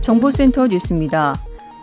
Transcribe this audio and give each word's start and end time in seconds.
정보센터 0.00 0.66
뉴스입니다. 0.68 1.38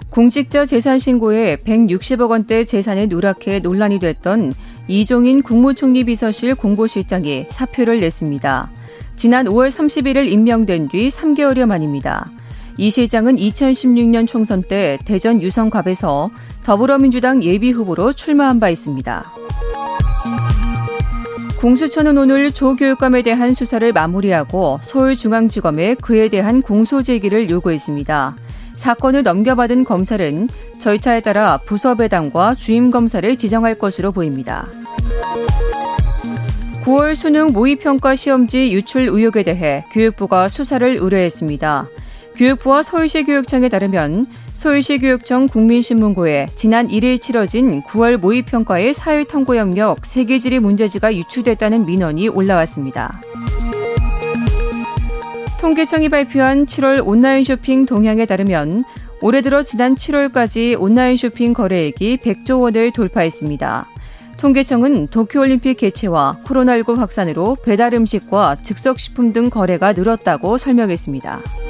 공직자 0.09 0.65
재산 0.65 0.97
신고에 0.97 1.57
160억 1.57 2.29
원대 2.29 2.63
재산을 2.63 3.07
누락해 3.09 3.59
논란이 3.59 3.99
됐던 3.99 4.53
이종인 4.87 5.41
국무총리 5.41 6.05
비서실 6.05 6.55
공보실장이 6.55 7.47
사표를 7.49 7.99
냈습니다. 7.99 8.69
지난 9.15 9.45
5월 9.47 9.69
31일 9.69 10.31
임명된 10.31 10.89
뒤 10.89 11.09
3개월여 11.09 11.65
만입니다. 11.65 12.29
이 12.77 12.91
실장은 12.91 13.35
2016년 13.35 14.27
총선 14.27 14.61
때 14.61 14.97
대전 15.03 15.41
유성갑에서 15.41 16.29
더불어민주당 16.63 17.43
예비 17.43 17.71
후보로 17.71 18.13
출마한 18.13 18.59
바 18.59 18.69
있습니다. 18.69 19.25
공수처는 21.59 22.19
오늘 22.19 22.51
조 22.51 22.75
교육감에 22.75 23.23
대한 23.23 23.55
수사를 23.55 23.91
마무리하고 23.91 24.79
서울중앙지검에 24.83 25.95
그에 25.95 26.29
대한 26.29 26.61
공소 26.61 27.01
제기를 27.01 27.49
요구했습니다. 27.49 28.35
사건을 28.73 29.23
넘겨받은 29.23 29.83
검찰은 29.83 30.49
절차에 30.77 31.21
따라 31.21 31.57
부서 31.57 31.95
배당과 31.95 32.53
주임 32.53 32.91
검사를 32.91 33.35
지정할 33.35 33.73
것으로 33.73 34.11
보입니다. 34.11 34.67
9월 36.83 37.15
수능 37.15 37.47
모의평가 37.47 38.13
시험지 38.13 38.71
유출 38.71 39.09
의혹에 39.09 39.41
대해 39.41 39.83
교육부가 39.91 40.49
수사를 40.49 40.87
의뢰했습니다. 41.01 41.87
교육부와 42.35 42.83
서울시 42.83 43.23
교육청에 43.23 43.67
따르면 43.67 44.25
서울시 44.57 44.97
교육청 44.97 45.45
국민신문고에 45.45 46.47
지난 46.55 46.87
1일 46.87 47.21
치러진 47.21 47.83
9월 47.83 48.17
모의평가의 48.17 48.95
사회통고 48.95 49.55
영역 49.55 50.03
세계지리 50.03 50.57
문제지가 50.57 51.15
유출됐다는 51.15 51.85
민원이 51.85 52.29
올라왔습니다. 52.29 53.21
통계청이 55.61 56.09
발표한 56.09 56.65
7월 56.65 57.05
온라인 57.05 57.43
쇼핑 57.43 57.85
동향에 57.85 58.25
따르면 58.25 58.83
올해 59.21 59.43
들어 59.43 59.61
지난 59.61 59.93
7월까지 59.93 60.75
온라인 60.81 61.17
쇼핑 61.17 61.53
거래액이 61.53 62.17
100조 62.17 62.59
원을 62.59 62.91
돌파했습니다. 62.91 63.85
통계청은 64.37 65.09
도쿄올림픽 65.09 65.77
개최와 65.77 66.39
코로나19 66.43 66.95
확산으로 66.95 67.57
배달 67.63 67.93
음식과 67.93 68.57
즉석식품 68.63 69.33
등 69.33 69.51
거래가 69.51 69.93
늘었다고 69.93 70.57
설명했습니다. 70.57 71.66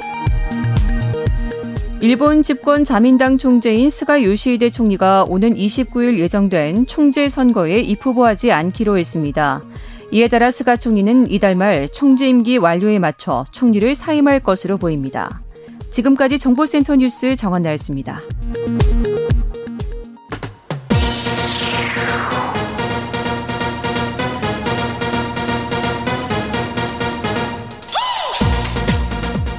일본 2.00 2.44
집권 2.44 2.84
자민당 2.84 3.38
총재인 3.38 3.90
스가 3.90 4.22
요시히데 4.22 4.70
총리가 4.70 5.24
오는 5.24 5.52
29일 5.52 6.18
예정된 6.20 6.86
총재 6.86 7.28
선거에 7.28 7.80
입후보하지 7.80 8.52
않기로 8.52 8.96
했습니다. 8.98 9.64
이에 10.12 10.28
따라 10.28 10.52
스가 10.52 10.76
총리는 10.76 11.28
이달 11.28 11.56
말 11.56 11.88
총재 11.88 12.28
임기 12.28 12.58
완료에 12.58 13.00
맞춰 13.00 13.44
총리를 13.50 13.96
사임할 13.96 14.40
것으로 14.40 14.78
보입니다. 14.78 15.42
지금까지 15.90 16.38
정보센터 16.38 16.94
뉴스 16.94 17.34
정한나였습니다. 17.34 18.20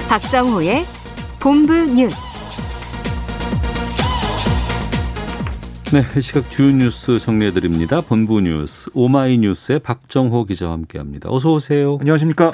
박정호의 0.08 0.86
본부 1.38 1.74
뉴스. 1.74 2.29
네, 5.92 6.20
시각 6.20 6.48
주요 6.50 6.70
뉴스 6.70 7.18
정리해 7.18 7.50
드립니다. 7.50 8.00
본부 8.00 8.40
뉴스 8.40 8.90
오마이뉴스의 8.94 9.80
박정호 9.80 10.44
기자와 10.44 10.72
함께합니다. 10.72 11.28
어서 11.30 11.52
오세요. 11.52 11.98
안녕하십니까? 12.00 12.52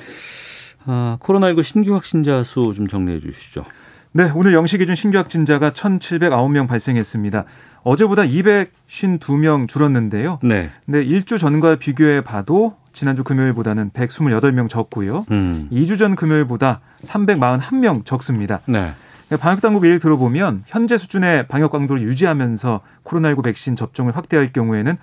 아, 0.87 1.19
코로나19 1.21 1.63
신규 1.63 1.95
확진자 1.95 2.43
수 2.43 2.73
좀 2.75 2.87
정리해 2.87 3.21
주시죠. 3.21 3.61
네, 4.13 4.31
오늘 4.35 4.55
영시 4.55 4.79
기준 4.79 4.95
신규 4.95 5.19
확진자가 5.19 5.71
1,709명 5.71 6.67
발생했습니다. 6.67 7.45
어제보다 7.83 8.23
252명 8.23 9.69
줄었는데요. 9.69 10.39
네. 10.43 10.71
네, 10.87 11.03
일주 11.03 11.37
전과 11.37 11.77
비교해 11.77 12.23
봐도 12.23 12.77
지난주 12.95 13.23
금요일보다는 13.25 13.91
128명 13.91 14.71
적고요. 14.71 15.27
음. 15.31 15.69
2주 15.71 15.99
전 15.99 16.17
금요일보다 16.17 16.81
341명 17.03 18.07
적습니다. 18.07 18.61
네. 18.67 18.93
방역 19.35 19.61
당국 19.61 19.85
얘기를 19.85 19.99
들어보면 19.99 20.63
현재 20.67 20.97
수준의 20.97 21.49
방역 21.49 21.73
강도를 21.73 22.03
유지하면서 22.03 22.81
코로나19 23.05 23.43
백신 23.43 23.75
접종을 23.75 24.17
확대할 24.17 24.53
경우에는 24.53 24.97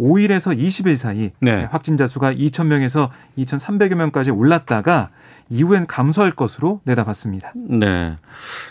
5일에서 0.00 0.58
20일 0.58 0.96
사이 0.96 1.30
네. 1.40 1.64
확진자 1.70 2.06
수가 2.06 2.32
2,000명에서 2.32 3.10
2,300여 3.38 3.94
명까지 3.94 4.30
올랐다가 4.30 5.10
이후엔 5.50 5.86
감소할 5.86 6.32
것으로 6.32 6.80
내다봤습니다. 6.84 7.52
네. 7.54 8.16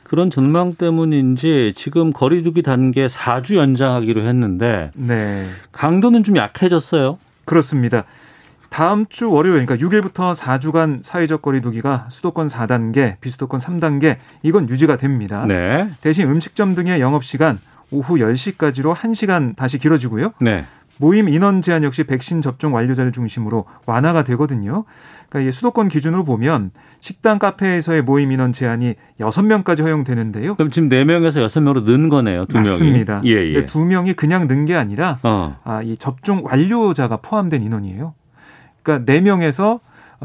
그런 0.04 0.30
전망 0.30 0.76
때문인지 0.76 1.74
지금 1.76 2.12
거리두기 2.12 2.62
단계 2.62 3.08
4주 3.08 3.56
연장하기로 3.56 4.22
했는데 4.22 4.92
네. 4.94 5.48
강도는 5.72 6.24
좀 6.24 6.38
약해졌어요. 6.38 7.18
그렇습니다. 7.46 8.04
다음 8.70 9.06
주 9.08 9.32
월요일 9.32 9.66
그러니까 9.66 9.88
6일부터 9.88 10.36
4주간 10.36 11.00
사회적 11.04 11.42
거리두기가 11.42 12.08
수도권 12.10 12.48
4단계, 12.48 13.20
비수도권 13.22 13.60
3단계 13.60 14.18
이건 14.44 14.70
유지가 14.70 14.98
됩니다. 14.98 15.46
네. 15.48 15.90
대신 16.02 16.30
음식점 16.30 16.76
등의 16.76 17.02
영업 17.02 17.24
시간 17.24 17.60
오후 17.92 18.16
10시까지로 18.16 18.94
1시간 18.94 19.56
다시 19.56 19.78
길어지고요. 19.78 20.34
네. 20.42 20.66
모임 21.00 21.30
인원 21.30 21.62
제한 21.62 21.84
역시 21.84 22.04
백신 22.04 22.42
접종 22.42 22.74
완료자를 22.74 23.12
중심으로 23.12 23.66
완화가 23.86 24.24
되거든요. 24.24 24.84
그러니까 25.30 25.52
수도권 25.52 25.90
기준으로 25.90 26.24
보면 26.24 26.72
식당 27.02 27.38
카페에서의 27.38 28.02
모임 28.02 28.32
인원 28.32 28.52
제한이 28.52 28.96
6명까지 29.20 29.84
허용되는데요. 29.84 30.56
그럼 30.56 30.72
지금 30.72 30.90
4명에서 30.90 31.46
6명으로 31.46 31.84
는 31.84 32.10
거네요. 32.10 32.46
두 32.46 32.58
명이. 32.58 32.70
맞습니다. 32.70 33.22
예, 33.26 33.54
예. 33.54 33.66
두 33.68 33.86
명이 33.86 34.14
그냥 34.14 34.48
는 34.48 34.66
게 34.66 34.76
아니라 34.76 35.20
어. 35.24 35.58
아, 35.64 35.82
이 35.84 35.98
접종 35.98 36.42
완료자가 36.44 37.18
포함된 37.18 37.62
인원이에요. 37.62 38.16
그러니까 38.88 39.12
4명에서 39.12 39.82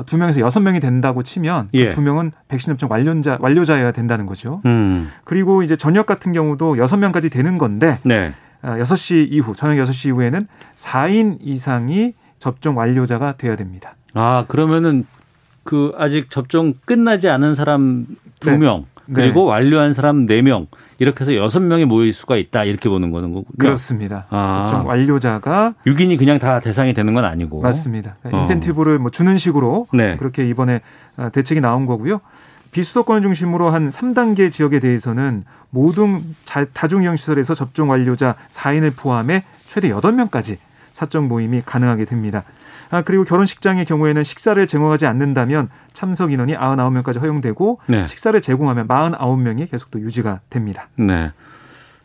두 0.07 0.17
명에서 0.17 0.41
여섯 0.41 0.61
명이 0.61 0.79
된다고 0.81 1.23
치면 1.23 1.69
예. 1.75 1.89
그두 1.89 2.01
명은 2.01 2.31
백신 2.49 2.73
접종 2.73 2.91
완료자 2.91 3.37
완료자여야 3.41 3.91
된다는 3.93 4.25
거죠. 4.25 4.63
음. 4.65 5.11
그리고 5.25 5.63
이제 5.63 5.77
저녁 5.77 6.07
같은 6.07 6.33
경우도 6.33 6.79
여섯 6.79 6.97
명까지 6.97 7.29
되는 7.29 7.59
건데 7.59 7.99
네. 8.05 8.33
아, 8.63 8.79
6시 8.79 9.33
이후 9.33 9.55
저녁 9.55 9.85
6시 9.85 10.09
이후에는 10.09 10.47
4인 10.77 11.39
이상이 11.43 12.15
접종 12.39 12.79
완료자가 12.79 13.33
돼야 13.37 13.57
됩니다. 13.57 13.97
아, 14.15 14.45
그러면은 14.47 15.05
그 15.65 15.93
아직 15.97 16.31
접종 16.31 16.75
끝나지 16.85 17.29
않은 17.29 17.55
사람 17.55 18.07
두 18.41 18.51
네. 18.51 18.57
명 19.07 19.15
그리고 19.15 19.45
완료한 19.45 19.93
사람 19.93 20.27
네명 20.27 20.67
이렇게 20.99 21.23
해서 21.23 21.35
여섯 21.35 21.61
명이 21.61 21.85
모일 21.85 22.13
수가 22.13 22.37
있다 22.37 22.65
이렇게 22.65 22.89
보는 22.89 23.11
거는 23.11 23.33
거군요. 23.33 23.57
그렇습니다. 23.59 24.27
아. 24.31 24.83
완료자가 24.87 25.75
6인이 25.87 26.19
그냥 26.19 26.39
다 26.39 26.61
대상이 26.61 26.95
되는 26.95 27.13
건 27.15 27.25
아니고. 27.25 27.61
맞습니다. 27.61 28.17
그러니까 28.21 28.39
어. 28.39 28.41
인센티브를 28.43 28.99
뭐 28.99 29.11
주는 29.11 29.37
식으로 29.39 29.87
네. 29.93 30.17
그렇게 30.17 30.49
이번에 30.49 30.81
아, 31.17 31.29
대책이 31.31 31.61
나온 31.61 31.87
거고요. 31.87 32.21
비수도권을 32.71 33.21
중심으로 33.23 33.69
한 33.71 33.89
3단계 33.89 34.51
지역에 34.51 34.81
대해서는 34.81 35.45
모든 35.71 36.23
자- 36.45 36.65
다중이용시설에서 36.65 37.55
접종 37.55 37.91
완료자 37.91 38.35
4인을 38.51 38.97
포함해 38.97 39.43
최대 39.67 39.91
8명까지 39.91 40.57
사적 40.95 41.27
모임이 41.27 41.63
가능하게 41.67 42.05
됩니다. 42.07 42.45
아, 42.93 43.01
그리고 43.01 43.25
결혼식장의 43.25 43.87
경우에는 43.87 44.23
식사를 44.23 44.65
제공하지 44.67 45.07
않는다면 45.07 45.71
참석 45.95 46.31
인원이 46.31 46.55
99명까지 46.55 47.21
허용되고 47.23 47.81
네. 47.87 48.07
식사를 48.07 48.39
제공하면 48.39 48.87
49명이 48.87 49.71
계속 49.71 49.91
또 49.91 49.99
유지가 49.99 50.41
됩니다. 50.51 50.91
네. 50.97 51.33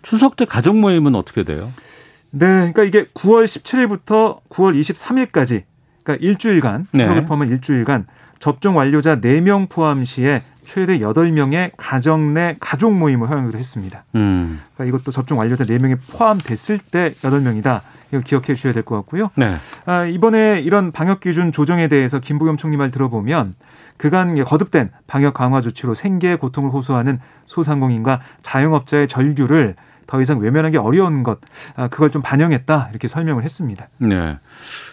추석 0.01 0.37
때 0.37 0.45
가족 0.45 0.77
모임은 0.77 1.13
어떻게 1.13 1.43
돼요? 1.43 1.73
네, 2.31 2.71
그러니까 2.71 2.83
이게 2.83 3.03
9월 3.13 3.43
17일부터 3.43 4.39
9월 4.49 4.79
23일까지 4.79 5.63
그러니까 6.03 6.25
일주일간 6.25 6.87
네. 6.93 7.03
추석을 7.03 7.25
포함한 7.25 7.49
일주일간 7.49 8.07
접종 8.39 8.77
완료자 8.77 9.19
4명 9.19 9.67
포함 9.67 10.05
시에 10.05 10.41
최대 10.63 10.99
8명의 10.99 11.71
가정 11.75 12.33
내 12.33 12.55
가족 12.61 12.93
모임을 12.93 13.29
허용을 13.29 13.55
했습니다. 13.55 14.05
음. 14.15 14.61
그러니까 14.75 14.97
이것도 14.97 15.11
접종 15.11 15.37
완료자 15.37 15.65
4명이 15.65 15.97
포함됐을 16.11 16.77
때 16.79 17.11
8명이다. 17.21 17.81
이거 18.11 18.21
기억해 18.21 18.53
주셔야 18.55 18.73
될 18.73 18.83
것 18.83 18.95
같고요. 18.95 19.29
네. 19.35 19.55
아, 19.85 20.05
이번에 20.05 20.61
이런 20.61 20.91
방역 20.91 21.19
기준 21.19 21.51
조정에 21.51 21.87
대해서 21.87 22.19
김부겸 22.19 22.57
총리 22.57 22.77
말 22.77 22.91
들어보면 22.91 23.53
그간 23.97 24.43
거듭된 24.43 24.91
방역 25.07 25.33
강화 25.33 25.59
조치로 25.61 25.93
생계의 25.93 26.37
고통을 26.37 26.71
호소하는 26.71 27.19
소상공인과 27.45 28.21
자영업자의 28.43 29.07
절규를 29.07 29.75
더 30.05 30.21
이상 30.21 30.39
외면하기 30.39 30.77
어려운 30.77 31.23
것, 31.23 31.39
아, 31.75 31.89
그걸 31.89 32.09
좀 32.09 32.21
반영했다 32.21 32.87
이렇게 32.91 33.09
설명을 33.09 33.43
했습니다. 33.43 33.87
네. 33.97 34.39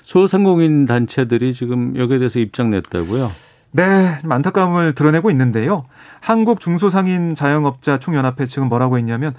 소상공인 0.02 0.86
단체들이 0.86 1.54
지금 1.54 1.96
여기에 1.96 2.18
대해서 2.18 2.40
입장 2.40 2.70
냈다고요? 2.70 3.30
네, 3.72 4.18
좀 4.20 4.32
안타까움을 4.32 4.94
드러내고 4.94 5.30
있는데요. 5.30 5.84
한국 6.20 6.60
중소상인 6.60 7.34
자영업자 7.34 7.98
총연합회 7.98 8.46
측은 8.46 8.68
뭐라고 8.68 8.98
했냐면 8.98 9.34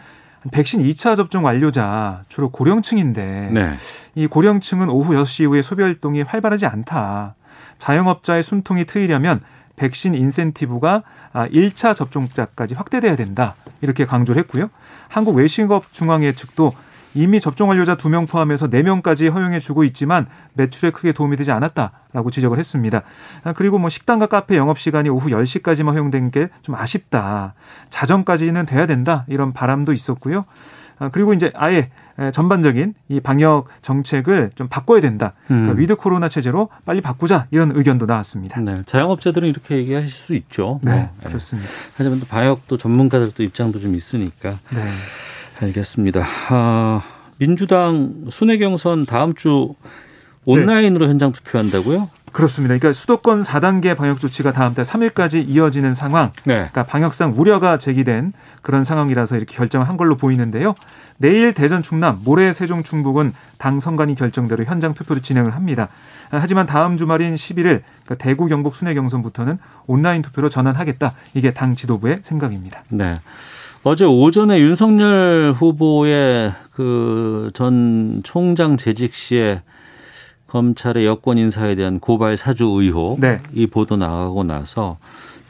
백신 0.52 0.82
2차 0.84 1.16
접종 1.16 1.44
완료자 1.46 2.22
주로 2.30 2.50
고령층인데 2.50 3.50
네. 3.52 3.74
이 4.16 4.28
고령층은 4.28 4.90
오후 4.90 5.14
6시 5.14 5.44
이후에 5.44 5.62
소비 5.62 5.84
활동이 5.84 6.22
활발하지 6.22 6.66
않다. 6.66 7.36
자영업자의 7.78 8.44
숨통이 8.44 8.86
트이려면 8.86 9.42
백신 9.76 10.16
인센티브가 10.16 11.04
1차 11.34 11.90
아, 11.90 11.94
접종자까지 11.94 12.76
확대돼야 12.76 13.16
된다. 13.16 13.56
이렇게 13.82 14.06
강조를 14.06 14.40
했고요. 14.44 14.70
한국 15.10 15.36
외식업 15.36 15.92
중앙회 15.92 16.34
측도 16.34 16.74
이미 17.16 17.40
접종 17.40 17.70
완료자 17.70 17.96
2명 17.96 18.30
포함해서 18.30 18.70
4명까지 18.70 19.32
허용해 19.34 19.60
주고 19.60 19.84
있지만 19.86 20.28
매출에 20.54 20.92
크게 20.92 21.14
도움이 21.14 21.38
되지 21.38 21.52
않았다라고 21.52 22.30
지적을 22.30 22.60
했습니다. 22.60 23.02
아, 23.44 23.54
그리고 23.54 23.80
뭐 23.80 23.90
식당과 23.90 24.28
카페 24.28 24.58
영업 24.58 24.78
시간이 24.78 25.10
오후 25.10 25.30
10시까지만 25.30 25.94
허용된 25.94 26.32
게 26.32 26.50
좀 26.62 26.76
아쉽다. 26.76 27.54
자정까지는 27.90 28.66
돼야 28.66 28.86
된다. 28.86 29.26
이런 29.28 29.54
바람도 29.54 29.94
있었고요. 29.94 30.46
아, 31.00 31.10
그리고 31.10 31.34
이제 31.34 31.52
아예 31.56 31.90
전반적인 32.32 32.94
이 33.10 33.20
방역 33.20 33.68
정책을 33.82 34.52
좀 34.56 34.68
바꿔야 34.70 35.02
된다. 35.02 35.34
그러니까 35.48 35.74
음. 35.74 35.80
위드 35.80 35.96
코로나 35.98 36.30
체제로 36.30 36.70
빨리 36.86 37.02
바꾸자 37.02 37.48
이런 37.52 37.72
의견도 37.76 38.06
나왔습니다. 38.06 38.62
네, 38.62 38.82
자영업자들은 38.86 39.48
이렇게 39.50 39.76
얘기하실 39.78 40.10
수 40.10 40.34
있죠. 40.36 40.80
네, 40.84 40.92
뭐. 40.92 41.00
네. 41.02 41.28
그렇습니다. 41.28 41.70
하지만 41.98 42.20
또 42.20 42.26
방역도 42.26 42.78
전문가들도 42.78 43.44
입장도 43.44 43.80
좀 43.80 43.96
있으니까. 43.96 44.58
네. 44.74 44.82
알겠습니다. 45.62 46.26
아, 46.50 47.02
민주당 47.38 48.26
순회 48.30 48.58
경선 48.58 49.06
다음 49.06 49.34
주 49.34 49.76
온라인으로 50.46 51.06
네. 51.06 51.10
현장 51.10 51.32
투표한다고요? 51.32 52.10
그렇습니다. 52.32 52.78
그러니까 52.78 52.92
수도권 52.92 53.44
4단계 53.44 53.96
방역 53.96 54.20
조치가 54.20 54.52
다음 54.52 54.74
달 54.74 54.84
3일까지 54.84 55.48
이어지는 55.48 55.96
상황. 55.96 56.34
네. 56.44 56.56
그러니까 56.56 56.84
방역상 56.84 57.34
우려가 57.38 57.78
제기된 57.78 58.34
그런 58.62 58.84
상황이라서 58.84 59.38
이렇게 59.38 59.56
결정을 59.56 59.88
한 59.88 59.96
걸로 59.96 60.18
보이는데요. 60.18 60.76
내일 61.18 61.54
대전 61.54 61.82
충남, 61.82 62.20
모레 62.26 62.52
세종 62.52 62.84
충북은 62.84 63.34
당 63.58 63.80
선관위 63.80 64.16
결정대로 64.16 64.66
현장 64.66 64.94
투표를 64.94 65.22
진행을 65.22 65.56
합니다. 65.56 65.88
하지만 66.30 66.66
다음 66.66 66.98
주말인 66.98 67.36
11일 67.36 67.84
그러니까 68.04 68.16
대구 68.18 68.48
경북 68.48 68.76
순회 68.76 68.94
경선부터는 68.96 69.58
온라인 69.88 70.22
투표로 70.22 70.50
전환하겠다. 70.50 71.14
이게 71.36 71.54
당 71.54 71.74
지도부의 71.74 72.18
생각입니다. 72.22 72.84
네. 72.90 73.22
어제 73.88 74.04
오전에 74.04 74.60
윤석열 74.60 75.54
후보의 75.56 76.54
그 76.72 77.52
전 77.54 78.22
총장 78.24 78.78
재직 78.78 79.14
시에 79.14 79.62
검찰의 80.48 81.06
여권 81.06 81.38
인사에 81.38 81.76
대한 81.76 82.00
고발 82.00 82.36
사주 82.36 82.66
의혹 82.66 83.20
네. 83.20 83.40
이 83.54 83.68
보도 83.68 83.96
나가고 83.96 84.44
나서 84.44 84.98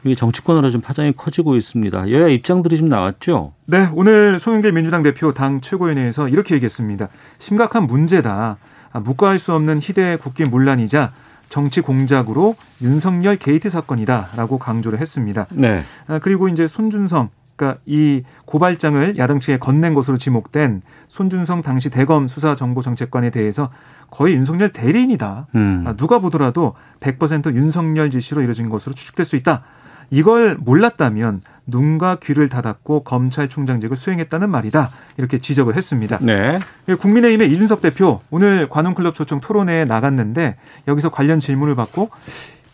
이 0.04 0.14
정치권으로 0.14 0.70
좀 0.70 0.82
파장이 0.82 1.12
커지고 1.12 1.56
있습니다. 1.56 2.10
여야 2.10 2.28
입장들이 2.28 2.76
좀 2.76 2.90
나왔죠. 2.90 3.54
네, 3.64 3.88
오늘 3.94 4.38
송영길 4.38 4.72
민주당 4.72 5.02
대표 5.02 5.32
당 5.32 5.62
최고위원회에서 5.62 6.28
이렇게 6.28 6.54
얘기했습니다. 6.56 7.08
심각한 7.38 7.86
문제다. 7.86 8.58
아, 8.92 9.00
묵과할 9.00 9.38
수 9.38 9.54
없는 9.54 9.80
희대의 9.82 10.18
국기 10.18 10.44
문란이자 10.44 11.12
정치 11.48 11.80
공작으로 11.80 12.54
윤석열 12.82 13.36
게이트 13.36 13.70
사건이다라고 13.70 14.58
강조를 14.58 15.00
했습니다. 15.00 15.46
네. 15.50 15.82
아, 16.06 16.18
그리고 16.18 16.48
이제 16.48 16.68
손준성 16.68 17.30
그러니까 17.56 17.80
이 17.86 18.22
고발장을 18.44 19.16
야당 19.18 19.40
측에 19.40 19.58
건넨 19.58 19.94
것으로 19.94 20.16
지목된 20.16 20.82
손준성 21.08 21.62
당시 21.62 21.90
대검 21.90 22.28
수사정보정책관에 22.28 23.30
대해서 23.30 23.70
거의 24.10 24.34
윤석열 24.34 24.68
대리인이다. 24.70 25.48
음. 25.54 25.84
아, 25.86 25.94
누가 25.94 26.20
보더라도 26.20 26.74
100% 27.00 27.54
윤석열 27.54 28.10
지시로 28.10 28.42
이루어진 28.42 28.68
것으로 28.68 28.94
추측될 28.94 29.26
수 29.26 29.36
있다. 29.36 29.64
이걸 30.10 30.56
몰랐다면 30.56 31.42
눈과 31.66 32.18
귀를 32.22 32.48
닫았고 32.48 33.02
검찰총장직을 33.02 33.96
수행했다는 33.96 34.48
말이다. 34.50 34.90
이렇게 35.16 35.38
지적을 35.38 35.74
했습니다. 35.74 36.18
네. 36.20 36.60
국민의힘의 37.00 37.50
이준석 37.50 37.82
대표 37.82 38.20
오늘 38.30 38.68
관훈클럽 38.68 39.14
초청 39.14 39.40
토론회에 39.40 39.84
나갔는데 39.84 40.56
여기서 40.86 41.10
관련 41.10 41.40
질문을 41.40 41.74
받고 41.74 42.10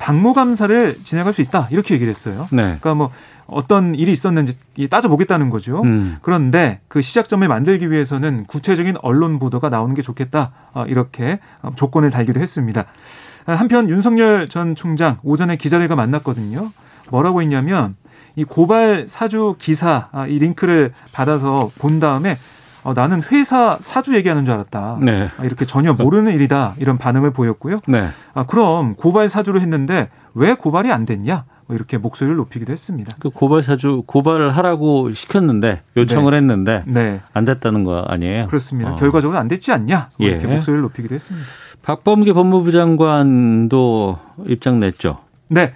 당무 0.03 0.35
감사를 0.35 0.95
진행할 0.97 1.33
수 1.33 1.43
있다. 1.43 1.69
이렇게 1.71 1.95
얘기를 1.95 2.11
했어요. 2.11 2.49
네. 2.51 2.63
그러니까 2.63 2.95
뭐 2.97 3.11
어떤 3.47 3.95
일이 3.95 4.11
있었는지 4.11 4.57
따져보겠다는 4.91 5.49
거죠. 5.49 5.81
음. 5.83 6.17
그런데 6.23 6.81
그 6.89 7.01
시작점을 7.01 7.47
만들기 7.47 7.89
위해서는 7.89 8.47
구체적인 8.49 8.97
언론 9.03 9.39
보도가 9.39 9.69
나오는 9.69 9.95
게 9.95 10.03
좋겠다. 10.03 10.51
어, 10.73 10.85
이렇게 10.89 11.39
조건을 11.77 12.11
달기도 12.11 12.41
했습니다. 12.41 12.87
한편 13.47 13.89
윤석열 13.89 14.49
전 14.49 14.75
총장 14.75 15.19
오전에 15.23 15.55
기자들과 15.55 15.95
만났거든요. 15.95 16.73
뭐라고 17.13 17.41
했냐면 17.41 17.95
이 18.35 18.43
고발 18.43 19.07
사주 19.07 19.55
기사 19.61 20.09
아, 20.11 20.27
이 20.27 20.37
링크를 20.41 20.93
받아서 21.13 21.71
본 21.79 22.01
다음에 22.01 22.37
어, 22.85 22.95
나는 22.95 23.23
회사 23.31 23.79
사주 23.81 24.15
얘기하는 24.17 24.45
줄 24.45 24.55
알았다. 24.55 24.99
네. 25.01 25.29
아, 25.37 25.45
이렇게 25.45 25.65
전혀 25.65 25.93
모르는 25.93 26.33
일이다. 26.33 26.75
이런 26.79 26.99
반응을 26.99 27.33
보였고요. 27.33 27.79
네. 27.87 28.09
아, 28.35 28.45
그럼 28.45 28.95
고발 28.95 29.29
사주로 29.29 29.61
했는데 29.61 30.09
왜 30.35 30.55
고발이 30.55 30.91
안 30.91 31.05
됐냐? 31.05 31.45
뭐 31.67 31.77
이렇게 31.77 31.97
목소리를 31.97 32.37
높이기도 32.37 32.73
했습니다. 32.73 33.15
그 33.21 33.31
고발 33.31 33.63
사주 33.63 34.03
고발을 34.07 34.51
하라고 34.57 35.13
시켰는데 35.13 35.83
요청을 35.97 36.33
네. 36.33 36.37
했는데 36.39 36.83
네. 36.87 37.21
안 37.33 37.45
됐다는 37.45 37.85
거 37.85 38.01
아니에요? 38.01 38.49
그렇습니다. 38.49 38.93
어. 38.93 38.97
결과적으로 38.97 39.39
안 39.39 39.47
됐지 39.47 39.71
않냐? 39.71 40.11
뭐 40.19 40.29
이렇게 40.29 40.49
예. 40.49 40.53
목소리를 40.53 40.83
높이기도 40.83 41.15
했습니다. 41.15 41.47
박범계 41.83 42.33
법무부 42.33 42.73
장관도 42.73 44.19
입장 44.47 44.81
냈죠. 44.81 45.19
네. 45.49 45.75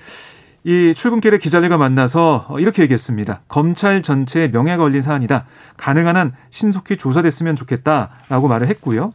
이 0.66 0.94
출근길에 0.96 1.38
기자들과 1.38 1.78
만나서 1.78 2.48
이렇게 2.58 2.82
얘기했습니다. 2.82 3.42
검찰 3.46 4.02
전체의 4.02 4.50
명예가 4.50 4.78
걸린 4.78 5.00
사안이다. 5.00 5.44
가능한 5.76 6.16
한 6.16 6.32
신속히 6.50 6.96
조사됐으면 6.96 7.54
좋겠다라고 7.54 8.48
말을 8.48 8.66
했고요. 8.66 9.12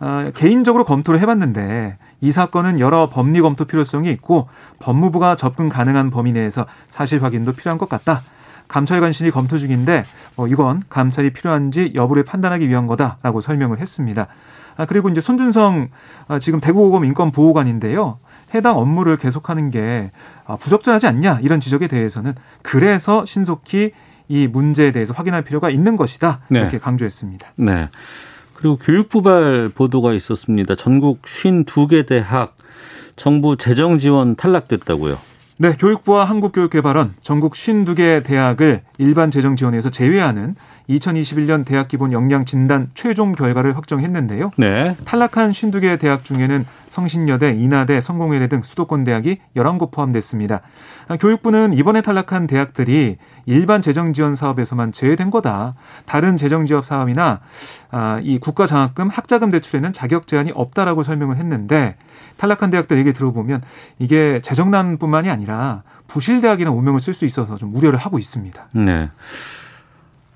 어, 0.00 0.30
개인적으로 0.34 0.86
검토를 0.86 1.20
해봤는데 1.20 1.98
이 2.22 2.32
사건은 2.32 2.80
여러 2.80 3.10
법리 3.10 3.42
검토 3.42 3.66
필요성이 3.66 4.08
있고 4.12 4.48
법무부가 4.78 5.36
접근 5.36 5.68
가능한 5.68 6.08
범위 6.08 6.32
내에서 6.32 6.64
사실 6.88 7.22
확인도 7.22 7.52
필요한 7.52 7.76
것 7.76 7.86
같다. 7.86 8.22
감찰 8.66 9.02
관실이 9.02 9.30
검토 9.30 9.58
중인데 9.58 10.04
어, 10.38 10.46
이건 10.46 10.82
감찰이 10.88 11.34
필요한지 11.34 11.92
여부를 11.94 12.24
판단하기 12.24 12.66
위한 12.66 12.86
거다라고 12.86 13.42
설명을 13.42 13.78
했습니다. 13.78 14.26
아, 14.76 14.86
그리고 14.86 15.08
이제 15.08 15.20
손준성 15.20 15.88
아, 16.28 16.38
지금 16.38 16.60
대구고검 16.60 17.04
인권보호관인데요. 17.04 18.18
해당 18.54 18.76
업무를 18.78 19.16
계속하는 19.16 19.70
게 19.70 20.10
아, 20.46 20.56
부적절하지 20.56 21.06
않냐 21.06 21.40
이런 21.42 21.60
지적에 21.60 21.88
대해서는 21.88 22.34
그래서 22.62 23.24
신속히 23.24 23.92
이 24.28 24.46
문제에 24.46 24.92
대해서 24.92 25.12
확인할 25.12 25.42
필요가 25.42 25.70
있는 25.70 25.96
것이다 25.96 26.40
네. 26.48 26.60
이렇게 26.60 26.78
강조했습니다. 26.78 27.52
네. 27.56 27.88
그리고 28.54 28.76
교육부발 28.76 29.70
보도가 29.74 30.12
있었습니다. 30.14 30.74
전국 30.76 31.20
52개 31.22 32.06
대학 32.06 32.56
정부 33.16 33.56
재정 33.56 33.98
지원 33.98 34.36
탈락됐다고요. 34.36 35.18
네, 35.56 35.76
교육부와 35.78 36.24
한국교육개발원 36.24 37.14
전국 37.20 37.52
52개 37.52 38.24
대학을 38.24 38.82
일반 38.98 39.30
재정 39.30 39.54
지원에서 39.54 39.88
제외하는 39.88 40.56
2021년 40.90 41.64
대학 41.64 41.86
기본 41.86 42.10
역량 42.10 42.44
진단 42.44 42.90
최종 42.94 43.34
결과를 43.34 43.76
확정했는데요. 43.76 44.50
네. 44.56 44.96
탈락한 45.04 45.52
52개 45.52 45.98
대학 46.00 46.24
중에는 46.24 46.64
성신여대, 46.94 47.54
인하대, 47.54 48.00
성공회대 48.00 48.46
등 48.46 48.62
수도권 48.62 49.02
대학이 49.02 49.38
11곳 49.56 49.90
포함됐습니다. 49.90 50.60
교육부는 51.18 51.74
이번에 51.74 52.02
탈락한 52.02 52.46
대학들이 52.46 53.16
일반 53.46 53.82
재정 53.82 54.12
지원 54.12 54.36
사업에서만 54.36 54.92
제외된 54.92 55.30
거다. 55.30 55.74
다른 56.06 56.36
재정 56.36 56.66
지원 56.66 56.84
사업이나 56.84 57.40
아, 57.90 58.20
이 58.22 58.38
국가 58.38 58.66
장학금, 58.66 59.08
학자금 59.08 59.50
대출에는 59.50 59.92
자격 59.92 60.28
제한이 60.28 60.52
없다라고 60.54 61.02
설명을 61.02 61.36
했는데 61.38 61.96
탈락한 62.36 62.70
대학들 62.70 62.96
얘기 62.98 63.12
들어보면 63.12 63.62
이게 63.98 64.40
재정난뿐만이 64.42 65.30
아니라 65.30 65.82
부실 66.06 66.40
대학이나 66.40 66.70
오명을 66.70 67.00
쓸 67.00 67.12
수 67.12 67.24
있어서 67.24 67.56
좀 67.56 67.74
우려를 67.74 67.98
하고 67.98 68.20
있습니다. 68.20 68.68
네. 68.70 69.10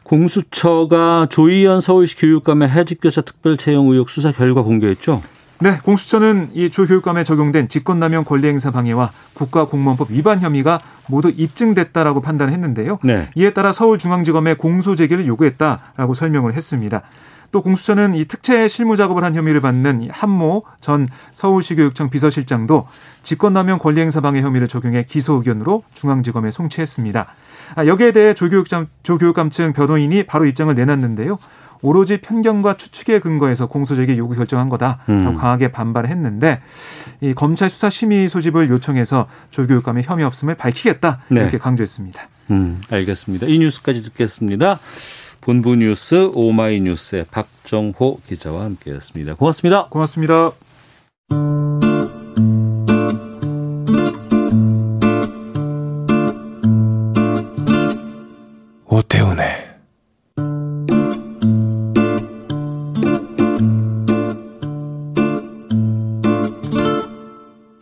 공수처가 0.03 1.29
조희연 1.31 1.81
서울시 1.81 2.17
교육감의 2.17 2.69
해직교사 2.69 3.21
특별 3.21 3.57
채용 3.57 3.91
의혹 3.91 4.11
수사 4.11 4.33
결과 4.33 4.63
공개했죠. 4.63 5.23
네, 5.61 5.79
공수처는 5.83 6.51
이 6.55 6.71
조교육감에 6.71 7.25
적용된 7.25 7.69
직권남용 7.69 8.25
권리행사 8.25 8.71
방해와 8.71 9.11
국가공무원법 9.35 10.11
위반 10.11 10.41
혐의가 10.41 10.81
모두 11.09 11.33
입증됐다라고 11.37 12.21
판단했는데요. 12.21 13.01
네. 13.03 13.29
이에 13.35 13.51
따라 13.51 13.73
서울중앙지검에 13.73 14.55
공소 14.55 14.95
제기를 14.95 15.27
요구했다라고 15.27 16.15
설명을 16.15 16.55
했습니다. 16.55 17.03
또 17.51 17.63
공수처는 17.63 18.15
이 18.15 18.27
특채 18.27 18.69
실무 18.69 18.95
작업을 18.97 19.25
한 19.25 19.35
혐의를 19.35 19.61
받는 19.61 20.09
한모 20.13 20.65
전 20.81 21.07
서울시 21.33 21.75
교육청 21.75 22.11
비서실장도 22.11 22.87
직권남용 23.23 23.79
권리행사 23.79 24.21
방해 24.21 24.43
혐의를 24.43 24.69
적용해 24.69 25.05
기소 25.09 25.35
의견으로 25.35 25.83
중앙지검에 25.93 26.51
송치했습니다. 26.51 27.27
아, 27.75 27.87
여기에 27.87 28.13
대해 28.13 28.35
조교육감, 28.35 28.87
조교육감층 29.03 29.73
변호인이 29.73 30.25
바로 30.25 30.45
입장을 30.45 30.73
내놨는데요. 30.75 31.39
오로지 31.83 32.21
편견과 32.21 32.77
추측에 32.77 33.21
근거해서 33.21 33.67
공소제기 33.67 34.19
요구 34.19 34.35
결정한 34.35 34.69
거다. 34.69 35.01
음. 35.09 35.23
더 35.25 35.35
강하게 35.35 35.71
반발했는데 35.71 36.61
이 37.21 37.35
검찰 37.35 37.71
수사 37.71 37.91
심의 37.91 38.29
소집을 38.29 38.71
요청해서 38.71 39.27
조교육감의 39.51 40.05
혐의 40.05 40.25
없음을 40.25 40.55
밝히겠다 40.55 41.23
네. 41.29 41.41
이렇게 41.41 41.59
강조했습니다. 41.59 42.29
음, 42.51 42.81
알겠습니다. 42.91 43.47
이 43.47 43.59
뉴스까지 43.59 44.03
듣겠습니다. 44.03 44.79
본부 45.41 45.77
뉴스 45.77 46.31
오마이뉴스의 46.35 47.27
박정호 47.31 48.21
기자와 48.27 48.65
함께했습니다. 48.65 49.35
고맙습니다. 49.35 49.87
고맙습니다. 49.89 50.53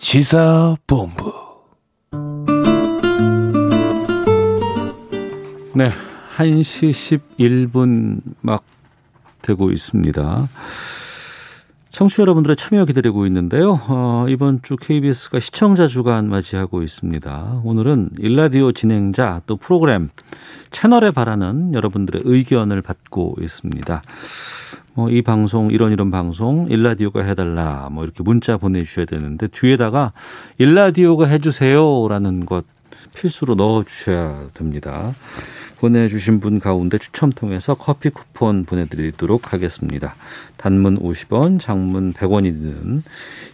시사본부. 0.07 1.33
네, 5.75 5.91
1시 6.37 7.19
11분 7.41 8.21
막 8.41 8.63
되고 9.43 9.73
있습니다. 9.73 10.49
청취자 11.91 12.21
여러분들의 12.21 12.55
참여 12.55 12.85
기다리고 12.85 13.27
있는데요. 13.27 13.81
어, 13.89 14.27
이번 14.29 14.63
주 14.63 14.77
KBS가 14.77 15.41
시청자 15.41 15.89
주간 15.89 16.29
맞이하고 16.29 16.85
있습니다. 16.85 17.63
오늘은 17.65 18.11
일라디오 18.21 18.71
진행자 18.71 19.43
또 19.47 19.57
프로그램 19.57 20.11
채널에 20.71 21.11
바라는 21.11 21.75
여러분들의 21.75 22.23
의견을 22.25 22.81
받고 22.81 23.39
있습니다. 23.41 24.03
뭐 24.97 25.11
이 25.11 25.23
방송 25.23 25.71
이런 25.71 25.93
이런 25.93 26.11
방송 26.11 26.67
일라디오가 26.71 27.23
해달라 27.23 27.89
뭐 27.93 28.03
이렇게 28.03 28.23
문자 28.23 28.57
보내주셔야 28.57 29.05
되는데 29.05 29.47
뒤에다가 29.47 30.13
일라디오가 30.59 31.27
해주세요라는 31.27 32.47
것 32.47 32.65
필수로 33.15 33.55
넣어주셔야 33.55 34.49
됩니다. 34.55 35.15
보내주신 35.79 36.41
분 36.41 36.59
가운데 36.59 36.99
추첨 36.99 37.31
통해서 37.31 37.75
커피 37.75 38.11
쿠폰 38.11 38.65
보내드리도록 38.65 39.53
하겠습니다. 39.53 40.15
단문 40.57 40.99
50원, 41.01 41.61
장문 41.61 42.13
100원이 42.15 42.45
드는 42.53 43.03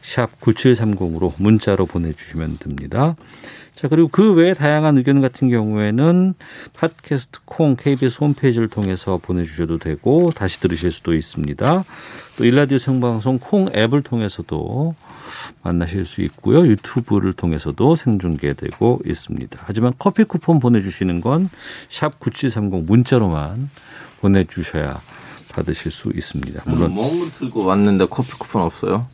샵 0.03 0.41
9730으로 0.41 1.33
문자로 1.39 1.87
보내주시면 1.87 2.59
됩니다. 2.59 3.17
자, 3.75 3.89
그리고 3.89 4.09
그 4.09 4.33
외에 4.35 4.55
다양한 4.55 4.99
의견 4.99 5.21
같은 5.21 5.49
경우에는 5.49 6.35
팟캐스트 6.75 7.41
콩 7.45 7.75
KBS 7.75 8.19
홈페이지를 8.21 8.69
통해서 8.69 9.19
보내주셔도 9.21 9.79
되고 9.79 10.31
다시 10.35 10.61
들으실 10.61 10.93
수도 10.93 11.15
있습니다. 11.15 11.85
또 12.37 12.45
일라디오 12.45 12.79
생방송 12.79 13.39
콩 13.41 13.71
앱을 13.75 14.03
통해서도 14.03 14.95
만나실 15.63 16.05
수 16.07 16.21
있고요. 16.23 16.67
유튜브를 16.67 17.33
통해서도 17.33 17.97
생중계되고 17.97 19.01
있습니다. 19.07 19.59
하지만 19.65 19.93
커피 19.99 20.25
쿠폰 20.25 20.59
보내주시는 20.61 21.21
건 21.21 21.49
샵 21.91 22.19
9730 22.21 22.85
문자로만 22.85 23.71
보내주셔야 24.21 25.01
받으실 25.51 25.91
수 25.93 26.11
있습니다. 26.15 26.63
물론 26.67 26.95
멍을 26.95 27.31
들고 27.33 27.65
왔는데 27.65 28.07
커피 28.07 28.33
쿠폰 28.33 28.63
없어요? 28.63 29.07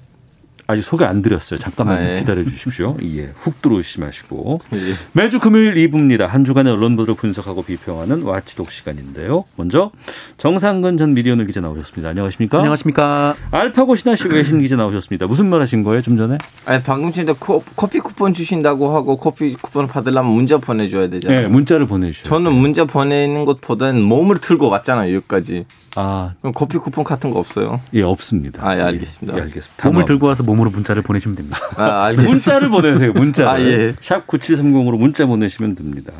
아직 0.71 0.83
소개 0.83 1.07
안 1.07 1.23
드렸어요. 1.23 1.59
잠깐만 1.59 1.97
아, 1.97 2.13
예. 2.17 2.19
기다려 2.19 2.45
주십시오. 2.45 2.95
예, 3.03 3.33
훅 3.35 3.63
들어오시 3.63 4.01
마시고. 4.01 4.61
예. 4.75 4.79
매주 5.13 5.41
금요일 5.41 5.73
2부입니다. 5.73 6.27
한 6.27 6.45
주간의 6.45 6.71
언론보도를 6.75 7.15
분석하고 7.15 7.63
비평하는 7.63 8.21
와치독 8.21 8.71
시간인데요. 8.71 9.45
먼저 9.57 9.91
정상근 10.37 10.99
전 10.99 11.15
미디어널 11.15 11.47
기자 11.47 11.63
나오셨습니다. 11.63 12.11
안녕하십니까? 12.11 12.59
안녕하십니까? 12.59 13.35
알파고 13.51 13.97
신하 13.97 14.15
씨 14.15 14.29
외신 14.29 14.61
기자 14.61 14.77
나오셨습니다. 14.77 15.27
무슨 15.27 15.49
말 15.49 15.63
하신 15.63 15.85
거예요, 15.85 16.03
좀 16.03 16.19
전에? 16.19 16.37
아니, 16.67 16.83
방금 16.83 17.11
전에 17.13 17.33
커피 17.75 17.99
쿠폰 18.01 18.35
주신다고 18.35 18.95
하고 18.95 19.17
커피 19.17 19.55
쿠폰을 19.55 19.89
받으려면 19.89 20.31
문자 20.33 20.59
보내줘야 20.59 21.09
되잖아요. 21.09 21.41
네, 21.41 21.49
문자를 21.49 21.87
보내주셔요. 21.87 22.29
저는 22.29 22.53
문자 22.53 22.85
보내는 22.85 23.47
것보다는 23.47 24.03
몸을 24.03 24.37
들고 24.37 24.69
왔잖아요, 24.69 25.15
여기까지. 25.15 25.65
아, 26.01 26.35
그럼 26.41 26.53
커피 26.55 26.79
쿠폰 26.79 27.03
같은 27.03 27.33
거 27.33 27.41
없어요? 27.41 27.81
예, 27.93 28.03
없습니다. 28.03 28.65
아, 28.65 28.79
예, 28.79 28.83
알겠습니다. 28.83 29.37
예, 29.37 29.43
알겠습니다. 29.43 29.89
몸을 29.89 30.05
들고 30.05 30.29
와서 30.29 30.45
몸으로 30.45 30.71
문자를 30.71 31.03
보내시면 31.03 31.35
됩니다. 31.37 31.59
아, 31.75 32.05
알겠습니다. 32.05 32.33
문자를 32.33 32.71
보내세요. 32.71 33.13
문자를. 33.13 33.51
아, 33.51 33.61
예. 33.61 33.95
샵 34.01 34.29
9730으로 34.29 34.97
문자 34.97 35.27
보내시면 35.27 35.75
됩니다. 35.75 36.13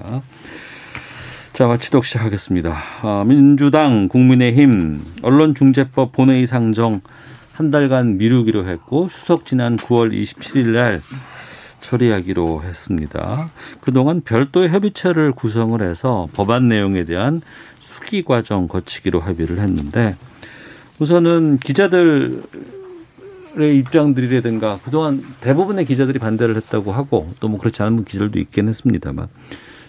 자, 1.53 1.69
마치독 1.69 2.05
시작하겠습니다. 2.05 2.77
아, 3.03 3.25
민주당, 3.25 4.09
국민의힘, 4.09 5.01
언론중재법 5.23 6.11
본회의 6.11 6.49
상정 6.49 7.01
한 7.53 7.71
달간 7.71 8.19
미루기로 8.19 8.67
했고 8.67 9.09
추석 9.09 9.47
지난 9.47 9.77
9월 9.77 10.13
27일 10.13 10.71
날 10.71 11.01
처리하기로 11.89 12.63
했습니다. 12.65 13.51
그동안 13.81 14.21
별도의 14.21 14.69
협의체를 14.69 15.33
구성을 15.33 15.81
해서 15.83 16.29
법안 16.35 16.69
내용에 16.69 17.05
대한 17.05 17.41
수기 17.81 18.23
과정 18.23 18.69
거치기로 18.69 19.21
합의를 19.21 19.59
했는데 19.59 20.17
우선은 20.99 21.59
기자들 21.59 22.43
의 23.57 23.77
입장들이라든가 23.79 24.79
그동안 24.85 25.25
대부분의 25.41 25.85
기자들이 25.87 26.19
반대를 26.21 26.55
했다고 26.57 26.93
하고 26.93 27.33
또 27.41 27.49
뭐 27.49 27.59
그렇지 27.59 27.83
않은 27.83 28.05
기자들도 28.05 28.39
있긴 28.39 28.69
했습니다만 28.69 29.27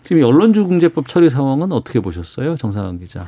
지금 0.04 0.24
언론중재법 0.24 1.08
처리 1.08 1.30
상황은 1.30 1.72
어떻게 1.74 2.00
보셨어요, 2.00 2.56
정상환 2.56 3.00
기자? 3.00 3.28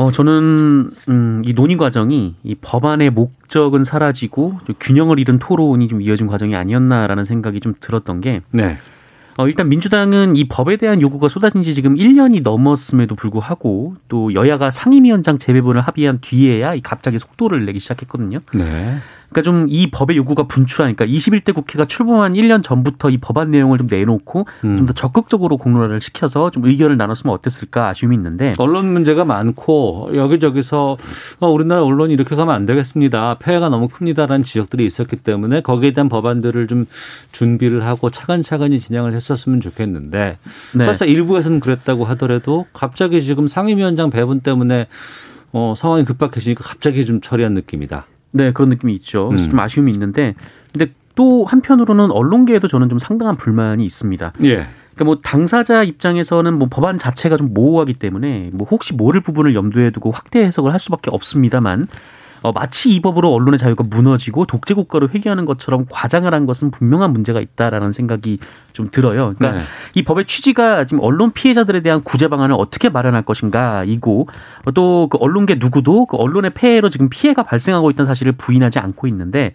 어, 0.00 0.10
저는, 0.10 0.90
음, 1.10 1.42
이 1.44 1.52
논의 1.52 1.76
과정이 1.76 2.34
이 2.42 2.54
법안의 2.54 3.10
목적은 3.10 3.84
사라지고 3.84 4.58
균형을 4.80 5.18
잃은 5.18 5.38
토론이 5.38 5.88
좀 5.88 6.00
이어진 6.00 6.26
과정이 6.26 6.56
아니었나라는 6.56 7.24
생각이 7.24 7.60
좀 7.60 7.74
들었던 7.78 8.22
게. 8.22 8.40
네. 8.50 8.78
어, 9.36 9.46
일단 9.46 9.68
민주당은 9.68 10.36
이 10.36 10.48
법에 10.48 10.78
대한 10.78 11.02
요구가 11.02 11.28
쏟아진 11.28 11.62
지 11.62 11.74
지금 11.74 11.96
1년이 11.96 12.42
넘었음에도 12.42 13.14
불구하고 13.14 13.96
또 14.08 14.32
여야가 14.32 14.70
상임위원장 14.70 15.36
재배분을 15.36 15.82
합의한 15.82 16.20
뒤에야 16.22 16.74
갑자기 16.82 17.18
속도를 17.18 17.66
내기 17.66 17.78
시작했거든요. 17.78 18.38
네. 18.54 19.00
그러니까 19.30 19.42
좀 19.42 19.60
이 19.70 19.90
법의 19.90 20.16
요구가 20.16 20.44
분출하니까 20.44 21.06
21대 21.06 21.54
국회가 21.54 21.84
출범한 21.84 22.32
1년 22.32 22.62
전부터 22.62 23.10
이 23.10 23.18
법안 23.18 23.50
내용을 23.50 23.78
좀 23.78 23.86
내놓고 23.88 24.46
음. 24.64 24.76
좀더 24.78 24.92
적극적으로 24.92 25.56
공론화를 25.56 26.00
시켜서 26.00 26.50
좀 26.50 26.66
의견을 26.66 26.96
나눴으면 26.96 27.34
어땠을까 27.34 27.88
아쉬움이 27.88 28.16
있는데 28.16 28.54
언론 28.58 28.92
문제가 28.92 29.24
많고 29.24 30.10
여기저기서 30.14 30.96
어, 31.38 31.48
우리나라 31.48 31.82
언론이 31.84 32.12
이렇게 32.12 32.34
가면 32.34 32.54
안 32.54 32.66
되겠습니다. 32.66 33.36
폐해가 33.38 33.68
너무 33.68 33.88
큽니다라는 33.88 34.44
지적들이 34.44 34.84
있었기 34.84 35.16
때문에 35.16 35.60
거기에 35.60 35.92
대한 35.92 36.08
법안들을 36.08 36.66
좀 36.66 36.86
준비를 37.32 37.84
하고 37.84 38.10
차근차근히 38.10 38.80
진행을 38.80 39.14
했었으면 39.14 39.60
좋겠는데 39.60 40.38
네. 40.74 40.84
설사 40.84 41.04
일부에서는 41.04 41.60
그랬다고 41.60 42.04
하더라도 42.06 42.66
갑자기 42.72 43.22
지금 43.22 43.46
상임위원장 43.46 44.10
배분 44.10 44.40
때문에 44.40 44.88
어, 45.52 45.74
상황이 45.76 46.04
급박해지니까 46.04 46.62
갑자기 46.64 47.04
좀 47.04 47.20
처리한 47.20 47.54
느낌이다. 47.54 48.06
네, 48.32 48.52
그런 48.52 48.68
느낌이 48.70 48.94
있죠. 48.96 49.28
그래서 49.28 49.46
음. 49.46 49.50
좀 49.50 49.60
아쉬움이 49.60 49.90
있는데, 49.92 50.34
근데 50.72 50.92
또 51.14 51.44
한편으로는 51.44 52.10
언론계에도 52.10 52.68
저는 52.68 52.88
좀 52.88 52.98
상당한 52.98 53.36
불만이 53.36 53.84
있습니다. 53.84 54.32
예. 54.44 54.66
그러니까 54.94 55.04
뭐 55.04 55.20
당사자 55.22 55.82
입장에서는 55.82 56.58
뭐 56.58 56.68
법안 56.70 56.98
자체가 56.98 57.36
좀 57.36 57.52
모호하기 57.54 57.94
때문에 57.94 58.50
뭐 58.52 58.66
혹시 58.70 58.94
모를 58.94 59.20
부분을 59.20 59.54
염두에 59.54 59.90
두고 59.90 60.10
확대 60.10 60.44
해석을 60.44 60.72
할 60.72 60.78
수밖에 60.78 61.10
없습니다만 61.10 61.86
어, 62.42 62.52
마치 62.52 62.90
이 62.90 63.00
법으로 63.00 63.32
언론의 63.32 63.58
자유가 63.58 63.84
무너지고 63.84 64.46
독재 64.46 64.74
국가로 64.74 65.08
회귀하는 65.10 65.44
것처럼 65.44 65.86
과장을 65.90 66.32
한 66.32 66.46
것은 66.46 66.70
분명한 66.70 67.12
문제가 67.12 67.40
있다라는 67.40 67.92
생각이 67.92 68.38
좀 68.72 68.88
들어요. 68.90 69.34
그러니까 69.36 69.60
네. 69.60 69.66
이 69.94 70.02
법의 70.02 70.24
취지가 70.26 70.86
지금 70.86 71.02
언론 71.02 71.32
피해자들에 71.32 71.80
대한 71.80 72.02
구제 72.02 72.28
방안을 72.28 72.54
어떻게 72.58 72.88
마련할 72.88 73.22
것인가 73.22 73.84
이고 73.84 74.28
또 74.74 75.00
그 75.10 75.18
언론계 75.18 75.56
누구도 75.58 76.06
그 76.06 76.16
언론의 76.16 76.52
폐해로 76.54 76.88
지금 76.88 77.08
피해가 77.08 77.42
발생하고 77.42 77.90
있다는 77.90 78.06
사실을 78.06 78.32
부인하지 78.32 78.78
않고 78.78 79.06
있는데 79.08 79.54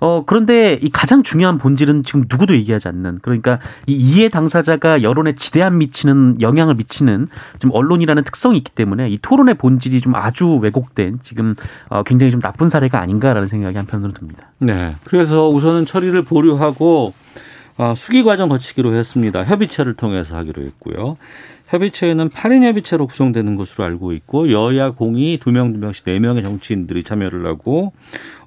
어, 0.00 0.24
그런데 0.26 0.78
이 0.82 0.90
가장 0.90 1.22
중요한 1.22 1.58
본질은 1.58 2.02
지금 2.02 2.24
누구도 2.28 2.54
얘기하지 2.54 2.88
않는 2.88 3.20
그러니까 3.22 3.58
이 3.86 3.92
이해 3.92 4.28
당사자가 4.28 5.02
여론에 5.02 5.32
지대한 5.34 5.78
미치는 5.78 6.40
영향을 6.40 6.74
미치는 6.74 7.28
지금 7.58 7.70
언론이라는 7.74 8.24
특성이 8.24 8.58
있기 8.58 8.72
때문에 8.72 9.08
이 9.10 9.18
토론의 9.20 9.54
본질이 9.54 10.00
좀 10.00 10.14
아주 10.14 10.56
왜곡된 10.56 11.20
지금 11.22 11.54
어, 11.88 12.02
굉장히 12.02 12.30
좀 12.30 12.40
나쁜 12.40 12.68
사례가 12.68 13.00
아닌가라는 13.00 13.46
생각이 13.46 13.76
한편으로 13.76 14.12
듭니다. 14.12 14.50
네. 14.58 14.96
그래서 15.04 15.48
우선은 15.48 15.86
처리를 15.86 16.22
보류하고 16.22 17.12
어, 17.76 17.94
수기 17.94 18.22
과정 18.22 18.48
거치기로 18.48 18.94
했습니다. 18.94 19.44
협의체를 19.44 19.94
통해서 19.94 20.36
하기로 20.36 20.62
했고요. 20.62 21.16
협의체에는 21.70 22.28
8인 22.30 22.64
협의체로 22.64 23.06
구성되는 23.06 23.56
것으로 23.56 23.84
알고 23.84 24.12
있고 24.12 24.50
여야 24.52 24.90
공이 24.90 25.38
두 25.38 25.50
명 25.52 25.72
두 25.72 25.78
명씩 25.78 26.04
네 26.04 26.18
명의 26.18 26.42
정치인들이 26.42 27.04
참여를 27.04 27.46
하고 27.46 27.92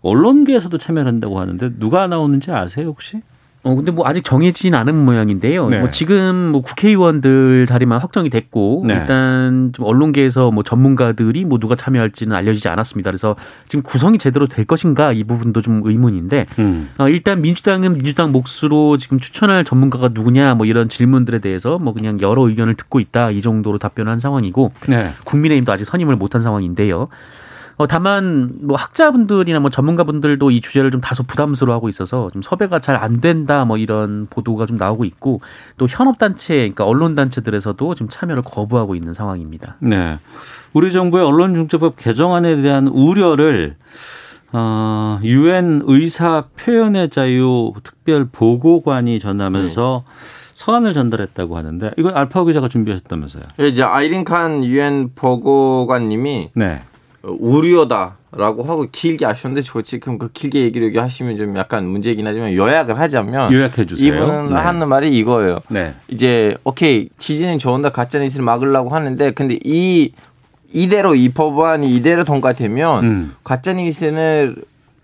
언론계에서도 0.01 0.77
참여를 0.77 1.07
한다고 1.07 1.39
하는데 1.39 1.71
누가 1.79 2.07
나오는지 2.07 2.51
아세요 2.51 2.87
혹시? 2.87 3.21
어 3.65 3.75
근데 3.75 3.91
뭐 3.91 4.05
아직 4.05 4.25
정해지진 4.25 4.75
않은 4.75 4.93
모양인데요. 4.93 5.69
네. 5.69 5.79
뭐 5.79 5.89
지금 5.89 6.51
뭐 6.51 6.61
국회의원들 6.61 7.65
자리만 7.65 8.01
확정이 8.01 8.29
됐고 8.29 8.83
네. 8.85 8.93
일단 8.93 9.71
좀 9.73 9.85
언론계에서 9.85 10.51
뭐 10.51 10.63
전문가들이 10.63 11.45
뭐 11.45 11.59
누가 11.59 11.75
참여할지는 11.75 12.35
알려지지 12.35 12.67
않았습니다. 12.67 13.09
그래서 13.09 13.37
지금 13.69 13.81
구성이 13.81 14.17
제대로 14.17 14.47
될 14.47 14.65
것인가 14.65 15.13
이 15.13 15.23
부분도 15.23 15.61
좀 15.61 15.81
의문인데 15.85 16.45
음. 16.59 16.89
어, 16.97 17.07
일단 17.07 17.41
민주당은 17.41 17.93
민주당 17.93 18.33
몫으로 18.33 18.97
지금 18.97 19.21
추천할 19.21 19.63
전문가가 19.63 20.09
누구냐 20.09 20.55
뭐 20.55 20.65
이런 20.65 20.89
질문들에 20.89 21.39
대해서 21.39 21.79
뭐 21.79 21.93
그냥 21.93 22.19
여러 22.19 22.45
의견을 22.45 22.75
듣고 22.75 22.99
있다 22.99 23.31
이 23.31 23.41
정도로 23.41 23.77
답변한 23.77 24.19
상황이고 24.19 24.73
네. 24.89 25.13
국민의힘도 25.23 25.71
아직 25.71 25.85
선임을 25.85 26.17
못한 26.17 26.41
상황인데요. 26.41 27.07
어, 27.77 27.87
다만 27.87 28.51
뭐 28.61 28.77
학자분들이나 28.77 29.59
뭐 29.59 29.69
전문가분들도 29.69 30.51
이 30.51 30.61
주제를 30.61 30.91
좀 30.91 31.01
다소 31.01 31.23
부담스러워하고 31.23 31.89
있어서 31.89 32.29
좀 32.31 32.41
섭외가 32.41 32.79
잘 32.79 32.93
안 33.03 33.19
된다 33.19 33.65
뭐 33.65 33.77
이런 33.77 34.27
보도가 34.29 34.65
좀 34.65 34.77
나오고 34.77 35.03
있고 35.05 35.41
또 35.77 35.87
현업 35.89 36.19
단체, 36.19 36.55
그러니까 36.55 36.85
언론 36.85 37.15
단체들에서도 37.15 37.95
좀 37.95 38.07
참여를 38.09 38.43
거부하고 38.43 38.95
있는 38.95 39.13
상황입니다. 39.13 39.75
네, 39.79 40.19
우리 40.73 40.91
정부의 40.91 41.25
언론중재법 41.25 41.97
개정안에 41.97 42.61
대한 42.61 42.87
우려를 42.87 43.75
어, 44.51 45.19
유엔 45.23 45.81
의사 45.85 46.45
표현의 46.57 47.09
자유 47.09 47.73
특별 47.83 48.25
보고관이 48.31 49.19
전하면서 49.19 50.03
네. 50.05 50.13
서한을 50.53 50.93
전달했다고 50.93 51.57
하는데 51.57 51.91
이건 51.97 52.15
알파고 52.15 52.45
기자가 52.45 52.67
준비하셨다면서요? 52.67 53.43
예, 53.59 53.67
이제 53.67 53.81
아이린 53.81 54.23
칸 54.23 54.63
유엔 54.63 55.09
보고관님이 55.15 56.51
네. 56.53 56.79
우려다라고 57.23 58.63
하고 58.63 58.85
길게 58.91 59.25
하셨는데 59.25 59.65
저 59.65 59.81
지금 59.81 60.17
그 60.17 60.29
길게 60.31 60.61
얘기를 60.61 61.01
하시면 61.01 61.37
좀 61.37 61.55
약간 61.55 61.85
문제이긴 61.87 62.27
하지만 62.27 62.53
요약을 62.53 62.99
하자면 62.99 63.53
요약해 63.53 63.85
주세요. 63.85 64.13
이분은 64.13 64.49
네. 64.49 64.55
하는 64.55 64.89
말이 64.89 65.17
이거예요. 65.17 65.59
네. 65.69 65.93
이제 66.09 66.55
오케이 66.65 67.09
지진은 67.17 67.59
좋은데 67.59 67.89
가짜 67.89 68.19
뉴스를 68.19 68.43
막으려고 68.43 68.89
하는데 68.89 69.31
근데 69.31 69.57
이 69.63 70.11
이대로 70.73 71.15
이 71.15 71.29
법안이 71.29 71.95
이대로 71.95 72.25
통과되면 72.25 73.03
음. 73.03 73.35
가짜 73.43 73.73
뉴스는 73.73 74.55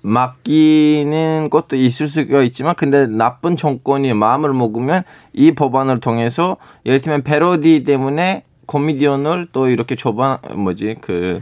맡기는 0.02 1.50
것도 1.50 1.76
있을 1.76 2.08
수가 2.08 2.42
있지만 2.44 2.76
근데 2.76 3.06
나쁜 3.08 3.56
정권이 3.56 4.14
마음을 4.14 4.54
먹으면 4.54 5.04
이 5.34 5.54
법안을 5.54 6.00
통해서 6.00 6.58
예를 6.86 7.02
들면 7.02 7.24
패러디 7.24 7.84
때문에 7.84 8.44
코미디언을 8.66 9.48
또 9.52 9.68
이렇게 9.68 9.96
초반 9.96 10.38
뭐지 10.54 10.96
그 11.02 11.42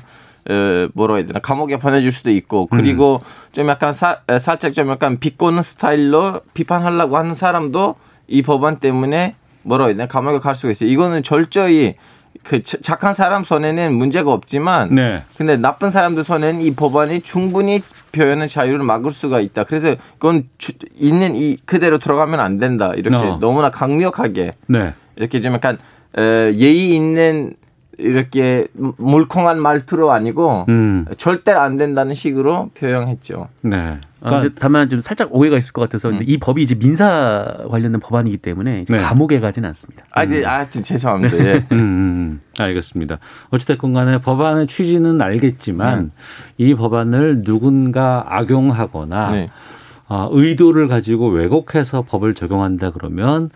뭐라 0.93 1.15
해야 1.15 1.25
되나 1.25 1.39
감옥에 1.39 1.77
보내줄 1.77 2.11
수도 2.11 2.31
있고 2.31 2.67
그리고 2.67 3.21
음. 3.23 3.51
좀 3.51 3.67
약간 3.67 3.93
사, 3.93 4.19
살짝 4.39 4.73
좀 4.73 4.89
약간 4.89 5.19
비꼬는 5.19 5.61
스타일로 5.61 6.41
비판하려고 6.53 7.17
하는 7.17 7.33
사람도 7.33 7.95
이 8.27 8.41
법안 8.41 8.77
때문에 8.77 9.35
뭐라 9.63 9.85
해야 9.85 9.95
되나 9.95 10.07
감옥에 10.07 10.39
갈 10.39 10.55
수가 10.55 10.71
있어요. 10.71 10.89
이거는 10.89 11.23
절저히 11.23 11.95
그 12.43 12.61
착한 12.63 13.13
사람 13.13 13.43
손에는 13.43 13.93
문제가 13.93 14.31
없지만 14.31 14.95
네. 14.95 15.23
근데 15.37 15.57
나쁜 15.57 15.91
사람들 15.91 16.23
손에는 16.23 16.61
이 16.61 16.71
법안이 16.71 17.21
충분히 17.21 17.81
표현의 18.13 18.47
자유를 18.47 18.79
막을 18.79 19.11
수가 19.11 19.41
있다. 19.41 19.65
그래서 19.65 19.95
그건 20.13 20.47
주, 20.57 20.71
있는 20.95 21.35
이 21.35 21.57
그대로 21.65 21.97
들어가면 21.97 22.39
안 22.39 22.57
된다. 22.57 22.93
이렇게 22.95 23.17
어. 23.17 23.37
너무나 23.41 23.69
강력하게 23.69 24.53
네. 24.67 24.93
이렇게 25.17 25.41
좀 25.41 25.53
약간 25.53 25.77
에, 26.17 26.53
예의 26.55 26.95
있는 26.95 27.53
이렇게 27.97 28.67
물컹한 28.73 29.59
말투로 29.59 30.11
아니고 30.11 30.65
음. 30.69 31.05
절대 31.17 31.51
안 31.51 31.77
된다는 31.77 32.13
식으로 32.13 32.69
표현했죠. 32.75 33.47
네. 33.61 33.99
아, 34.21 34.29
그러니까 34.29 34.55
다만 34.59 34.89
좀 34.89 34.99
살짝 34.99 35.33
오해가 35.33 35.57
있을 35.57 35.73
것 35.73 35.81
같아서 35.81 36.09
음. 36.09 36.19
이 36.21 36.37
법이 36.37 36.61
이제 36.61 36.75
민사 36.75 37.65
관련된 37.69 37.99
법안이기 37.99 38.37
때문에 38.37 38.85
네. 38.87 38.97
감옥에 38.97 39.39
가지는 39.39 39.67
않습니다. 39.69 40.05
아, 40.11 40.25
네, 40.25 40.43
하여튼 40.43 40.83
죄송합니다. 40.83 41.37
예. 41.39 41.53
음, 41.71 41.77
음, 41.77 41.79
음, 41.79 42.41
알겠습니다. 42.59 43.19
어찌됐건 43.49 43.93
간에 43.93 44.19
법안의 44.19 44.67
취지는 44.67 45.21
알겠지만 45.21 45.99
음. 45.99 46.11
이 46.57 46.75
법안을 46.75 47.43
누군가 47.43 48.25
악용하거나 48.27 49.31
네. 49.31 49.47
어, 50.09 50.29
의도를 50.31 50.87
가지고 50.87 51.29
왜곡해서 51.29 52.03
법을 52.03 52.33
적용한다 52.33 52.91
그러면 52.91 53.49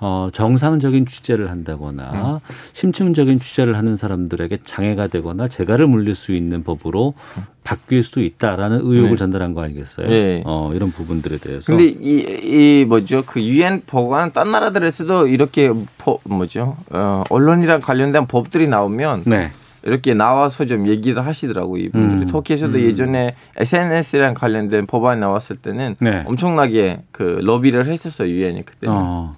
어, 0.00 0.28
정상적인 0.32 1.06
취재를 1.06 1.50
한다거나 1.50 2.40
음. 2.44 2.54
심층적인 2.72 3.38
취재를 3.38 3.76
하는 3.76 3.96
사람들에게 3.96 4.58
장애가 4.64 5.06
되거나 5.06 5.48
재가를 5.48 5.86
물릴 5.86 6.14
수 6.14 6.32
있는 6.32 6.62
법으로 6.62 7.14
바뀔 7.62 8.02
수도 8.02 8.20
있다라는 8.20 8.80
의혹을 8.82 9.10
네. 9.10 9.16
전달한 9.16 9.54
거 9.54 9.62
아니겠어요? 9.62 10.08
네. 10.08 10.42
어, 10.44 10.72
이런 10.74 10.90
부분들에 10.90 11.38
대해서. 11.38 11.74
근데 11.74 11.86
이, 11.86 12.18
이 12.42 12.84
뭐죠? 12.84 13.22
그 13.24 13.40
유엔 13.42 13.82
법안 13.86 14.32
딴 14.32 14.50
나라들에서도 14.50 15.28
이렇게 15.28 15.72
법, 15.96 16.20
뭐죠? 16.24 16.76
어, 16.90 17.24
언론이랑 17.30 17.80
관련된 17.80 18.26
법들이 18.26 18.68
나오면 18.68 19.22
네. 19.26 19.52
이렇게 19.84 20.14
나와서 20.14 20.66
좀 20.66 20.88
얘기를 20.88 21.24
하시더라고요, 21.24 21.82
이분들이. 21.82 22.22
음. 22.22 22.26
터키에서도 22.26 22.76
음. 22.76 22.80
예전에 22.80 23.34
SNS랑 23.56 24.34
관련된 24.34 24.86
법안이 24.86 25.20
나왔을 25.20 25.56
때는 25.56 25.96
네. 26.00 26.24
엄청나게 26.26 27.02
그 27.12 27.40
러비를 27.42 27.86
했었어요, 27.86 28.28
유엔이 28.28 28.62
그때. 28.64 28.86
어. 28.90 29.32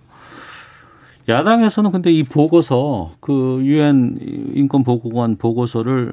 야당에서는 1.28 1.90
근데 1.90 2.12
이 2.12 2.22
보고서 2.22 3.10
그 3.20 3.60
유엔 3.62 4.18
인권 4.54 4.84
보고관 4.84 5.36
보고서를 5.36 6.12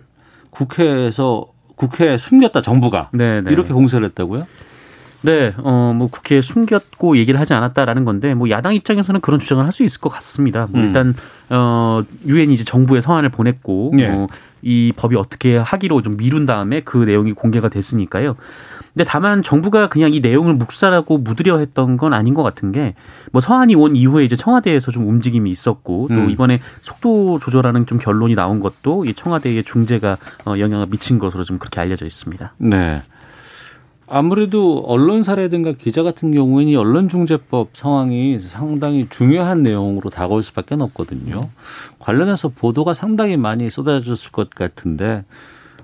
국회에서 0.49 1.47
국회에 1.76 2.17
숨겼다 2.17 2.62
정부가 2.62 3.10
네네. 3.13 3.41
네. 3.41 3.52
이렇게 3.52 3.73
공세를 3.73 4.08
했다고요? 4.10 4.45
네, 5.21 5.54
어, 5.58 5.93
뭐 5.95 6.10
국회에 6.10 6.41
숨겼고 6.41 7.17
얘기를 7.17 7.39
하지 7.39 7.54
않았다라는 7.54 8.04
건데, 8.04 8.34
뭐 8.34 8.49
야당 8.49 8.76
입장에서는 8.76 9.21
그런 9.21 9.39
주장을 9.39 9.63
할 9.63 9.71
수 9.71 9.84
있을 9.84 10.02
것 10.02 10.10
같습니다. 10.10 10.67
뭐 10.69 10.82
음. 10.82 10.88
일단 10.88 11.13
어, 11.49 12.04
유엔이 12.28 12.54
이제 12.54 12.65
정부에 12.65 12.99
서한을 12.99 13.30
보냈고, 13.30 13.93
네. 13.95 14.10
어, 14.10 14.28
이 14.62 14.91
법이 14.95 15.15
어떻게 15.15 15.56
하기로 15.56 16.02
좀 16.02 16.17
미룬 16.17 16.45
다음에 16.45 16.82
그 16.82 16.97
내용이 16.97 17.32
공개가 17.32 17.69
됐으니까요. 17.69 18.36
근데 18.93 19.03
다만 19.06 19.41
정부가 19.41 19.89
그냥 19.89 20.13
이 20.13 20.19
내용을 20.19 20.53
묵살하고 20.53 21.17
묻으려 21.17 21.58
했던 21.58 21.97
건 21.97 22.13
아닌 22.13 22.34
것 22.34 22.43
같은 22.43 22.71
게 22.71 22.93
뭐 23.34 23.41
서한이 23.41 23.73
온 23.73 23.95
이후에 23.95 24.23
이제 24.23 24.36
청와대에서 24.36 24.91
좀 24.91 25.10
움직임이 25.10 25.49
있었고 25.49 26.08
또 26.10 26.13
음. 26.13 26.29
이번에 26.29 26.62
속도 26.84 27.39
조절하는 27.39 27.88
좀 27.88 27.97
결론이 27.97 28.36
나온 28.36 28.60
것도 28.60 29.06
이 29.06 29.15
청와대의 29.15 29.63
중재가 29.63 30.17
어, 30.45 30.60
영향을 30.60 30.86
미친 30.86 31.17
것으로 31.17 31.43
좀 31.43 31.58
그렇게 31.58 31.82
알려져 31.82 32.06
있습니다. 32.06 32.53
네. 32.60 33.01
아무래도 34.08 34.84
언론사라든가 34.86 35.71
기자 35.71 36.03
같은 36.03 36.32
경우에는 36.32 36.71
이 36.71 36.75
언론중재법 36.75 37.69
상황이 37.73 38.39
상당히 38.39 39.08
중요한 39.10 39.63
내용으로 39.63 40.12
다가올 40.12 40.43
수밖에 40.43 40.75
없거든요. 40.75 41.49
관련해서 41.97 42.49
보도가 42.49 42.93
상당히 42.93 43.36
많이 43.36 43.71
쏟아졌을 43.71 44.32
것 44.32 44.51
같은데 44.51 45.25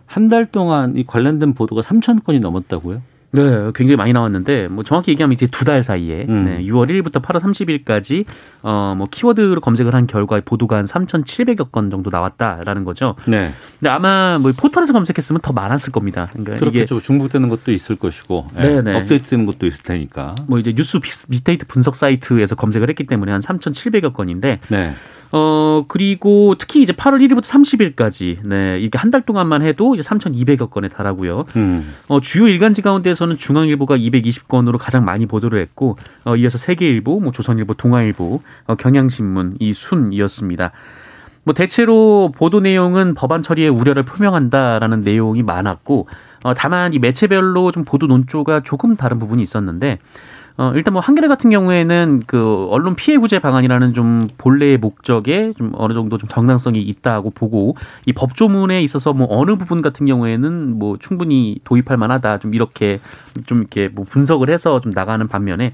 한 0.10 0.28
달 0.28 0.46
동안 0.48 0.96
이 0.98 1.06
관련된 1.06 1.54
보도가 1.54 1.82
3천 1.82 2.24
건이 2.24 2.40
넘었다고요? 2.40 3.02
네, 3.32 3.42
굉장히 3.76 3.96
많이 3.96 4.12
나왔는데 4.12 4.70
뭐 4.70 4.84
정확히 4.84 5.12
얘기하면 5.12 5.36
이제 5.36 5.46
두 5.46 5.64
달 5.64 5.84
사이에 5.84 6.26
음. 6.28 6.46
네, 6.46 6.64
6월 6.66 6.90
1일부터 6.90 7.22
8월 7.22 7.40
30일까지 7.40 8.26
어 8.64 8.96
뭐 8.98 9.06
키워드로 9.10 9.62
검색을 9.62 9.94
한 9.94 10.08
결과 10.08 10.42
보도가 10.44 10.78
한 10.78 10.86
3,700여 10.86 11.72
건 11.72 11.92
정도 11.92 12.10
나왔다라는 12.10 12.86
거죠. 12.86 13.16
네. 13.28 13.52
근데 13.80 13.90
아마 13.92 14.40
뭐 14.40 14.52
포털에서 14.58 14.94
검색했으면 14.94 15.42
더 15.42 15.54
많았을 15.54 15.92
겁니다. 15.92 16.28
그러니까 16.32 16.58
그렇겠죠. 16.58 16.96
이게 16.96 17.04
중복되는 17.06 17.48
것도 17.50 17.72
있을 17.72 17.96
것이고 17.98 18.48
네, 18.56 18.82
네. 18.82 18.96
업데이트되는 18.98 19.46
것도 19.46 19.68
있을 19.68 19.84
테니까. 19.84 20.34
뭐 20.48 20.58
이제 20.58 20.74
뉴스 20.74 21.00
빅데이터 21.30 21.66
분석 21.68 21.96
사이트에서 21.96 22.56
검색을 22.56 22.90
했기 22.90 23.06
때문에 23.06 23.32
한 23.32 23.42
3,700여 23.42 24.12
건인데 24.14 24.60
네. 24.70 24.96
어, 25.32 25.86
그리고 25.88 26.56
특히 26.58 26.82
이제 26.82 26.92
8월 26.94 27.20
1일부터 27.28 27.44
30일까지, 27.44 28.40
네, 28.44 28.80
이렇게 28.80 28.98
한 28.98 29.10
달 29.12 29.22
동안만 29.24 29.62
해도 29.64 29.96
이제 29.96 30.02
3,200여 30.04 30.70
건에 30.70 30.88
달하고요. 30.88 31.46
음. 31.56 31.94
어, 32.08 32.20
주요 32.22 32.48
일간지 32.48 32.82
가운데서는 32.82 33.38
중앙일보가 33.38 33.98
220건으로 33.98 34.78
가장 34.80 35.06
많이 35.06 35.26
보도를 35.26 35.60
했고, 35.62 35.98
어, 36.26 36.36
이어서 36.36 36.58
세계일보, 36.58 37.20
뭐 37.20 37.32
조선일보, 37.32 37.74
동아일보, 37.76 38.42
어, 38.68 38.76
경향신문 38.76 39.58
이 39.60 39.74
순이었습니다. 39.74 40.72
뭐 41.44 41.54
대체로 41.54 42.32
보도 42.36 42.60
내용은 42.60 43.14
법안 43.16 43.42
처리에 43.42 43.68
우려를 43.68 44.04
표명한다라는 44.04 45.02
내용이 45.02 45.42
많았고, 45.44 46.08
어, 46.44 46.54
다만 46.54 46.94
이 46.94 47.00
매체별로 47.00 47.72
좀 47.72 47.84
보도 47.84 48.08
논조가 48.08 48.62
조금 48.64 48.96
다른 48.96 49.20
부분이 49.20 49.42
있었는데, 49.42 50.00
어, 50.60 50.74
일단 50.76 50.92
뭐 50.92 51.02
한겨레 51.02 51.30
같은 51.30 51.50
경우에는 51.50 52.24
그 52.28 52.68
언론 52.70 52.94
피해 52.94 53.18
구제 53.18 53.40
방안이라는 53.40 53.94
좀 53.94 54.28
본래의 54.38 54.78
목적에 54.78 55.54
좀 55.58 55.72
어느 55.76 55.94
정도 55.94 56.18
좀 56.18 56.28
정당성이 56.28 56.82
있다고 56.82 57.30
보고 57.30 57.78
이 58.06 58.12
법조문에 58.12 58.82
있어서 58.82 59.14
뭐 59.14 59.26
어느 59.30 59.56
부분 59.56 59.82
같은 59.82 60.06
경우에는 60.06 60.78
뭐 60.78 60.98
충분히 61.00 61.56
도입할 61.64 61.96
만하다 61.96 62.40
좀 62.40 62.54
이렇게 62.54 63.00
좀 63.46 63.60
이렇게 63.60 63.88
뭐 63.88 64.04
분석을 64.04 64.50
해서 64.50 64.82
좀 64.82 64.92
나가는 64.92 65.26
반면에 65.30 65.72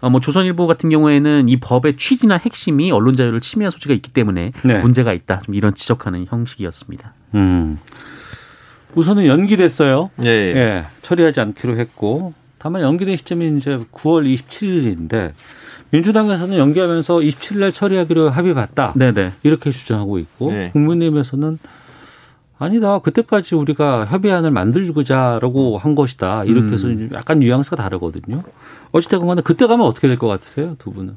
어, 0.00 0.08
뭐 0.08 0.20
조선일보 0.20 0.68
같은 0.68 0.88
경우에는 0.88 1.48
이 1.48 1.56
법의 1.58 1.96
취지나 1.96 2.36
핵심이 2.36 2.92
언론 2.92 3.16
자유를 3.16 3.40
침해할 3.40 3.72
소지가 3.72 3.92
있기 3.92 4.12
때문에 4.12 4.52
네. 4.62 4.78
문제가 4.78 5.14
있다. 5.14 5.40
좀 5.40 5.56
이런 5.56 5.74
지적하는 5.74 6.26
형식이었습니다. 6.28 7.12
음. 7.34 7.80
우선은 8.94 9.26
연기됐어요. 9.26 10.10
예, 10.24 10.28
예. 10.28 10.56
예. 10.56 10.84
처리하지 11.02 11.40
않기로 11.40 11.76
했고 11.76 12.34
다만 12.58 12.82
연기된 12.82 13.16
시점이 13.16 13.56
이제 13.58 13.78
9월 13.92 14.24
27일인데 14.34 15.32
민주당에서는 15.90 16.56
연기하면서 16.58 17.16
27일 17.18 17.58
날 17.60 17.72
처리하기로 17.72 18.30
합의 18.30 18.52
봤다. 18.54 18.92
네네. 18.96 19.32
이렇게 19.42 19.70
주장하고 19.70 20.18
있고 20.18 20.52
네. 20.52 20.70
국민의힘에서는 20.72 21.58
아니다. 22.58 22.98
그때까지 22.98 23.54
우리가 23.54 24.04
협의안을 24.06 24.50
만들고자라고 24.50 25.78
한 25.78 25.94
것이다. 25.94 26.42
이렇게 26.44 26.72
해서 26.72 26.88
음. 26.88 27.08
약간 27.14 27.38
뉘앙스가 27.38 27.76
다르거든요. 27.76 28.42
어찌됐건 28.90 29.28
간에 29.28 29.42
그때 29.42 29.66
가면 29.66 29.86
어떻게 29.86 30.08
될 30.08 30.16
것 30.18 30.26
같으세요? 30.26 30.74
두 30.78 30.90
분은? 30.90 31.16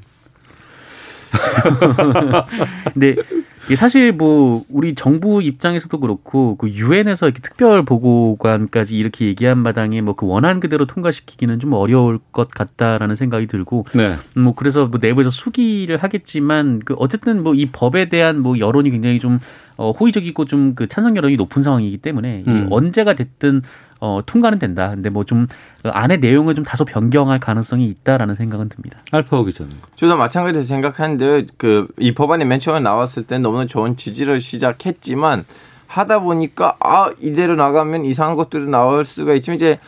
근데 2.92 3.16
사실 3.76 4.12
뭐 4.12 4.64
우리 4.68 4.94
정부 4.94 5.42
입장에서도 5.42 5.98
그렇고 6.00 6.56
그 6.56 6.68
유엔에서 6.68 7.26
이렇게 7.26 7.40
특별 7.40 7.84
보고관까지 7.84 8.96
이렇게 8.96 9.26
얘기한 9.26 9.58
마당에 9.58 10.00
뭐 10.00 10.14
그 10.14 10.26
원한 10.26 10.60
그대로 10.60 10.84
통과시키기는 10.86 11.58
좀 11.58 11.72
어려울 11.72 12.18
것 12.32 12.50
같다라는 12.50 13.16
생각이 13.16 13.46
들고 13.46 13.86
네. 13.94 14.16
뭐 14.36 14.54
그래서 14.54 14.86
뭐 14.86 14.98
내부에서 15.00 15.30
수기를 15.30 15.96
하겠지만 15.96 16.80
그 16.84 16.94
어쨌든 16.98 17.42
뭐 17.42 17.54
이 17.54 17.66
법에 17.66 18.08
대한 18.08 18.40
뭐 18.40 18.58
여론이 18.58 18.90
굉장히 18.90 19.18
좀 19.20 19.38
어, 19.76 19.90
호의적이고 19.92 20.44
좀 20.46 20.74
그 20.74 20.86
찬성 20.86 21.16
여론이 21.16 21.36
높은 21.36 21.62
상황이기 21.62 21.98
때문에 21.98 22.44
음. 22.46 22.66
언제가 22.70 23.14
됐든 23.14 23.62
어, 24.02 24.20
통과는 24.26 24.58
된다. 24.58 24.90
근데 24.90 25.08
뭐 25.10 25.24
좀 25.24 25.46
안에 25.84 26.16
내용을 26.18 26.54
좀 26.54 26.64
다소 26.64 26.84
변경할 26.84 27.38
가능성이 27.40 27.86
있다라는 27.86 28.34
생각은 28.34 28.68
듭니다. 28.68 28.98
알파오 29.12 29.44
기자는. 29.44 29.72
저도 29.96 30.16
마찬가지로 30.16 30.64
생각하는데 30.64 31.46
그 31.56 31.86
이 31.98 32.12
법안이 32.14 32.44
맨 32.44 32.58
처음에 32.60 32.80
나왔을 32.80 33.22
때 33.24 33.38
너무나 33.38 33.66
좋은 33.66 33.96
지지를 33.96 34.40
시작했지만 34.40 35.44
하다 35.86 36.20
보니까 36.20 36.76
아 36.80 37.10
이대로 37.20 37.54
나가면 37.54 38.04
이상한 38.04 38.34
것들이 38.34 38.66
나올 38.66 39.04
수가 39.04 39.34
있지만 39.34 39.56
이제 39.56 39.78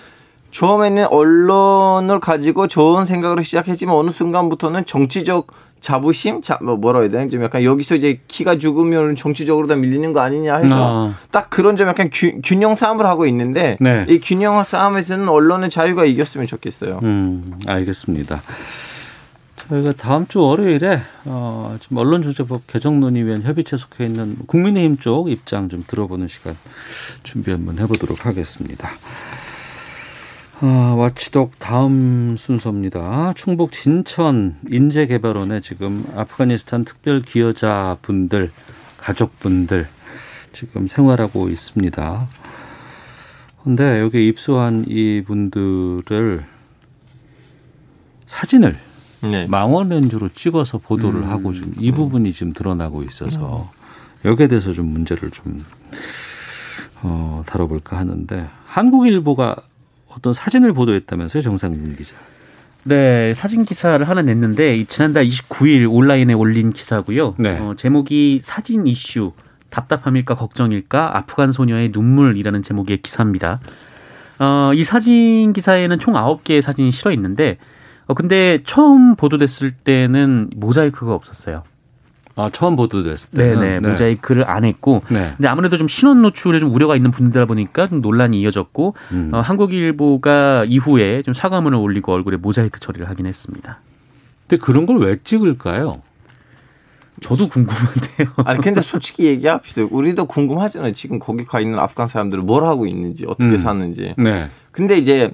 처음에는 0.50 1.07
언론을 1.07 2.20
가지고 2.20 2.68
좋은 2.68 3.05
생각으로 3.05 3.42
시작했지만 3.42 3.96
어느 3.96 4.11
순간부터는 4.11 4.87
정치적 4.87 5.48
자부심, 5.85 6.40
자, 6.40 6.59
뭐 6.62 6.77
뭐라 6.77 7.01
해야 7.01 7.11
되나 7.11 7.29
좀 7.29 7.42
약간 7.44 7.62
여기서 7.62 7.97
이제 7.97 8.18
키가 8.27 8.57
죽으면 8.57 9.16
정치적으로 9.16 9.66
다 9.66 9.77
밀리는 9.77 10.14
거 10.14 10.20
아니냐 10.20 10.57
해서 10.57 10.77
어. 10.79 11.14
딱 11.31 11.51
그런 11.51 11.77
좀 11.77 11.87
약간 11.88 12.09
규, 12.11 12.40
균형 12.42 12.75
싸움을 12.75 13.05
하고 13.05 13.27
있는데 13.27 13.77
네. 13.81 14.07
이 14.09 14.18
균형 14.18 14.62
싸움에서는 14.62 15.29
언론의 15.29 15.68
자유가 15.68 16.07
이겼으면 16.07 16.47
좋겠어요. 16.47 17.01
음, 17.03 17.42
알겠습니다. 17.66 18.40
저희가 19.68 19.92
다음 19.92 20.27
주 20.27 20.40
월요일에 20.40 21.03
어, 21.27 21.77
지금 21.83 21.99
언론주제법 21.99 22.66
개정논의위원 22.66 23.42
협의체 23.42 23.77
속해 23.77 24.07
있는 24.07 24.38
국민의힘 24.47 24.97
쪽 24.97 25.31
입장 25.31 25.68
좀 25.68 25.85
들어보는 25.87 26.29
시간 26.29 26.57
준비 27.25 27.51
한번 27.51 27.79
해보도록 27.79 28.25
하겠습니다. 28.25 28.90
아, 30.66 30.94
와치독 30.96 31.59
다음 31.59 32.38
순서입니다. 32.38 33.35
충북 33.37 33.70
진천 33.70 34.57
인재개발원에 34.70 35.61
지금 35.61 36.07
아프가니스탄 36.16 36.87
특별 36.87 37.20
기여자 37.20 37.98
분들, 38.00 38.50
가족분들 38.96 39.87
지금 40.55 40.87
생활하고 40.87 41.50
있습니다. 41.50 42.29
근데 43.62 44.00
여기 44.00 44.27
입소한 44.27 44.87
이 44.88 45.22
분들을 45.27 46.42
사진을 48.24 48.74
네. 49.31 49.46
망원 49.46 49.90
렌즈로 49.90 50.31
찍어서 50.31 50.79
보도를 50.79 51.24
음. 51.24 51.29
하고 51.29 51.53
지금 51.53 51.74
이 51.79 51.92
부분이 51.92 52.33
지금 52.33 52.55
드러나고 52.55 53.03
있어서 53.03 53.70
여기에 54.24 54.48
대해서 54.48 54.72
좀 54.72 54.87
문제를 54.87 55.31
좀 55.31 55.62
어, 57.03 57.42
다뤄볼까 57.46 57.98
하는데 57.98 58.48
한국일보가 58.64 59.57
어떤 60.16 60.33
사진을 60.33 60.72
보도했다면서요, 60.72 61.42
정상근 61.42 61.96
기자. 61.96 62.16
네, 62.85 63.33
사진 63.35 63.64
기사를 63.64 64.07
하나 64.07 64.22
냈는데 64.22 64.85
지난달 64.85 65.27
29일 65.27 65.90
온라인에 65.90 66.35
올린 66.35 66.72
기사고요. 66.72 67.35
네. 67.38 67.59
어, 67.59 67.74
제목이 67.77 68.40
사진 68.42 68.87
이슈 68.87 69.33
답답함일까 69.70 70.37
걱정일까 70.37 71.16
아프간 71.16 71.53
소녀의 71.53 71.90
눈물이라는 71.92 72.62
제목의 72.62 72.98
기사입니다. 73.03 73.61
어, 74.38 74.72
이 74.74 74.85
사진 74.85 75.53
기사에는 75.53 75.98
총 75.98 76.14
9개의 76.14 76.61
사진이 76.61 76.92
실어 76.92 77.11
있는데 77.12 77.59
어, 78.07 78.14
근데 78.14 78.62
처음 78.66 79.16
보도됐을 79.16 79.72
때는 79.72 80.50
모자이크가 80.55 81.14
없었어요. 81.14 81.62
아, 82.37 82.51
처음 82.53 82.75
보도됐을 82.77 83.31
때. 83.31 83.55
네네. 83.55 83.81
네. 83.81 83.88
모자이크를 83.88 84.49
안 84.51 84.64
했고. 84.64 85.03
네. 85.09 85.35
근데 85.37 85.47
아무래도 85.49 85.77
좀 85.77 85.87
신원 85.87 86.20
노출에 86.23 86.59
좀 86.59 86.75
우려가 86.75 86.97
있는 86.97 87.11
분들이다 87.12 87.47
보니까 87.47 87.87
좀 87.87 88.01
논란이 88.01 88.40
이어졌고, 88.40 88.94
음. 89.12 89.31
어, 89.33 89.40
한국일보가 89.40 90.64
이후에 90.66 91.23
좀 91.23 91.33
사과문을 91.35 91.79
올리고 91.79 92.12
얼굴에 92.12 92.37
모자이크 92.37 92.81
처리를 92.81 93.09
하긴 93.09 93.27
했습니다. 93.27 93.79
근데 94.49 94.62
그런 94.64 94.87
걸 94.87 94.97
왜 94.97 95.16
찍을까요? 95.23 96.03
저도 97.20 97.49
궁금한데요. 97.49 98.29
아니 98.44 98.61
근데 98.61 98.81
솔직히 98.81 99.27
얘기합시다. 99.27 99.87
우리도 99.90 100.25
궁금하잖아요. 100.27 100.92
지금 100.92 101.18
거기 101.20 101.44
가 101.44 101.61
있는 101.61 101.79
아프간 101.79 102.09
사람들은 102.09 102.44
뭘 102.44 102.64
하고 102.64 102.87
있는지 102.87 103.25
어떻게 103.27 103.53
음. 103.53 103.57
사는지. 103.59 104.14
네. 104.18 104.49
근데 104.73 104.99
이제 104.99 105.31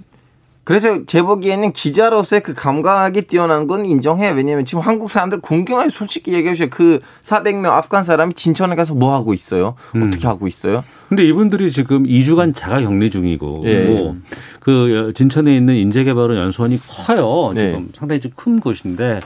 그래서 0.71 1.01
제 1.07 1.21
보기에는 1.21 1.73
기자로서의 1.73 2.45
그 2.45 2.55
감각이 2.55 3.23
뛰어난 3.23 3.67
건 3.67 3.85
인정해요. 3.85 4.35
왜냐하면 4.37 4.65
지금 4.65 4.85
한국 4.85 5.11
사람들 5.11 5.41
궁금하게 5.41 5.89
솔직히 5.89 6.33
얘기해 6.33 6.55
주세요. 6.55 6.69
그 6.71 7.01
400명 7.23 7.73
아프간 7.73 8.05
사람이 8.05 8.35
진천에 8.35 8.77
가서 8.77 8.95
뭐 8.95 9.13
하고 9.13 9.35
있어요? 9.35 9.75
음. 9.97 10.05
어떻게 10.07 10.29
하고 10.29 10.47
있어요? 10.47 10.85
근데 11.09 11.27
이분들이 11.27 11.73
지금 11.73 12.05
2주간 12.05 12.55
자가 12.55 12.81
격리 12.83 13.11
중이고 13.11 13.65
예. 13.67 13.85
뭐 13.87 14.15
그 14.61 15.13
진천에 15.17 15.57
있는 15.57 15.75
인재개발원 15.75 16.37
연수원이 16.39 16.79
커요. 16.87 17.51
네. 17.53 17.71
지금 17.71 17.87
네. 17.87 17.93
상당히 17.95 18.21
좀 18.21 18.31
큰 18.37 18.61
곳인데 18.61 19.19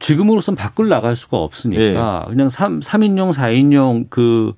지금으로선 0.00 0.54
밖을 0.54 0.88
나갈 0.88 1.14
수가 1.14 1.36
없으니까 1.36 2.24
네. 2.24 2.30
그냥 2.30 2.48
3, 2.48 2.80
3인용, 2.80 3.34
4인용 3.34 4.06
그 4.08 4.54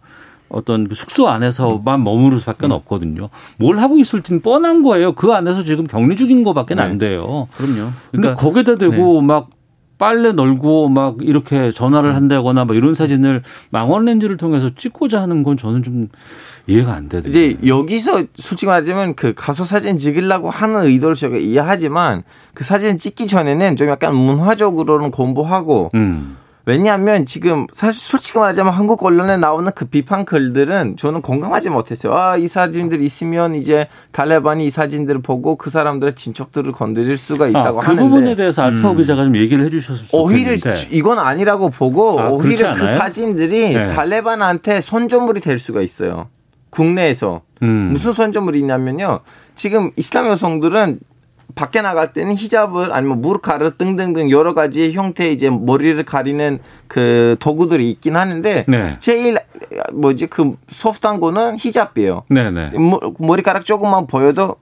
어떤 0.54 0.88
그 0.88 0.94
숙소 0.94 1.28
안에서만 1.28 2.02
머무를 2.04 2.38
수밖에 2.38 2.66
음. 2.66 2.72
없거든요. 2.72 3.28
뭘 3.58 3.78
하고 3.78 3.98
있을지는 3.98 4.40
뻔한 4.40 4.82
거예요. 4.82 5.12
그 5.12 5.32
안에서 5.32 5.64
지금 5.64 5.86
격리 5.86 6.16
중인 6.16 6.44
거밖에 6.44 6.74
네. 6.74 6.82
안 6.82 6.98
돼요. 6.98 7.48
그럼요. 7.56 7.90
그러니까 8.12 8.34
거기다 8.40 8.76
대고 8.76 9.20
네. 9.20 9.26
막 9.26 9.50
빨래 9.98 10.32
널고 10.32 10.88
막 10.88 11.16
이렇게 11.20 11.70
전화를 11.70 12.10
음. 12.10 12.14
한다거나 12.14 12.64
막 12.64 12.76
이런 12.76 12.94
사진을 12.94 13.42
망원 13.70 14.04
렌즈를 14.04 14.36
통해서 14.36 14.70
찍고자 14.76 15.20
하는 15.22 15.42
건 15.42 15.56
저는 15.56 15.82
좀 15.82 16.08
이해가 16.66 16.94
안 16.94 17.08
되더라고요. 17.08 17.30
이제 17.30 17.58
여기서 17.66 18.24
솔직히 18.34 18.66
말하자면 18.66 19.14
그 19.14 19.34
가수 19.34 19.64
사진 19.64 19.98
찍으려고 19.98 20.50
하는 20.50 20.86
의도를 20.86 21.14
제가 21.14 21.36
이해하지만 21.36 22.22
그 22.54 22.64
사진 22.64 22.96
찍기 22.96 23.26
전에는 23.26 23.76
좀 23.76 23.88
약간 23.88 24.16
문화적으로는 24.16 25.10
공부하고 25.10 25.90
음. 25.94 26.36
왜냐하면 26.66 27.26
지금 27.26 27.66
사실 27.72 28.00
솔직히 28.00 28.38
말하자면 28.38 28.72
한국 28.72 29.04
언론에 29.04 29.36
나오는 29.36 29.70
그 29.74 29.84
비판 29.84 30.24
글들은 30.24 30.96
저는 30.96 31.20
공감하지 31.20 31.68
못했어요. 31.70 32.14
아, 32.14 32.36
이 32.38 32.48
사진들 32.48 33.02
있으면 33.02 33.54
이제 33.54 33.88
달레반이 34.12 34.66
이 34.66 34.70
사진들을 34.70 35.20
보고 35.20 35.56
그 35.56 35.68
사람들의 35.68 36.14
진척들을 36.14 36.72
건드릴 36.72 37.18
수가 37.18 37.48
있다고 37.48 37.80
아, 37.80 37.82
그 37.82 37.86
하는데 37.88 38.02
그 38.02 38.08
부분에 38.08 38.36
대해서 38.36 38.62
알파오 38.62 38.92
음. 38.92 38.96
기자가 38.96 39.24
좀 39.24 39.36
얘기를 39.36 39.64
해주셨으면 39.64 40.08
오히려 40.12 40.54
이건 40.90 41.18
아니라고 41.18 41.68
보고 41.68 42.18
아, 42.18 42.30
오히려 42.30 42.72
그 42.72 42.86
사진들이 42.86 43.74
네. 43.74 43.88
달레반한테 43.88 44.80
손전물이 44.80 45.40
될 45.40 45.58
수가 45.58 45.82
있어요. 45.82 46.28
국내에서 46.70 47.42
음. 47.62 47.90
무슨 47.92 48.12
손전물이 48.12 48.58
있냐면요. 48.58 49.20
지금 49.54 49.90
이슬람 49.96 50.28
여성들은 50.28 50.98
밖에 51.54 51.80
나갈 51.80 52.12
때는 52.12 52.34
히잡을 52.36 52.92
아니면 52.92 53.20
무르카를 53.20 53.78
등등등 53.78 54.30
여러 54.30 54.54
가지 54.54 54.92
형태의 54.92 55.34
이제 55.34 55.50
머리를 55.50 56.02
가리는 56.04 56.58
그 56.88 57.36
도구들이 57.38 57.90
있긴 57.90 58.16
하는데 58.16 58.64
네. 58.66 58.96
제일 58.98 59.38
뭐지 59.92 60.26
그 60.26 60.56
소프트한 60.70 61.20
거는 61.20 61.56
히잡이에요. 61.58 62.24
네 62.28 62.50
네. 62.50 62.72
머리카락 63.18 63.64
조금만 63.64 64.06
보여도 64.06 64.56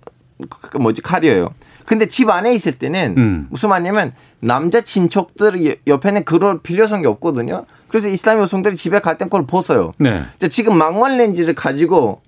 그 0.49 0.77
뭐지 0.77 1.03
가려요. 1.03 1.49
근데 1.87 2.07
집 2.07 2.31
안에 2.31 2.53
있을 2.55 2.73
때는 2.73 3.15
음. 3.17 3.47
무슨 3.51 3.69
말이냐면 3.71 4.13
남자 4.41 4.81
친척들 4.83 5.79
옆에는 5.87 6.25
빌려선 6.63 7.03
게 7.03 7.09
없거든요. 7.09 7.65
그래서 7.89 8.09
이슬람 8.09 8.41
여성들이 8.41 8.77
집에 8.77 9.01
갈 9.01 9.19
땐 9.19 9.29
그걸 9.29 9.47
벗어요. 9.47 9.93
네. 9.99 10.23
지금 10.51 10.77
망원 10.77 11.17
렌즈를 11.17 11.55
가지고 11.55 12.21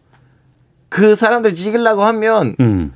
그 0.88 1.16
사람들 1.16 1.54
찍으려고 1.54 2.02
하면 2.02 2.56
음. 2.60 2.92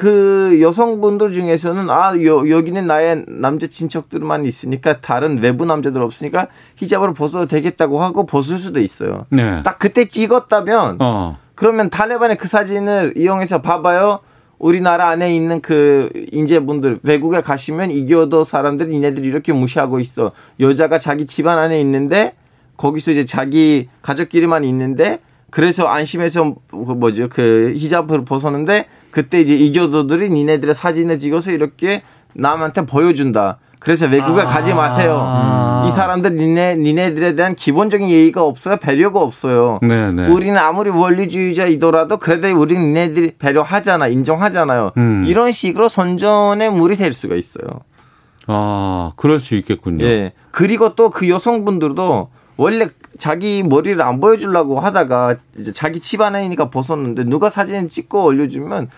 그 0.00 0.60
여성분들 0.62 1.34
중에서는 1.34 1.90
아 1.90 2.14
여, 2.24 2.48
여기는 2.48 2.86
나의 2.86 3.26
남자 3.28 3.66
친척들만 3.66 4.46
있으니까 4.46 5.02
다른 5.02 5.42
외부 5.42 5.66
남자들 5.66 6.00
없으니까 6.00 6.46
히잡을 6.76 7.12
벗어도 7.12 7.44
되겠다고 7.44 8.02
하고 8.02 8.24
벗을 8.24 8.56
수도 8.56 8.80
있어요. 8.80 9.26
네. 9.28 9.62
딱 9.62 9.78
그때 9.78 10.06
찍었다면 10.06 10.96
어. 11.00 11.36
그러면 11.54 11.90
탈레반의 11.90 12.38
그 12.38 12.48
사진을 12.48 13.12
이용해서 13.14 13.60
봐봐요. 13.60 14.20
우리나라 14.58 15.10
안에 15.10 15.36
있는 15.36 15.60
그 15.60 16.08
인재분들 16.32 17.00
외국에 17.02 17.42
가시면 17.42 17.90
이교도 17.90 18.46
사람들 18.46 18.90
이네들이 18.94 19.28
이렇게 19.28 19.52
무시하고 19.52 20.00
있어. 20.00 20.32
여자가 20.60 20.98
자기 20.98 21.26
집안 21.26 21.58
안에 21.58 21.78
있는데 21.82 22.32
거기서 22.78 23.10
이제 23.10 23.26
자기 23.26 23.90
가족끼리만 24.00 24.64
있는데 24.64 25.18
그래서 25.50 25.84
안심해서 25.84 26.54
그 26.70 26.76
뭐죠 26.76 27.28
그 27.28 27.74
히잡을 27.76 28.24
벗었는데 28.24 28.86
그때 29.10 29.40
이제 29.40 29.54
이교도들이 29.54 30.30
니네들의 30.30 30.74
사진을 30.74 31.18
찍어서 31.18 31.50
이렇게 31.50 32.02
남한테 32.34 32.86
보여준다. 32.86 33.58
그래서 33.80 34.06
외국에 34.06 34.42
아. 34.42 34.46
가지 34.46 34.74
마세요. 34.74 35.18
아. 35.20 35.86
이 35.88 35.90
사람들 35.90 36.34
니네 36.36 36.76
니네들에 36.76 37.34
대한 37.34 37.54
기본적인 37.54 38.08
예의가 38.10 38.42
없어요. 38.44 38.76
배려가 38.76 39.20
없어요. 39.20 39.78
네네. 39.80 40.12
네. 40.12 40.28
우리는 40.28 40.56
아무리 40.58 40.90
원리주의자이더라도 40.90 42.18
그래도 42.18 42.48
우리는 42.60 42.82
니네들이 42.88 43.32
배려하잖아. 43.38 44.08
인정하잖아요. 44.08 44.92
음. 44.98 45.24
이런 45.26 45.50
식으로 45.50 45.88
선전의 45.88 46.70
물이 46.72 46.96
될 46.96 47.12
수가 47.14 47.34
있어요. 47.36 47.66
아, 48.46 49.12
그럴 49.16 49.38
수 49.38 49.54
있겠군요. 49.54 50.04
예. 50.04 50.32
그리고 50.50 50.94
또 50.94 51.10
그 51.10 51.28
여성분들도 51.28 52.28
원래 52.56 52.88
자기 53.20 53.62
머리를 53.62 54.00
안 54.02 54.18
보여주려고 54.18 54.80
하다가 54.80 55.36
이제 55.56 55.72
자기 55.72 56.00
집안이니까 56.00 56.70
벗었는데 56.70 57.24
누가 57.24 57.50
사진 57.50 57.88
찍고 57.88 58.24
올려주면 58.24 58.88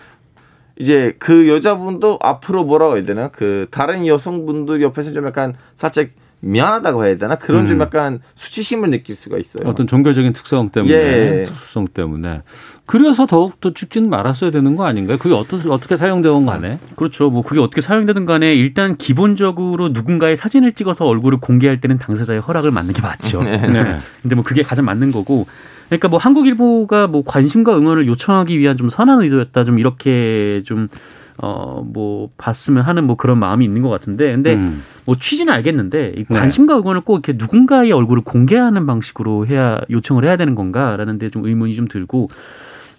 이제 0.79 1.15
그 1.19 1.47
여자분도 1.49 2.17
앞으로 2.21 2.63
뭐라고 2.63 2.95
해야 2.95 3.05
되나? 3.05 3.27
그 3.27 3.67
다른 3.69 4.07
여성분들 4.07 4.81
옆에서 4.81 5.11
좀 5.11 5.27
약간 5.27 5.53
살짝 5.75 6.07
미안하다고 6.43 7.05
해야 7.05 7.17
되나 7.17 7.35
그런 7.35 7.61
음. 7.61 7.67
좀 7.67 7.79
약간 7.79 8.19
수치심을 8.35 8.89
느낄 8.89 9.15
수가 9.15 9.37
있어요. 9.37 9.63
어떤 9.65 9.87
종교적인 9.87 10.33
특성 10.33 10.69
때문에 10.69 10.93
예. 10.93 11.43
특수성 11.43 11.87
때문에 11.87 12.41
그래서 12.85 13.25
더욱더 13.25 13.73
찍지는 13.73 14.09
말았어야 14.09 14.51
되는 14.51 14.75
거 14.75 14.85
아닌가요? 14.85 15.17
그게 15.17 15.33
어떻게 15.33 15.69
어떻게 15.69 15.95
사용되건 15.95 16.45
간에 16.45 16.79
그렇죠. 16.97 17.29
뭐 17.29 17.43
그게 17.43 17.61
어떻게 17.61 17.79
사용되든 17.79 18.25
간에 18.25 18.53
일단 18.53 18.97
기본적으로 18.97 19.89
누군가의 19.89 20.35
사진을 20.35 20.73
찍어서 20.73 21.05
얼굴을 21.05 21.39
공개할 21.39 21.79
때는 21.79 21.97
당사자의 21.97 22.41
허락을 22.41 22.71
받는 22.71 22.93
게 22.93 23.01
맞죠. 23.01 23.41
네. 23.43 23.57
네. 23.57 23.97
근데 24.21 24.35
뭐 24.35 24.43
그게 24.43 24.63
가장 24.63 24.83
맞는 24.85 25.11
거고 25.11 25.47
그러니까 25.87 26.09
뭐 26.09 26.19
한국일보가 26.19 27.07
뭐 27.07 27.23
관심과 27.25 27.77
응원을 27.77 28.07
요청하기 28.07 28.59
위한 28.59 28.75
좀 28.75 28.89
선한 28.89 29.21
의도였다 29.21 29.63
좀 29.63 29.79
이렇게 29.79 30.61
좀 30.65 30.89
어, 31.37 31.83
뭐, 31.85 32.29
봤으면 32.37 32.83
하는 32.83 33.05
뭐 33.05 33.15
그런 33.15 33.39
마음이 33.39 33.65
있는 33.65 33.81
것 33.81 33.89
같은데, 33.89 34.31
근데 34.31 34.55
음. 34.55 34.83
뭐 35.05 35.15
취지는 35.19 35.51
알겠는데, 35.53 36.13
이 36.17 36.25
네. 36.29 36.39
관심과 36.39 36.77
응원을 36.77 37.01
꼭 37.01 37.13
이렇게 37.15 37.33
누군가의 37.37 37.91
얼굴을 37.91 38.23
공개하는 38.23 38.85
방식으로 38.85 39.47
해야, 39.47 39.79
요청을 39.89 40.25
해야 40.25 40.37
되는 40.37 40.55
건가라는 40.55 41.17
데 41.17 41.29
좀 41.29 41.45
의문이 41.45 41.75
좀 41.75 41.87
들고, 41.87 42.29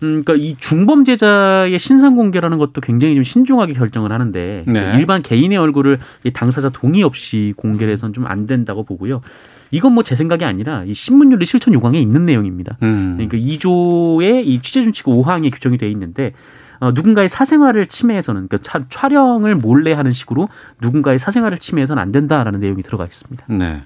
음, 0.02 0.22
그러니까 0.24 0.34
이 0.34 0.56
중범죄자의 0.58 1.78
신상 1.78 2.16
공개라는 2.16 2.58
것도 2.58 2.80
굉장히 2.80 3.14
좀 3.14 3.22
신중하게 3.22 3.72
결정을 3.74 4.12
하는데, 4.12 4.64
네. 4.66 4.92
일반 4.96 5.22
개인의 5.22 5.56
얼굴을 5.58 5.98
이 6.24 6.32
당사자 6.32 6.68
동의 6.70 7.02
없이 7.02 7.54
공개를 7.56 7.92
해서는 7.92 8.12
좀 8.12 8.26
안 8.26 8.46
된다고 8.46 8.82
보고요. 8.84 9.20
이건 9.70 9.92
뭐 9.92 10.02
제 10.02 10.14
생각이 10.16 10.44
아니라 10.44 10.84
이 10.84 10.94
신문윤리 10.94 11.46
실천 11.46 11.72
요강에 11.74 11.98
있는 11.98 12.26
내용입니다. 12.26 12.76
음. 12.82 13.14
그러니까 13.16 13.38
2조의 13.38 14.46
이 14.46 14.60
취재 14.62 14.82
준칙 14.82 15.06
5항에 15.06 15.50
규정이 15.52 15.78
돼 15.78 15.88
있는데 15.90 16.32
어, 16.80 16.90
누군가의 16.92 17.28
사생활을 17.28 17.86
침해해서는 17.86 18.48
그러니까 18.48 18.84
촬영을 18.88 19.54
몰래 19.54 19.92
하는 19.92 20.10
식으로 20.10 20.48
누군가의 20.80 21.18
사생활을 21.18 21.58
침해해서는 21.58 22.02
안 22.02 22.10
된다라는 22.10 22.60
내용이 22.60 22.82
들어가 22.82 23.04
있습니다. 23.04 23.46
네. 23.48 23.82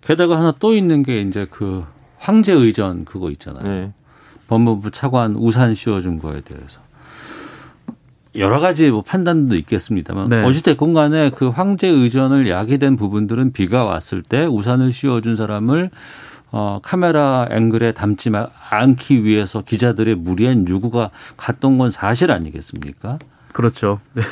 게다가 0.00 0.38
하나 0.38 0.52
또 0.58 0.74
있는 0.74 1.02
게 1.02 1.20
이제 1.20 1.46
그 1.50 1.84
황제 2.18 2.52
의전 2.52 3.04
그거 3.04 3.30
있잖아요. 3.30 3.62
네. 3.62 3.92
법무부 4.48 4.90
차관 4.90 5.36
우산 5.36 5.74
씌워준 5.74 6.18
거에 6.18 6.40
대해서 6.42 6.80
여러 8.36 8.58
가지 8.58 8.90
뭐 8.90 9.02
판단도 9.02 9.56
있겠습니다만 9.56 10.28
네. 10.28 10.42
어찌됐건 10.44 10.92
간에 10.92 11.30
그 11.30 11.48
황제 11.48 11.86
의전을 11.88 12.48
야기된 12.48 12.96
부분들은 12.96 13.52
비가 13.52 13.84
왔을 13.84 14.22
때 14.22 14.44
우산을 14.44 14.92
씌워준 14.92 15.36
사람을 15.36 15.90
어, 16.56 16.78
카메라 16.80 17.48
앵글에 17.50 17.94
담지 17.94 18.30
않기 18.70 19.24
위해서 19.24 19.62
기자들의 19.62 20.14
무리한 20.14 20.68
요구가 20.68 21.10
갔던 21.36 21.78
건 21.78 21.90
사실 21.90 22.30
아니겠습니까? 22.30 23.18
그렇죠. 23.52 23.98
네, 24.14 24.22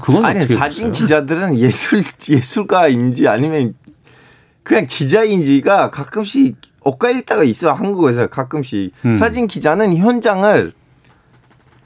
그건 0.00 0.24
아니 0.24 0.46
사진 0.46 0.92
기자들은 0.92 1.58
예술 1.58 2.04
예술가인지 2.30 3.26
아니면 3.26 3.74
그냥 4.62 4.86
기자인지가 4.88 5.90
가끔씩 5.90 6.54
엇갈릴 6.82 7.22
때가 7.22 7.42
있어요. 7.42 7.72
한국에서 7.72 8.28
가끔씩 8.28 8.92
음. 9.04 9.16
사진 9.16 9.48
기자는 9.48 9.96
현장을 9.96 10.72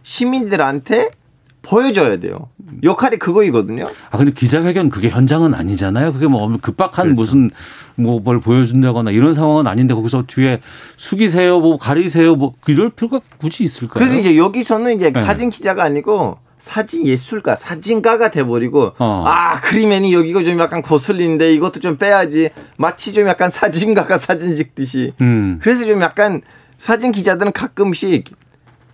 시민들한테 0.03 1.09
보여줘야 1.63 2.19
돼요. 2.19 2.49
역할이 2.83 3.19
그거이거든요. 3.19 3.89
아 4.11 4.17
근데 4.17 4.33
기자회견 4.33 4.91
그게 4.91 5.11
현장은 5.11 5.55
아니잖아요. 5.55 6.13
그게 6.13 6.27
뭐 6.27 6.49
급박한 6.61 7.07
그렇죠. 7.15 7.21
무슨 7.21 7.51
뭐 7.97 8.21
뭘 8.21 8.41
보여준다거나 8.41 9.11
이런 9.11 9.35
상황은 9.35 9.67
아닌데 9.67 9.93
거기서 9.95 10.25
뒤에 10.27 10.61
숙이세요, 10.97 11.61
뭐 11.61 11.77
가리세요, 11.77 12.35
뭐 12.37 12.55
이럴 12.67 12.91
필요가 12.91 13.21
굳이 13.39 13.65
있을까요? 13.65 14.05
그래서 14.05 14.19
이제 14.19 14.37
여기서는 14.37 14.97
이제 14.97 15.11
네. 15.13 15.21
사진 15.21 15.51
기자가 15.51 15.85
아니고 15.85 16.39
사진 16.59 17.07
예술가, 17.07 17.57
사진가가 17.57 18.31
돼버리고 18.31 18.93
어. 18.99 19.25
아 19.27 19.61
그림에는 19.61 20.13
여기가 20.13 20.43
좀 20.45 20.59
약간 20.61 20.83
거슬리는데 20.83 21.53
이것도 21.55 21.81
좀 21.81 21.97
빼야지. 21.97 22.51
마치 22.79 23.13
좀 23.13 23.27
약간 23.27 23.51
사진가가 23.51 24.19
사진 24.19 24.57
찍듯이. 24.57 25.13
음. 25.21 25.59
그래서 25.63 25.85
좀 25.85 26.01
약간 26.01 26.41
사진 26.77 27.13
기자들은 27.13 27.53
가끔씩 27.53 28.25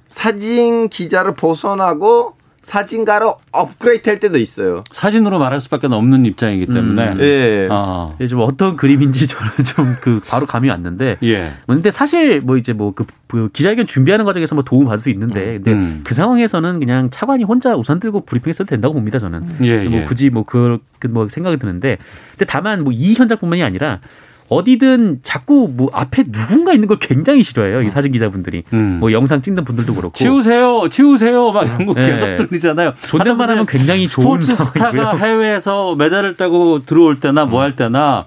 사진 0.09 0.89
기자를 0.89 1.35
벗어나고 1.35 2.35
사진가로 2.67 3.37
업그레이드 3.53 4.11
할 4.11 4.19
때도 4.19 4.39
있어요. 4.39 4.83
사진으로 4.91 5.39
말할 5.39 5.61
수밖에 5.61 5.87
없는 5.87 6.27
입장이기 6.27 6.67
때문에. 6.67 7.13
음. 7.13 7.21
예. 7.21 7.69
아. 7.71 8.09
예, 8.21 8.27
좀 8.27 8.41
어떤 8.41 8.77
그림인지 8.77 9.29
저는 9.29 9.51
좀 9.65 9.97
그 10.01 10.21
바로 10.29 10.47
감이 10.47 10.69
왔는데. 10.69 11.19
예. 11.23 11.53
근데 11.67 11.93
사실 11.93 12.41
뭐 12.41 12.57
이제 12.57 12.73
뭐그 12.73 13.07
그 13.29 13.49
기자회견 13.53 13.87
준비하는 13.87 14.25
과정에서 14.25 14.57
뭐 14.57 14.65
도움 14.65 14.87
받을 14.87 14.99
수 14.99 15.11
있는데, 15.11 15.55
근데 15.55 15.73
음. 15.73 16.01
그 16.03 16.13
상황에서는 16.13 16.81
그냥 16.81 17.09
차관이 17.11 17.45
혼자 17.45 17.77
우산 17.77 18.01
들고 18.01 18.25
브리핑했어도 18.25 18.69
된다고 18.69 18.95
봅니다 18.95 19.19
저는. 19.21 19.47
예, 19.63 19.85
뭐 19.85 20.01
예. 20.01 20.05
굳이 20.05 20.31
뭐그뭐 20.31 20.81
그 20.99 21.07
뭐 21.09 21.29
생각이 21.29 21.59
드는데, 21.59 21.99
근데 22.33 22.45
다만 22.47 22.83
뭐 22.83 22.93
이 22.93 23.15
현장뿐만이 23.15 23.63
아니라 23.63 24.01
어디든 24.49 25.21
자꾸 25.23 25.69
뭐 25.73 25.91
앞에 25.93 26.25
누군가 26.31 26.73
있는 26.73 26.89
걸 26.89 26.99
굉장히 26.99 27.43
싫어해요. 27.43 27.83
이 27.83 27.91
사진 27.91 28.13
기자분들이. 28.13 28.63
음. 28.73 28.99
뭐 29.01 29.13
영상 29.13 29.43
찍는 29.43 29.65
분들도 29.65 29.95
그렇고. 29.95 30.15
치우세요, 30.15 30.89
치우세요. 30.91 31.51
막 31.53 31.65
이런 31.65 31.87
거 31.87 31.95
네. 31.95 32.07
계속 32.11 32.37
들리잖아요. 32.37 32.95
존댓말 33.09 33.51
하면 33.51 33.67
굉장히 33.67 34.07
좋은 34.07 34.43
스포츠 34.43 34.55
스타가 34.65 35.17
해외에서 35.17 35.95
메달을 35.97 36.37
따고 36.37 36.83
들어올 36.83 37.21
때나 37.21 37.45
뭐 37.45 37.61
할 37.61 37.75
때나 37.75 38.27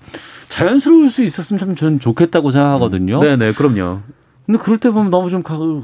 자연스러울 0.50 1.10
수 1.10 1.24
있었으면 1.24 1.60
참 1.60 1.76
저는 1.76 2.00
좋겠다고 2.00 2.52
생각하거든요. 2.52 3.20
네네, 3.22 3.36
네, 3.38 3.52
그럼요. 3.54 4.00
근데 4.46 4.60
그럴 4.60 4.80
때 4.80 4.90
보면 4.90 5.12
너무 5.12 5.30
좀, 5.30 5.44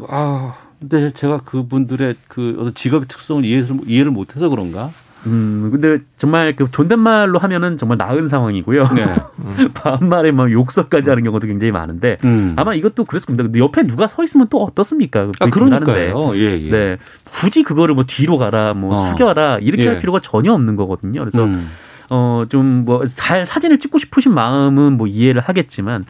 아, 0.10 0.56
근데 0.80 1.12
제가 1.12 1.42
그분들의 1.46 2.16
그 2.28 2.58
어떤 2.60 2.74
직업의 2.74 3.08
특성을 3.08 3.46
이해를, 3.46 3.66
이해를 3.86 4.12
못해서 4.12 4.50
그런가? 4.50 4.90
음, 5.26 5.70
근데 5.72 5.98
정말 6.18 6.56
그 6.56 6.70
존댓말로 6.70 7.40
하면은 7.40 7.78
정말 7.78 7.98
나은 7.98 8.28
상황이고요. 8.28 8.84
네. 8.96 9.06
음. 9.40 9.70
반말에 9.74 10.32
막 10.32 10.52
욕설까지 10.52 11.10
하는 11.10 11.24
경우도 11.24 11.48
굉장히 11.48 11.72
많은데 11.72 12.18
음. 12.24 12.54
아마 12.58 12.74
이것도 12.74 13.06
그랬을 13.06 13.28
겁니다. 13.28 13.44
근데 13.44 13.60
옆에 13.60 13.84
누가 13.88 14.08
서 14.08 14.24
있으면 14.24 14.48
또 14.50 14.64
어떻습니까? 14.64 15.32
아, 15.40 15.50
그러니까요. 15.50 16.32
예, 16.36 16.62
예. 16.62 16.70
네. 16.70 16.98
굳이 17.24 17.64
그거를 17.64 17.96
뭐 17.96 18.04
뒤로 18.08 18.38
가라, 18.38 18.74
뭐 18.74 18.92
어. 18.92 18.96
숙여라 18.96 19.60
이렇게 19.60 19.84
예. 19.86 19.88
할 19.90 20.00
필요가 20.00 20.20
전혀 20.20 20.54
없는 20.54 20.76
거거든요. 20.76 21.22
그래서 21.22 21.44
음. 21.44 21.70
어좀 22.10 22.86
뭐 22.86 23.04
잘 23.08 23.46
사진을 23.48 23.80
찍고 23.80 23.98
싶으신 23.98 24.34
마음은 24.34 24.94
뭐 24.94 25.08
이해를 25.08 25.42
하겠지만 25.42 26.06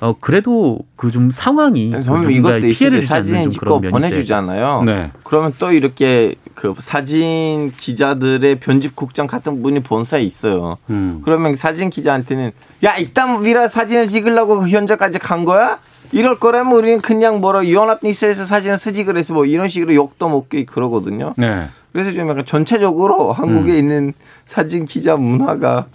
어 0.00 0.14
그래도 0.18 0.78
그 0.96 1.10
좀 1.10 1.30
상황이 1.30 1.90
선생님 1.90 2.30
이것도 2.30 2.60
피해를 2.60 3.02
사진 3.02 3.50
찍고 3.50 3.80
보내주잖아요. 3.80 4.82
네. 4.84 5.10
그러면 5.24 5.52
또 5.58 5.72
이렇게 5.72 6.34
그 6.54 6.74
사진 6.78 7.72
기자들의 7.76 8.60
편집국장 8.60 9.26
같은 9.26 9.62
분이 9.62 9.80
본사에 9.80 10.22
있어요. 10.22 10.78
음. 10.90 11.20
그러면 11.24 11.56
사진 11.56 11.90
기자한테는 11.90 12.52
야 12.84 12.96
이딴 12.96 13.42
미라 13.42 13.68
사진을 13.68 14.06
찍으려고 14.06 14.60
그 14.60 14.68
현장까지 14.68 15.18
간 15.18 15.44
거야? 15.44 15.78
이럴 16.12 16.38
거라면 16.38 16.72
우리는 16.72 17.00
그냥 17.00 17.40
뭐라 17.40 17.68
연합뉴스에서 17.70 18.44
사진을 18.44 18.76
쓰지 18.76 19.04
그래서 19.04 19.32
뭐 19.34 19.44
이런 19.44 19.68
식으로 19.68 19.94
욕도 19.94 20.28
먹고 20.28 20.64
그러거든요. 20.66 21.34
네. 21.36 21.68
그래서 21.92 22.12
좀 22.12 22.28
약간 22.28 22.44
전체적으로 22.46 23.32
한국에 23.32 23.72
음. 23.72 23.78
있는 23.78 24.12
사진 24.44 24.84
기자 24.84 25.16
문화가 25.16 25.86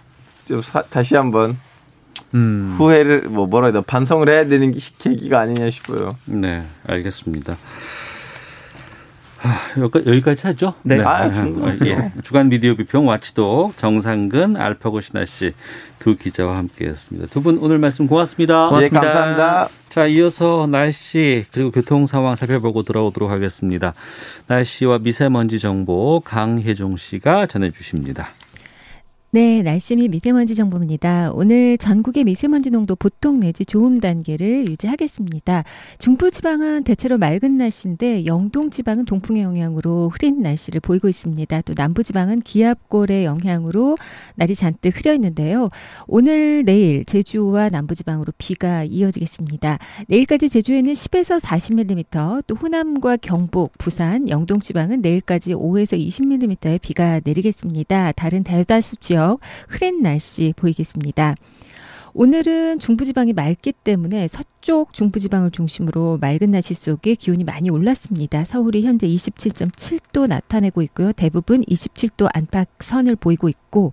좀 0.48 0.62
사, 0.62 0.82
다시 0.84 1.16
한번 1.16 1.58
음. 2.36 2.76
후회를 2.78 3.22
뭐 3.30 3.48
뭐라 3.48 3.68
해야 3.68 3.74
돼 3.74 3.82
반성을 3.86 4.30
해야 4.30 4.46
되는 4.46 4.74
계기가 5.00 5.40
아니냐 5.40 5.70
싶어요. 5.72 6.16
네, 6.26 6.64
알겠습니다. 6.86 7.56
여기까지 9.78 10.48
하죠. 10.48 10.74
네. 10.82 10.96
네. 10.96 11.04
아, 11.04 11.30
예. 11.86 12.12
주간 12.24 12.50
미디어 12.50 12.76
비평 12.76 13.08
와치독 13.08 13.78
정상근 13.78 14.58
알파고 14.58 15.02
신하 15.02 15.26
씨 15.26 15.54
두 16.00 16.16
기자와 16.16 16.58
함께했습니다. 16.58 17.28
두 17.28 17.42
분 17.42 17.58
오늘 17.58 17.78
말씀 17.80 18.08
고맙습니다. 18.08 18.70
고맙습니다. 18.70 19.00
네, 19.02 19.08
감사합니다. 19.08 19.70
자, 19.90 20.06
이어서 20.08 20.68
날씨 20.68 21.46
그리고 21.52 21.72
교통 21.72 22.06
상황 22.06 22.36
살펴보고 22.36 22.84
들어오도록 22.84 23.30
하겠습니다. 23.32 23.94
날씨와 24.48 25.00
미세먼지 25.00 25.60
정보 25.60 26.22
강혜종 26.22 26.98
씨가 26.98 27.46
전해주십니다. 27.48 28.30
네, 29.36 29.64
날씨 29.64 29.98
및 29.98 30.12
미세먼지 30.12 30.56
정보입니다. 30.56 31.34
오늘 31.34 31.78
전국의 31.78 32.24
미세먼지 32.24 32.70
농도 32.70 32.96
보통 32.96 33.42
내지 33.42 33.66
좋음 33.66 34.00
단계를 34.00 34.66
유지하겠습니다. 34.68 35.66
중부 35.98 36.32
지방은 36.32 36.86
대체로 36.86 37.18
맑은 37.18 37.58
날씨인데 37.58 38.28
영동 38.28 38.70
지방은 38.70 39.04
동풍의 39.04 39.44
영향으로 39.44 40.08
흐린 40.08 40.42
날씨를 40.42 40.80
보이고 40.80 41.10
있습니다. 41.10 41.64
또 41.64 41.74
남부 41.74 42.02
지방은 42.02 42.44
기압골의 42.44 43.26
영향으로 43.26 43.98
날이 44.36 44.56
잔뜩 44.56 44.98
흐려 44.98 45.14
있는데요. 45.16 45.70
오늘 46.08 46.64
내일 46.64 47.04
제주와 47.04 47.68
남부 47.68 47.94
지방으로 47.94 48.32
비가 48.38 48.86
이어지겠습니다. 48.86 49.80
내일까지 50.08 50.48
제주에는 50.48 50.94
10에서 50.94 51.42
40mm, 51.42 52.48
또 52.48 52.56
호남과 52.56 53.18
경북, 53.18 53.78
부산, 53.80 54.30
영동 54.30 54.62
지방은 54.62 55.02
내일까지 55.02 55.56
5에서 55.56 56.00
20mm의 56.00 56.80
비가 56.80 57.20
내리겠습니다. 57.22 58.14
다른 58.14 58.42
대다수 58.46 58.96
지역 58.96 59.25
지역 59.26 59.40
흐린 59.68 60.04
날씨 60.04 60.54
보이겠습니다. 60.56 61.36
오늘은 62.14 62.80
중부지방이 62.80 63.34
맑기 63.34 63.74
때문에 63.74 64.28
서쪽 64.30 64.94
중부지방을 64.94 65.52
중심으로 65.52 66.20
맑은 66.22 66.52
날씨 66.52 66.74
속에 66.74 67.16
기온이 67.16 67.44
많이 67.44 67.70
올랐습니다. 67.70 68.46
서울이 68.46 68.84
현재 68.84 69.08
27.7도 69.08 70.28
나타내고 70.28 70.82
있고요. 70.84 71.12
대부분 71.12 71.62
27도 71.64 72.30
안팎 72.34 72.70
선을 72.80 73.18
보이고 73.18 73.50
있고 73.50 73.92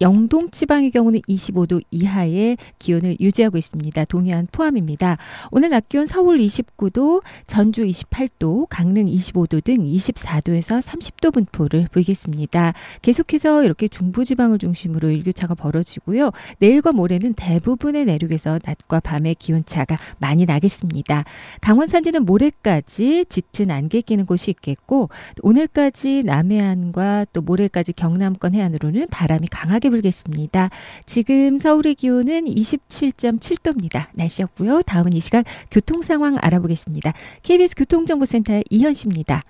영동 0.00 0.50
지방의 0.50 0.90
경우는 0.90 1.20
25도 1.28 1.82
이하의 1.90 2.56
기온을 2.78 3.16
유지하고 3.20 3.58
있습니다. 3.58 4.04
동해안 4.04 4.46
포함입니다. 4.52 5.18
오늘 5.50 5.70
낮 5.70 5.88
기온 5.88 6.06
서울 6.06 6.38
29도, 6.38 7.22
전주 7.46 7.84
28도, 7.84 8.66
강릉 8.68 9.06
25도 9.06 9.62
등 9.62 9.78
24도에서 9.78 10.80
30도 10.80 11.32
분포를 11.32 11.88
보이겠습니다. 11.92 12.72
계속해서 13.02 13.64
이렇게 13.64 13.88
중부 13.88 14.24
지방을 14.24 14.58
중심으로 14.58 15.10
일교차가 15.10 15.54
벌어지고요. 15.54 16.30
내일과 16.58 16.92
모레는 16.92 17.34
대부분의 17.34 18.04
내륙에서 18.04 18.60
낮과 18.64 19.00
밤의 19.00 19.34
기온 19.36 19.64
차가 19.64 19.98
많이 20.18 20.44
나겠습니다. 20.46 21.24
강원 21.60 21.88
산지는 21.88 22.24
모레까지 22.24 23.26
짙은 23.28 23.70
안개 23.70 24.00
끼는 24.00 24.26
곳이 24.26 24.50
있겠고 24.52 25.08
오늘까지 25.42 26.22
남해안과 26.24 27.26
또 27.32 27.40
모레까지 27.40 27.94
경남권 27.94 28.54
해안으로는 28.54 29.08
바람이 29.10 29.48
강하게 29.48 29.87
강하게 29.88 29.90
불겠습니다. 29.90 30.70
지금 31.06 31.58
서울의 31.58 31.94
기온은 31.96 32.44
27.7도입니다. 32.44 34.06
날씨였고요. 34.12 34.82
다음은 34.82 35.12
이 35.12 35.20
시각 35.20 35.44
교통 35.70 36.02
상황 36.02 36.36
알아보겠습니다. 36.40 37.12
KBS 37.42 37.74
교통정보센터의 37.76 38.64
이현 38.70 38.94
씨입니다. 38.94 39.42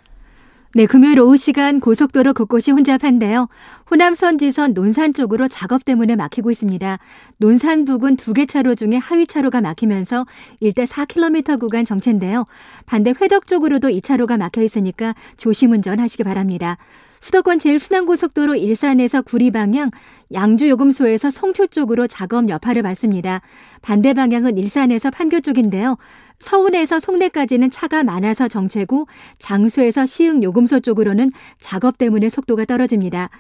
네, 0.74 0.85
금요일 0.87 1.18
오후 1.20 1.37
시간 1.37 1.81
고속도로 1.81 2.35
곳곳이 2.35 2.70
혼잡한데요. 2.72 3.48
호남 3.90 4.14
선 4.14 4.38
지선 4.38 4.74
논산 4.74 5.14
쪽으로 5.14 5.48
작업 5.48 5.85
때문에 5.85 6.14
막히고 6.14 6.51
있습니다. 6.51 6.98
논산 7.38 7.85
부근 7.85 8.16
두 8.16 8.33
개 8.35 8.46
차로 8.46 8.74
중에 8.74 8.96
하위 8.96 9.27
차로가 9.27 9.61
막히면서 9.61 10.27
일대 10.61 10.85
4km 10.85 11.59
구간 11.59 11.85
정체인데요. 11.85 12.44
반대 12.87 13.12
회덕 13.20 13.46
쪽으로도 13.46 13.88
이 13.90 14.01
차로가 14.03 14.37
막혀 14.37 14.62
있으니까 14.62 15.14
조심 15.37 15.72
운전하시기 15.72 16.22
바랍니다. 16.22 16.77
수도권 17.20 17.59
제일순환고속도로 17.59 18.54
일산에서 18.54 19.22
구리 19.22 19.50
방향, 19.50 19.90
양주 20.33 20.68
요금소에서 20.68 21.31
송초 21.31 21.68
쪽으로 21.68 22.07
작업 22.07 22.48
여파를 22.48 22.83
받습니다. 22.83 23.40
반대 23.83 24.14
방향은 24.14 24.59
일산에서 24.59 25.11
판교 25.11 25.40
쪽인데요. 25.40 25.96
서운에서 26.38 27.00
송내까지는 27.00 27.70
차가 27.70 28.04
많아서 28.04 28.46
정체고 28.46 29.07
장수에서 29.38 30.07
시흥 30.07 30.42
요금소 30.42 30.81
쪽으로는 30.81 31.31
작업 31.59 31.98
때문에 31.98 32.28
속도가 32.28 32.64
떨어집니다. 32.64 33.31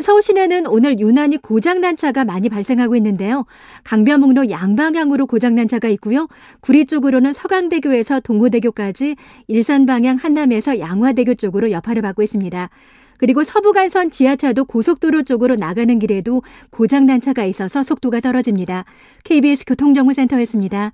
서울 0.00 0.22
시내는 0.22 0.66
오늘 0.66 1.00
유난히 1.00 1.38
고장난 1.38 1.96
차가 1.96 2.24
많이 2.24 2.48
발생하고 2.48 2.94
있는데요. 2.96 3.46
강변북로 3.82 4.48
양방향으로 4.48 5.26
고장난 5.26 5.66
차가 5.66 5.88
있고요. 5.88 6.28
구리 6.60 6.86
쪽으로는 6.86 7.32
서강대교에서 7.32 8.20
동호대교까지 8.20 9.16
일산 9.48 9.86
방향 9.86 10.16
한남에서 10.16 10.78
양화대교 10.78 11.34
쪽으로 11.34 11.72
여파를 11.72 12.02
받고 12.02 12.22
있습니다. 12.22 12.70
그리고 13.18 13.42
서부간선 13.42 14.10
지하차도 14.10 14.64
고속도로 14.64 15.24
쪽으로 15.24 15.56
나가는 15.56 15.98
길에도 15.98 16.42
고장난 16.70 17.20
차가 17.20 17.44
있어서 17.44 17.82
속도가 17.82 18.20
떨어집니다. 18.20 18.84
KBS 19.24 19.64
교통정보센터였습니다. 19.66 20.92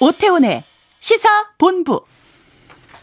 오태훈의 0.00 0.62
시사 1.00 1.28
본부. 1.58 2.04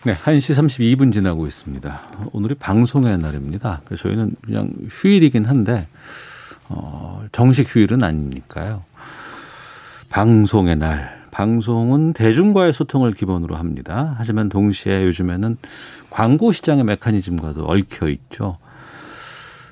네, 0.04 0.16
1시 0.16 0.54
32분 0.98 1.12
지나고 1.12 1.48
있습니다. 1.48 2.30
오늘이 2.32 2.56
방송의 2.56 3.18
날입니다. 3.18 3.82
저희는 3.98 4.36
그냥 4.46 4.72
휴일이긴 4.90 5.46
한데, 5.46 5.88
어, 6.70 7.26
정식 7.32 7.64
휴일은 7.74 8.04
아니니까요. 8.04 8.84
방송의 10.10 10.78
날. 10.78 11.15
방송은 11.36 12.14
대중과의 12.14 12.72
소통을 12.72 13.12
기본으로 13.12 13.58
합니다. 13.58 14.16
하지만 14.18 14.48
동시에 14.48 15.04
요즘에는 15.04 15.58
광고 16.10 16.54
시장의 16.54 16.86
메커니즘과도 16.86 17.66
얽혀 17.66 18.08
있죠. 18.08 18.58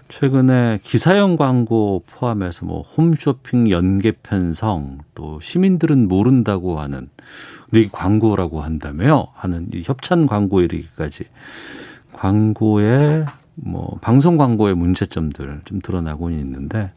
최근에 0.10 0.80
기사형 0.84 1.38
광고 1.38 2.04
포함해서 2.06 2.66
뭐 2.66 2.82
홈쇼핑 2.82 3.70
연계 3.72 4.12
편성 4.12 4.98
또 5.16 5.40
시민들은 5.40 6.10
모른다고 6.10 6.82
하는 6.82 7.08
근데 7.70 7.84
이 7.84 7.90
광고라고 7.90 8.60
한다며요 8.60 9.30
하는 9.34 9.68
이 9.74 9.84
협찬 9.86 10.28
광고 10.28 10.60
이르기까지 10.60 11.24
광고의 12.12 13.26
뭐 13.56 13.98
방송 14.02 14.36
광고의 14.36 14.76
문제점들 14.76 15.62
좀 15.64 15.80
드러나고 15.80 16.30
있는데 16.30 16.92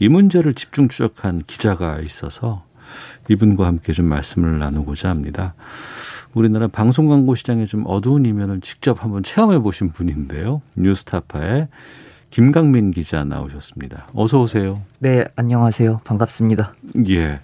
이 0.00 0.08
문제를 0.08 0.54
집중 0.54 0.88
추적한 0.88 1.44
기자가 1.46 2.00
있어서 2.00 2.64
이분과 3.28 3.66
함께 3.66 3.92
좀 3.92 4.06
말씀을 4.06 4.58
나누고자 4.58 5.08
합니다. 5.08 5.54
우리나라 6.34 6.66
방송 6.66 7.08
광고 7.08 7.34
시장의 7.34 7.66
좀 7.66 7.84
어두운 7.86 8.24
이면을 8.26 8.60
직접 8.60 9.02
한번 9.02 9.22
체험해 9.22 9.58
보신 9.60 9.90
분인데요. 9.90 10.62
뉴스타파의 10.76 11.68
김강민 12.30 12.90
기자 12.92 13.24
나오셨습니다. 13.24 14.08
어서 14.14 14.40
오세요. 14.40 14.80
네, 14.98 15.24
안녕하세요. 15.36 16.00
반갑습니다. 16.04 16.74
예. 17.10 17.40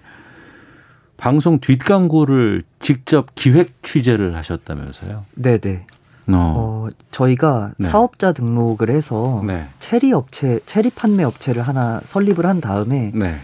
방송 1.19 1.59
뒷광고를 1.59 2.63
직접 2.81 3.35
기획 3.35 3.83
취재를 3.83 4.37
하셨다면서요? 4.37 5.25
네, 5.35 5.59
네. 5.59 5.85
어. 6.29 6.89
어, 6.89 6.89
저희가 7.11 7.73
네. 7.79 7.89
사업자 7.89 8.33
등록을 8.33 8.91
해서 8.91 9.43
네. 9.47 9.67
체리 9.79 10.13
업체, 10.13 10.61
체리 10.65 10.91
판매 10.91 11.25
업체를 11.25 11.63
하나 11.63 12.01
설립을 12.05 12.47
한 12.47 12.61
다음에 12.61 13.11
네. 13.15 13.37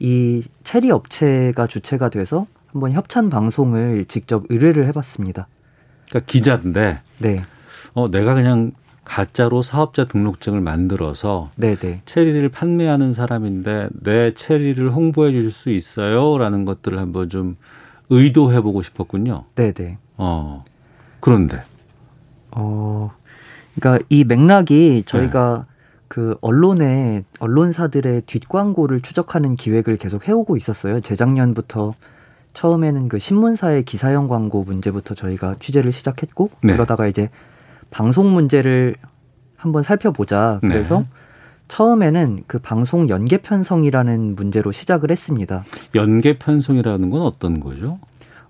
이 0.00 0.42
체리 0.64 0.90
업체가 0.90 1.66
주체가 1.66 2.08
돼서 2.08 2.46
한번 2.68 2.92
협찬 2.92 3.30
방송을 3.30 4.06
직접 4.06 4.44
의뢰를 4.48 4.86
해봤습니다. 4.88 5.46
그러니까 6.08 6.26
기자인데, 6.26 7.00
네. 7.18 7.42
어 7.92 8.10
내가 8.10 8.34
그냥 8.34 8.72
가짜로 9.04 9.60
사업자 9.62 10.04
등록증을 10.06 10.60
만들어서 10.60 11.50
네네. 11.56 12.02
체리를 12.04 12.48
판매하는 12.48 13.12
사람인데 13.12 13.88
내 14.02 14.32
체리를 14.34 14.90
홍보해 14.92 15.32
줄수 15.32 15.70
있어요라는 15.70 16.64
것들을 16.64 16.98
한번 16.98 17.28
좀 17.28 17.56
의도해 18.08 18.60
보고 18.60 18.82
싶었군요. 18.82 19.44
네네. 19.54 19.98
어 20.16 20.64
그런데 21.20 21.62
어 22.52 23.12
그러니까 23.74 24.04
이 24.08 24.24
맥락이 24.24 25.02
저희가 25.06 25.66
네. 25.66 25.69
그 26.10 26.36
언론의 26.40 27.24
언론사들의 27.38 28.22
뒷광고를 28.22 29.00
추적하는 29.00 29.54
기획을 29.54 29.96
계속 29.96 30.26
해오고 30.26 30.56
있었어요. 30.56 31.00
재작년부터 31.00 31.94
처음에는 32.52 33.08
그 33.08 33.20
신문사의 33.20 33.84
기사형 33.84 34.26
광고 34.26 34.64
문제부터 34.64 35.14
저희가 35.14 35.54
취재를 35.60 35.92
시작했고 35.92 36.50
네. 36.64 36.72
그러다가 36.72 37.06
이제 37.06 37.30
방송 37.92 38.32
문제를 38.34 38.96
한번 39.54 39.84
살펴보자. 39.84 40.58
네. 40.64 40.70
그래서 40.70 40.98
네. 40.98 41.06
처음에는 41.68 42.42
그 42.48 42.58
방송 42.58 43.08
연계 43.08 43.36
편성이라는 43.36 44.34
문제로 44.34 44.72
시작을 44.72 45.12
했습니다. 45.12 45.62
연계 45.94 46.38
편성이라는 46.38 47.10
건 47.10 47.22
어떤 47.22 47.60
거죠? 47.60 48.00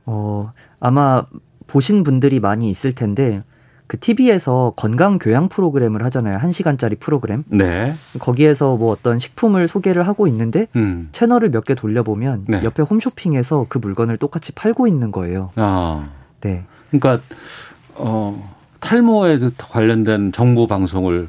어, 0.07 0.51
아마 0.81 1.27
보신 1.67 2.05
분들이 2.05 2.41
많이 2.41 2.71
있을 2.71 2.95
텐데 2.95 3.43
그 3.91 3.99
TV에서 3.99 4.73
건강 4.77 5.19
교양 5.19 5.49
프로그램을 5.49 6.05
하잖아요. 6.05 6.39
한 6.39 6.53
시간짜리 6.53 6.95
프로그램. 6.95 7.43
네. 7.49 7.93
거기에서 8.21 8.77
뭐 8.77 8.93
어떤 8.93 9.19
식품을 9.19 9.67
소개를 9.67 10.07
하고 10.07 10.29
있는데 10.29 10.69
음. 10.77 11.09
채널을 11.11 11.51
몇 11.51 11.65
개 11.65 11.75
돌려보면 11.75 12.45
네. 12.47 12.63
옆에 12.63 12.85
홈쇼핑에서 12.85 13.67
그 13.69 13.79
물건을 13.79 14.17
똑같이 14.17 14.53
팔고 14.53 14.87
있는 14.87 15.11
거예요. 15.11 15.51
아. 15.57 16.09
네. 16.41 16.63
그러니까 16.93 17.21
어 17.97 18.57
탈모에 18.79 19.41
관련된 19.59 20.31
정보 20.31 20.69
방송을 20.69 21.29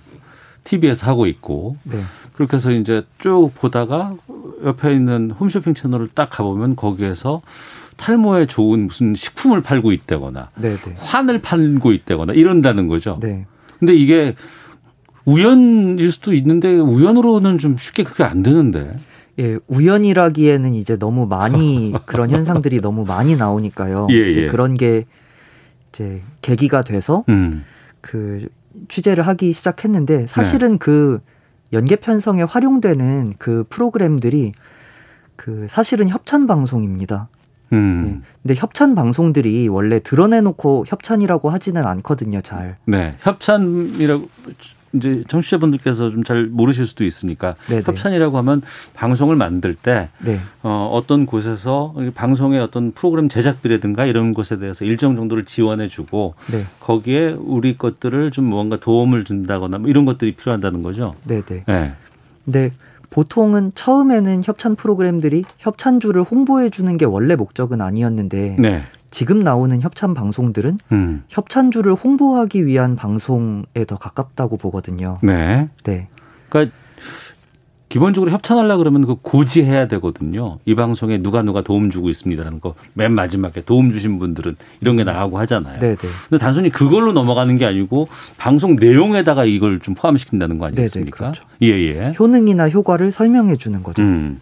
TV에서 0.64 1.08
하고 1.08 1.26
있고 1.26 1.78
네. 1.82 2.00
그렇게 2.34 2.58
해서 2.58 2.70
이제 2.70 3.04
쭉 3.18 3.50
보다가 3.56 4.14
옆에 4.64 4.94
있는 4.94 5.32
홈쇼핑 5.32 5.74
채널을 5.74 6.10
딱 6.14 6.30
가보면 6.30 6.76
거기에서 6.76 7.42
탈모에 8.02 8.48
좋은 8.48 8.88
무슨 8.88 9.14
식품을 9.14 9.62
팔고 9.62 9.92
있다거나 9.92 10.50
네네. 10.60 10.76
네. 10.76 10.94
환을 10.98 11.40
팔고 11.42 11.92
있다거나 11.92 12.34
이런다는 12.34 12.88
거죠. 12.88 13.20
네. 13.22 13.44
근데 13.80 13.94
이게 13.94 14.36
우연일 15.24 16.12
수도 16.12 16.34
있는데 16.34 16.80
우연으로는 16.80 17.60
좀 17.60 17.78
쉽게 17.78 18.04
그게 18.04 18.24
안 18.24 18.42
되는데. 18.42 18.92
예, 19.40 19.60
우연이라기에는 19.68 20.74
이제 20.74 20.98
너무 20.98 21.28
많이 21.28 21.94
그런 22.08 22.32
현상들이 22.32 22.82
너무 22.82 23.06
많이 23.06 23.36
나오니까요. 23.36 24.08
예, 24.10 24.16
예. 24.16 24.48
그런 24.48 24.74
게 24.74 25.06
이제 25.90 26.24
계기가 26.42 26.82
돼서 26.82 27.24
음. 27.30 27.64
그 28.02 28.48
취재를 28.90 29.28
하기 29.28 29.54
시작했는데 29.54 30.26
사실은 30.26 30.72
네. 30.72 30.78
그 30.80 31.22
연계 31.72 31.98
편성에 31.98 32.42
활용되는 32.42 33.36
그 33.38 33.64
프로그램들이 33.70 34.54
그 35.36 35.68
사실은 35.70 36.10
협찬 36.10 36.48
방송입니다. 36.48 37.30
음. 37.74 38.04
네. 38.04 38.28
근데 38.44 38.56
협찬 38.60 38.96
방송들이 38.96 39.68
원래 39.68 40.00
드러내놓고 40.00 40.86
협찬이라고 40.88 41.50
하지는 41.50 41.86
않거든요, 41.86 42.42
잘. 42.42 42.76
네. 42.86 43.16
협찬이라고 43.22 44.30
이제 44.94 45.24
청취자분들께서 45.30 46.10
좀 46.10 46.24
잘 46.24 46.46
모르실 46.48 46.86
수도 46.86 47.06
있으니까 47.06 47.56
네네. 47.68 47.84
협찬이라고 47.86 48.38
하면 48.40 48.62
방송을 48.94 49.36
만들 49.38 49.74
때 49.74 50.10
네. 50.20 50.38
어, 50.64 50.90
어떤 50.92 51.26
곳에서 51.26 51.96
방송의 52.14 52.60
어떤 52.60 52.92
프로그램 52.92 53.30
제작비라든가 53.30 54.06
이런 54.06 54.34
것에 54.34 54.60
대해서 54.60 54.84
일정 54.86 55.16
정도를 55.16 55.46
지원해주고 55.46 56.36
네. 56.52 56.66
거기에 56.82 57.36
우리 57.40 57.78
것들을 57.78 58.32
좀 58.32 58.46
뭔가 58.46 58.78
도움을 58.78 59.24
준다거나 59.24 59.78
뭐 59.78 59.90
이런 59.90 60.04
것들이 60.06 60.34
필요한다는 60.34 60.82
거죠. 60.82 61.16
네네. 61.26 61.64
네. 61.66 61.94
네. 62.46 62.72
보통은 63.12 63.74
처음에는 63.76 64.42
협찬 64.44 64.76
프로그램들이 64.76 65.44
협찬주를 65.60 66.24
홍보해 66.24 66.70
주는 66.70 66.98
게 66.98 67.06
원래 67.06 67.36
목적은 67.36 67.82
아니었는데 67.82 68.56
네. 68.58 68.82
지금 69.12 69.44
나오는 69.44 69.80
협찬 69.82 70.14
방송들은 70.14 70.80
음. 70.94 71.24
협찬주를 71.28 71.94
홍보하기 71.94 72.66
위한 72.66 72.96
방송에 72.96 73.86
더 73.86 73.98
가깝다고 73.98 74.58
보거든요. 74.58 75.20
네. 75.22 75.70
네. 75.84 76.08
그러니까 76.50 76.76
기본적으로 77.92 78.32
협찬하려 78.32 78.78
그러면 78.78 79.06
그 79.06 79.16
고지해야 79.22 79.88
되거든요. 79.90 80.60
이 80.66 80.76
방송에 80.76 81.18
누가 81.18 81.42
누가 81.42 81.62
도움 81.62 81.90
주고 81.90 82.10
있습니다라는 82.10 82.62
거 82.62 82.74
맨 82.94 83.12
마지막에 83.14 83.62
도움 83.62 83.92
주신 83.92 84.18
분들은 84.18 84.56
이런 84.80 84.96
게 84.96 85.04
나가고 85.04 85.38
하잖아요. 85.40 85.80
네네. 85.80 85.96
네. 85.98 86.08
근데 86.30 86.42
단순히 86.42 86.70
그걸로 86.70 87.12
넘어가는 87.14 87.56
게 87.58 87.66
아니고 87.66 88.08
방송 88.38 88.76
내용에다가 88.78 89.44
이걸 89.46 89.80
좀 89.80 89.94
포함시킨다는 89.94 90.58
거 90.58 90.68
아니겠습니까? 90.68 91.18
네네, 91.18 91.32
그렇죠. 91.34 91.44
예, 91.62 91.68
예. 91.68 92.14
효능이나 92.18 92.70
효과를 92.70 93.12
설명해 93.12 93.58
주는 93.58 93.84
거죠. 93.84 94.02
음. 94.02 94.40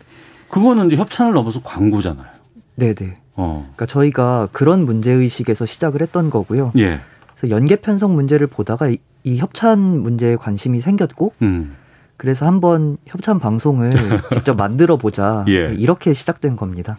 그거는 0.50 0.88
이제 0.88 0.96
협찬을 0.96 1.34
넘어서 1.34 1.62
광고잖아요. 1.64 2.28
네네. 2.76 3.16
어. 3.36 3.64
그러니까 3.76 3.86
저희가 3.88 4.50
그런 4.52 4.86
문제 4.86 5.12
의식에서 5.12 5.66
시작을 5.66 6.02
했던 6.02 6.30
거고요. 6.30 6.72
예. 6.78 7.00
그래서 7.36 7.56
연계 7.56 7.78
편성 7.78 8.14
문제를 8.14 8.48
보다가 8.48 8.90
이, 8.90 8.98
이 9.24 9.38
협찬 9.38 9.80
문제에 9.80 10.36
관심이 10.36 10.82
생겼고 10.82 11.34
음. 11.42 11.76
그래서 12.20 12.46
한번 12.46 12.98
협찬 13.06 13.40
방송을 13.40 13.90
직접 14.34 14.56
만들어 14.58 14.98
보자 14.98 15.46
예. 15.48 15.74
이렇게 15.74 16.14
시작된 16.14 16.58
겁니다. 16.58 16.98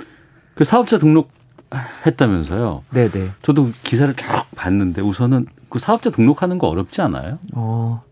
그 0.55 0.64
사업자 0.64 0.99
등록 0.99 1.31
했다면서요? 2.07 2.83
네네. 2.91 3.29
저도 3.43 3.68
기사를 3.83 4.12
쭉 4.14 4.27
봤는데 4.57 5.03
우선은 5.03 5.45
그 5.68 5.79
사업자 5.79 6.09
등록하는 6.09 6.57
거 6.57 6.68
어렵지 6.68 7.03
않아요? 7.03 7.39
어, 7.55 8.03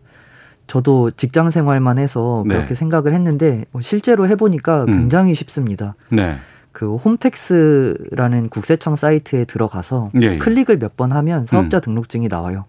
저도 0.67 1.09
직장 1.11 1.49
생활만 1.49 1.97
해서 1.97 2.43
네. 2.45 2.53
그렇게 2.55 2.75
생각을 2.75 3.11
했는데 3.13 3.65
뭐 3.71 3.81
실제로 3.81 4.27
해보니까 4.27 4.83
음. 4.83 4.85
굉장히 4.85 5.31
음. 5.31 5.33
쉽습니다. 5.33 5.95
네. 6.09 6.35
그 6.71 6.95
홈택스라는 6.95 8.49
국세청 8.49 8.95
사이트에 8.95 9.45
들어가서 9.45 10.11
예, 10.21 10.33
예. 10.33 10.37
클릭을 10.37 10.77
몇 10.77 10.95
번 10.95 11.11
하면 11.11 11.47
사업자 11.47 11.77
음. 11.77 11.81
등록증이 11.81 12.27
나와요. 12.27 12.65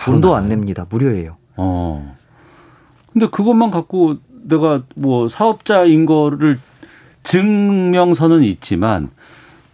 돈도 0.00 0.28
나와요? 0.28 0.42
안 0.42 0.48
냅니다. 0.48 0.86
무료예요. 0.90 1.36
어. 1.56 2.16
근데 3.16 3.28
그것만 3.30 3.70
갖고 3.70 4.16
내가 4.42 4.82
뭐 4.94 5.26
사업자인 5.26 6.04
거를 6.04 6.58
증명서는 7.22 8.42
있지만 8.42 9.08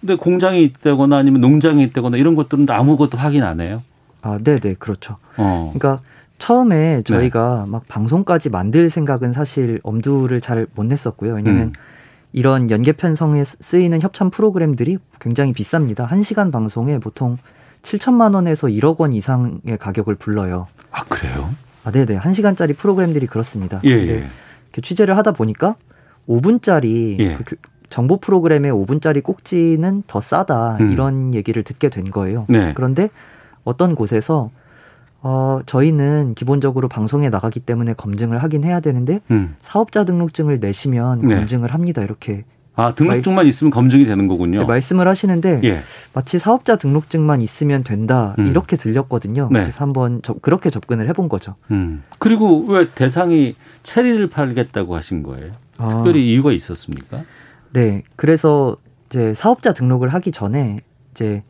근데 0.01 0.15
공장이 0.15 0.63
있다거나 0.63 1.17
아니면 1.17 1.41
농장이 1.41 1.83
있다거나 1.83 2.19
이런 2.19 2.37
것들은 2.37 2.71
아무것도 2.71 3.19
확인 3.19 3.43
안 3.43 3.61
해요. 3.61 3.83
아, 4.21 4.39
네, 4.41 4.61
네, 4.61 4.75
그렇죠. 4.79 5.17
어. 5.37 5.73
그러니까 5.75 6.01
처음에 6.39 7.03
저희가 7.03 7.65
네. 7.65 7.71
막 7.73 7.89
방송까지 7.89 8.49
만들 8.49 8.89
생각은 8.89 9.33
사실 9.33 9.81
엄두를 9.83 10.41
잘 10.41 10.69
못 10.77 10.87
냈었고요. 10.87 11.35
왜냐면 11.35 11.63
음. 11.63 11.73
이런 12.33 12.71
연계 12.71 12.93
편성에 12.93 13.43
쓰이는 13.45 14.01
협찬 14.01 14.31
프로그램들이 14.31 14.99
굉장히 15.21 15.53
비쌉니다. 15.53 16.09
1시간 16.09 16.53
방송에 16.53 17.01
보통 17.01 17.39
7천만 17.83 18.37
원에서 18.37 18.69
1억 18.69 19.01
원 19.01 19.13
이상의 19.13 19.79
가격을 19.81 20.15
불러요. 20.15 20.69
아, 20.93 21.03
그래요? 21.07 21.51
아, 21.85 21.91
네네. 21.91 22.19
1시간짜리 22.19 22.77
프로그램들이 22.77 23.27
그렇습니다. 23.27 23.81
예, 23.85 23.91
예. 23.91 24.31
취재를 24.81 25.17
하다 25.17 25.33
보니까 25.33 25.77
5분짜리 26.29 27.19
예. 27.19 27.37
그 27.45 27.57
정보 27.89 28.17
프로그램의 28.19 28.73
5분짜리 28.73 29.23
꼭지는 29.23 30.03
더 30.07 30.21
싸다. 30.21 30.79
음. 30.81 30.93
이런 30.93 31.35
얘기를 31.35 31.63
듣게 31.63 31.91
된 31.91 32.11
거예요. 32.11 32.47
네. 32.49 32.73
그런데 32.75 33.11
어떤 33.65 33.95
곳에서 33.95 34.51
어, 35.21 35.61
저희는 35.67 36.35
기본적으로 36.35 36.89
방송에 36.89 37.29
나가기 37.29 37.61
때문에 37.61 37.93
검증을 37.95 38.43
하긴 38.43 38.65
해야 38.65 38.81
되는데 38.81 39.21
음. 39.31 39.57
사업자 39.61 40.05
등록증을 40.05 40.59
내시면 40.59 41.21
네. 41.21 41.35
검증을 41.37 41.73
합니다. 41.75 42.03
이렇게 42.03 42.45
아 42.75 42.95
등록증만 42.95 43.37
말, 43.37 43.47
있으면 43.47 43.71
검증이 43.71 44.07
되는 44.07 44.29
거군요. 44.29 44.61
네, 44.61 44.65
말씀을 44.65 45.07
하시는데 45.07 45.61
예. 45.65 45.83
마치 46.15 46.39
사업자 46.39 46.77
등록증만 46.77 47.43
있으면 47.43 47.85
된다 47.85 48.35
음. 48.39 48.47
이렇게 48.47 48.77
들렸거든요. 48.77 49.49
네. 49.53 49.61
그래서 49.61 49.85
한번 49.85 50.21
저, 50.23 50.33
그렇게 50.35 50.71
접근을 50.71 51.07
해본 51.09 51.29
거죠. 51.29 51.55
음. 51.71 52.03
그리고 52.19 52.65
왜 52.67 52.89
대상이 52.89 53.57
체리를 53.83 54.27
팔겠다고 54.31 54.97
하신 54.97 55.23
거예요? 55.23 55.53
아. 55.77 55.89
특별히 55.89 56.31
이유가 56.33 56.53
있었습니까? 56.53 57.25
네, 57.73 58.03
그래서 58.17 58.77
이제 59.11 59.35
사업자 59.35 59.73
등록을 59.75 60.09
하기 60.15 60.33
전에 60.33 60.81
이제 61.13 61.43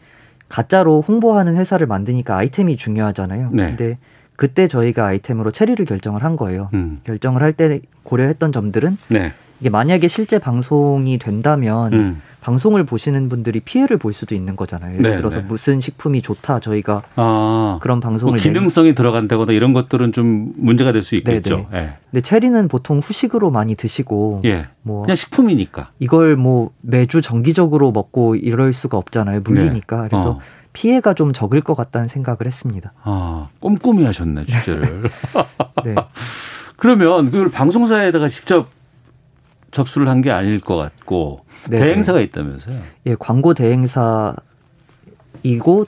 가짜로 0.49 1.01
홍보하는 1.01 1.57
회사를 1.57 1.87
만드니까 1.87 2.37
아이템이 2.37 2.77
중요하잖아요. 2.77 3.51
네. 3.53 3.67
근데 3.69 3.99
그때 4.35 4.67
저희가 4.67 5.07
아이템으로 5.07 5.53
체리를 5.53 5.85
결정을 5.87 6.25
한 6.25 6.35
거예요. 6.37 6.69
음. 6.75 6.97
결정을 7.05 7.43
할 7.43 7.53
때 7.53 7.81
고려했던 8.03 8.51
점들은 8.51 8.99
네. 9.09 9.33
이게 9.63 9.71
만약에 9.71 10.09
실제 10.09 10.41
방송이 10.41 11.19
된다면 11.19 11.93
음. 11.93 12.23
방송을 12.41 12.83
보시는 12.83 13.29
분들이 13.29 13.61
피해를 13.61 13.97
볼 13.97 14.13
수도 14.13 14.35
있는 14.35 14.57
거잖아요. 14.57 14.99
예를 14.99 15.11
네, 15.13 15.17
들어서 15.17 15.39
네. 15.39 15.45
무슨 15.47 15.79
식품이 15.79 16.21
좋다 16.21 16.59
저희가 16.59 17.03
아, 17.15 17.79
그런 17.81 18.01
방송을 18.01 18.33
뭐 18.33 18.41
기능성이 18.43 18.89
내 18.89 18.95
들어간다거나 18.97 19.53
이런 19.53 19.73
것들은 19.73 20.13
좀 20.13 20.53
문제가 20.57 20.91
될 20.91 21.03
수 21.05 21.15
있겠죠. 21.15 21.69
네, 21.71 21.81
네. 21.81 21.93
근데 22.11 22.21
체리는 22.23 22.67
보통 22.67 22.99
후식으로 22.99 23.53
많이 23.53 23.77
드시고 23.77 24.43
예. 24.47 24.67
뭐 24.83 25.03
그냥 25.03 25.15
식품이니까 25.15 25.91
이걸 26.01 26.35
뭐 26.35 26.71
매주 26.81 27.23
정기적으로 27.23 27.93
먹고 27.93 28.35
이럴 28.35 28.73
수가 28.73 28.99
없잖아요. 28.99 29.43
물리니까 29.45 30.03
네. 30.03 30.09
그래서 30.09 30.31
어. 30.31 30.41
피해가 30.73 31.15
좀 31.15 31.33
적을 31.33 31.61
것 31.61 31.77
같다는 31.77 32.09
생각을 32.09 32.39
했습니다. 32.47 32.93
아 33.05 33.47
꼼꼼히 33.61 34.05
하셨네 34.07 34.43
주제를. 34.45 35.05
네. 35.85 35.95
그러면 36.77 37.31
그걸 37.31 37.49
방송사에다가 37.49 38.27
직접 38.27 38.69
접수를 39.73 40.09
한 40.09 40.21
게 40.21 40.31
아닐 40.31 40.61
것 40.61 40.77
같고 40.77 41.41
네 41.69 41.79
대행사가 41.79 42.21
있다면서요? 42.21 42.81
예, 43.07 43.15
광고 43.19 43.55
대행사이고 43.55 44.37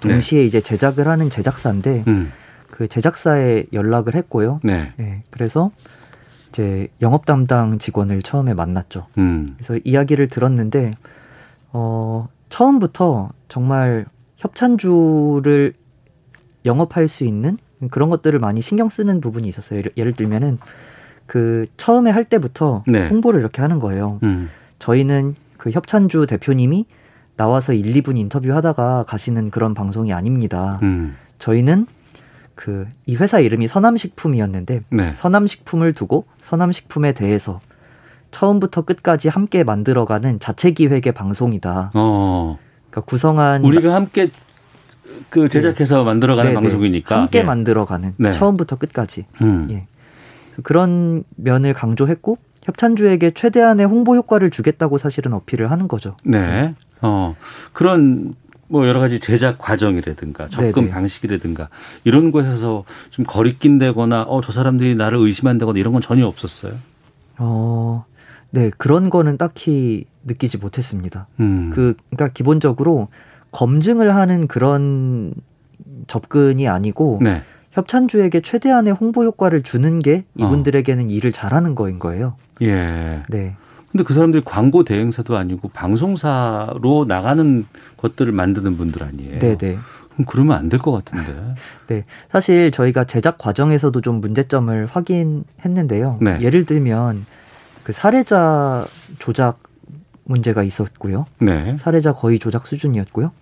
동시에 0.01 0.41
네. 0.41 0.47
이제 0.47 0.61
제작을 0.61 1.07
하는 1.07 1.31
제작사인데 1.31 2.05
음. 2.09 2.33
그 2.71 2.89
제작사에 2.89 3.67
연락을 3.73 4.17
했고요. 4.17 4.61
네. 4.65 4.87
네. 4.97 5.23
그래서 5.31 5.71
이제 6.49 6.89
영업 7.03 7.27
담당 7.27 7.79
직원을 7.79 8.23
처음에 8.23 8.55
만났죠. 8.55 9.07
음. 9.19 9.55
그래서 9.57 9.79
이야기를 9.85 10.29
들었는데 10.29 10.93
어 11.73 12.29
처음부터 12.49 13.31
정말 13.49 14.07
협찬주를 14.39 15.75
영업할 16.65 17.09
수 17.09 17.25
있는 17.25 17.59
그런 17.91 18.09
것들을 18.09 18.39
많이 18.39 18.63
신경 18.63 18.89
쓰는 18.89 19.21
부분이 19.21 19.47
있었어요. 19.49 19.81
예를, 19.81 19.93
예를 19.97 20.13
들면은 20.15 20.59
그 21.27 21.67
처음에 21.77 22.11
할 22.11 22.25
때부터 22.25 22.85
네. 22.87 23.09
홍보를 23.09 23.41
이렇게 23.41 23.63
하는 23.63 23.79
거예요. 23.79 24.19
음. 24.23 24.51
저희는 24.79 25.35
그 25.57 25.71
협찬주 25.71 26.27
대표님이 26.27 26.87
나와서 27.37 27.73
1, 27.73 27.85
2분 28.03 28.19
인터뷰 28.19 28.53
하다가 28.55 29.05
가시는 29.09 29.51
그런 29.51 29.75
방송이 29.75 30.13
아닙니다. 30.13 30.79
음. 30.83 31.17
저희는 31.39 31.87
그 32.55 32.87
이 33.07 33.17
회사 33.17 33.41
이름이 33.41 33.69
서남식품이었는데 33.69 34.83
네. 34.91 35.15
서남식품을 35.15 35.93
두고 35.93 36.25
서남식품에 36.43 37.13
대해서 37.13 37.61
처음부터 38.31 38.83
끝까지 38.83 39.29
함께 39.29 39.63
만들어가는 39.63 40.41
자체 40.41 40.73
기획의 40.73 41.13
방송이다. 41.13 41.93
어. 41.95 42.59
그러니까 42.91 43.01
구성한 43.03 43.65
우리가 43.65 43.95
함께 43.95 44.31
그 45.31 45.49
제작해서 45.49 45.99
네. 45.99 46.05
만들어가는 46.05 46.53
네, 46.53 46.55
네. 46.57 46.61
방송이니까 46.61 47.21
함께 47.21 47.39
예. 47.41 47.43
만들어가는 47.43 48.15
네. 48.17 48.31
처음부터 48.33 48.77
끝까지 48.77 49.27
음. 49.43 49.69
예. 49.71 49.87
그런 50.63 51.25
면을 51.37 51.75
강조했고 51.75 52.37
협찬주에게 52.65 53.33
최대한의 53.33 53.87
홍보 53.87 54.17
효과를 54.17 54.51
주겠다고 54.51 54.99
사실은 54.99 55.33
어필을 55.35 55.71
하는 55.71 55.89
거죠. 55.89 56.17
네. 56.25 56.75
어 57.03 57.37
그런 57.73 58.35
뭐 58.69 58.89
여러 58.89 58.99
가지 59.01 59.21
제작 59.21 59.59
과정이라든가 59.59 60.49
접근 60.49 60.73
네네. 60.85 60.89
방식이라든가 60.91 61.69
이런 62.05 62.31
곳에서 62.33 62.85
좀 63.11 63.25
거리낀 63.27 63.79
되거나 63.79 64.23
어 64.23 64.41
저 64.41 64.53
사람들이 64.53 64.95
나를 64.95 65.19
의심한다거나 65.19 65.79
이런 65.79 65.93
건 65.93 66.01
전혀 66.01 66.27
없었어요. 66.27 66.73
어 67.39 68.05
네, 68.51 68.71
그런 68.79 69.11
거는 69.11 69.37
딱히 69.37 70.07
느끼지 70.25 70.59
못했습니다. 70.59 71.27
음. 71.41 71.71
그, 71.75 71.95
그러니까 72.11 72.29
기본적으로 72.33 73.09
검증을 73.51 74.15
하는 74.15 74.47
그런 74.47 75.35
접근이 76.07 76.69
아니고 76.69 77.19
네. 77.23 77.43
협찬주에게 77.75 78.41
최대한의 78.41 78.93
홍보 78.95 79.25
효과를 79.25 79.63
주는 79.63 79.99
게 79.99 80.25
이분들에게는 80.37 81.05
어. 81.05 81.09
일을 81.09 81.33
잘하는 81.33 81.75
거인 81.75 81.99
거예요. 81.99 82.37
예. 82.63 83.23
네. 83.29 83.57
근데 83.91 84.05
그 84.05 84.13
사람들이 84.15 84.43
광고 84.45 84.83
대행사도 84.85 85.37
아니고 85.37 85.69
방송사로 85.69 87.05
나가는 87.07 87.67
것들을 87.97 88.33
만드는 88.33 88.77
분들 88.77 89.03
아니에요. 89.05 89.39
네네. 89.41 89.57
네. 89.59 89.79
그러면 90.29 90.57
안 90.57 90.69
될 90.69 90.79
것 90.81 90.93
같은데. 90.93 91.55
네. 91.89 92.05
사실 92.31 92.71
저희가 92.71 93.05
제작 93.05 93.39
과정에서도 93.39 94.01
좀 94.01 94.21
문제점을 94.21 94.87
확인했는데요. 94.87 96.19
네. 96.23 96.39
예를 96.41 96.65
들면 96.65 97.27
그 97.83 97.93
사례자 97.93 98.87
조작 99.19 99.59
문제가 100.25 100.63
있었고요. 100.63 101.27
네. 101.41 101.77
사례자 101.81 102.13
거의 102.13 102.39
조작 102.39 102.67
수준이었고요. 102.69 103.33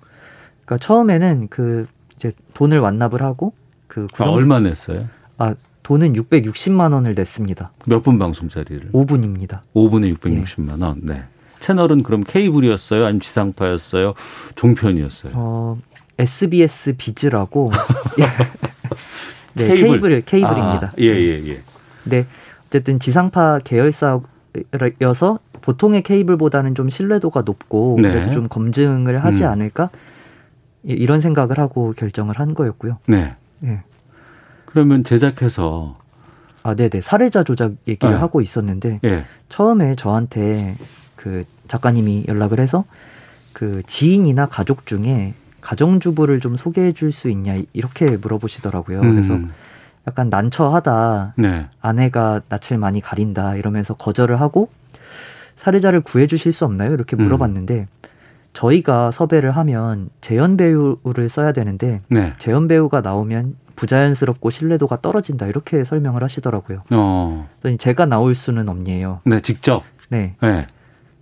그러니까 0.65 0.79
처음에는 0.85 1.49
그 1.51 1.87
이제 2.17 2.33
돈을 2.55 2.79
완납을 2.79 3.23
하고 3.23 3.53
그 3.93 4.07
구성... 4.11 4.29
아, 4.29 4.31
얼마 4.33 4.59
냈어요? 4.59 5.07
아 5.37 5.55
돈은 5.83 6.15
660만 6.15 6.95
원을 6.95 7.15
냈습니다. 7.15 7.73
몇 7.87 8.03
분 8.03 8.19
방송짜리를? 8.19 8.93
5분입니다. 8.93 9.61
5분에 9.75 10.17
660만 10.17 10.83
원. 10.83 11.01
네. 11.03 11.25
채널은 11.61 12.03
그럼 12.03 12.25
케이블이었어요? 12.27 13.05
아니면 13.05 13.21
지상파였어요? 13.21 14.15
종편이었어요? 14.55 15.33
어, 15.37 15.79
SBS 16.19 16.95
비즈라고. 16.97 17.71
예. 18.19 18.25
네, 19.55 19.67
케이블, 19.69 20.01
케이블 20.01 20.23
케이블입니다. 20.23 20.87
아, 20.89 20.93
예, 20.99 21.05
예, 21.05 21.43
예. 21.49 21.61
네. 22.05 22.27
어쨌든 22.69 22.99
지상파 22.99 23.61
계열사 23.65 24.21
여서 25.03 25.39
보통의 25.61 26.03
케이블보다는 26.03 26.75
좀 26.75 26.89
신뢰도가 26.89 27.43
높고 27.43 27.99
네. 28.01 28.11
그래도 28.11 28.31
좀 28.31 28.49
검증을 28.49 29.23
하지 29.23 29.45
음. 29.45 29.49
않을까 29.51 29.91
이런 30.85 31.21
생각을 31.21 31.59
하고 31.59 31.93
결정을 31.97 32.39
한 32.39 32.55
거였고요. 32.55 32.99
네. 33.07 33.35
네. 33.63 33.81
그러면 34.67 35.05
제작해서 35.05 35.97
아, 36.65 36.75
네네 36.75 37.01
사례자 37.01 37.43
조작 37.45 37.73
얘기를 37.89 38.15
네. 38.15 38.21
하고 38.21 38.41
있었는데 38.41 39.01
네. 39.03 39.25
처음에 39.49 39.95
저한테 39.97 40.77
그 41.17 41.45
작가님이 41.69 42.25
연락을 42.29 42.61
해서 42.61 42.85
그 43.53 43.83
지인이나 43.87 44.47
가족 44.47 44.87
중에 44.87 45.35
가정주부를 45.61 46.41
좀 46.41 46.57
소개해 46.57 46.93
줄 46.93 47.13
수 47.13 47.29
있냐 47.31 47.61
이렇게 47.73 48.17
물어보시더라고요. 48.17 49.01
음. 49.01 49.11
그래서 49.15 49.39
약간 50.09 50.29
난처하다. 50.31 51.35
네. 51.37 51.67
아내가 51.81 52.41
낯을 52.49 52.79
많이 52.79 53.01
가린다. 53.01 53.55
이러면서 53.55 53.95
거절을 53.95 54.41
하고 54.41 54.69
사례자를 55.57 56.01
구해 56.01 56.27
주실 56.27 56.53
수 56.53 56.65
없나요? 56.65 56.93
이렇게 56.93 57.15
음. 57.17 57.23
물어봤는데 57.23 57.75
음. 57.75 57.87
저희가 58.53 59.11
섭외를 59.11 59.51
하면 59.53 60.11
재연 60.21 60.57
배우를 60.57 61.29
써야 61.29 61.53
되는데 61.53 62.01
네. 62.09 62.33
재연 62.39 62.69
배우가 62.69 63.01
나오면 63.01 63.57
부자연스럽고 63.77 64.51
신뢰도가 64.51 65.01
떨어진다 65.01 65.47
이렇게 65.47 65.83
설명을 65.85 66.23
하시더라고요. 66.23 66.83
어. 66.91 67.49
제가 67.79 68.07
나올 68.07 68.35
수는 68.35 68.69
없네요. 68.69 69.21
네, 69.25 69.41
직접. 69.41 69.83
네. 70.11 70.35
네. 70.43 70.67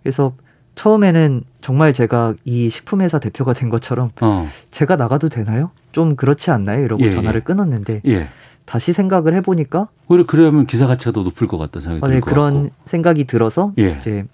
그래서 0.03 0.35
처음에는 0.75 1.43
정말 1.61 1.93
제가 1.93 2.35
이 2.45 2.69
식품회사 2.71 3.19
대표가 3.19 3.53
된 3.53 3.69
것처럼 3.69 4.11
어. 4.21 4.49
제가 4.71 4.97
나가도 4.97 5.29
되나요? 5.29 5.71
좀 5.93 6.17
그렇지 6.17 6.51
않나요? 6.51 6.85
이러고 6.85 7.05
예, 7.05 7.11
전화를 7.11 7.41
예. 7.41 7.45
끊었는데 7.45 8.03
예. 8.07 8.29
다시 8.65 8.93
생각을 8.93 9.35
해보니까 9.35 9.89
오히려 10.09 10.27
그러면 10.27 10.67
기사 10.67 10.87
가치가 10.87 11.13
더 11.13 11.23
높을 11.23 11.47
것 11.49 11.59
같다 11.59 11.81
생각이 11.81 12.05
어, 12.05 12.09
네, 12.09 12.21
그런 12.21 12.63
같고. 12.65 12.75
생각이 12.87 13.25
들어서 13.25 13.73
예. 13.79 13.97
이제 14.01 14.25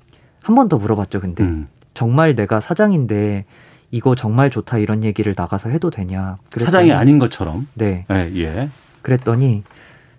한 0.42 0.54
번 0.54 0.68
더 0.68 0.78
물어봤죠. 0.78 1.20
근데 1.20 1.42
음. 1.44 1.68
정말 1.96 2.34
내가 2.34 2.60
사장인데 2.60 3.46
이거 3.90 4.14
정말 4.14 4.50
좋다 4.50 4.78
이런 4.78 5.02
얘기를 5.02 5.34
나가서 5.36 5.70
해도 5.70 5.90
되냐? 5.90 6.36
그랬더니, 6.52 6.64
사장이 6.64 6.92
아닌 6.92 7.18
것처럼. 7.18 7.66
네. 7.74 8.04
네. 8.08 8.30
예. 8.36 8.68
그랬더니 9.02 9.62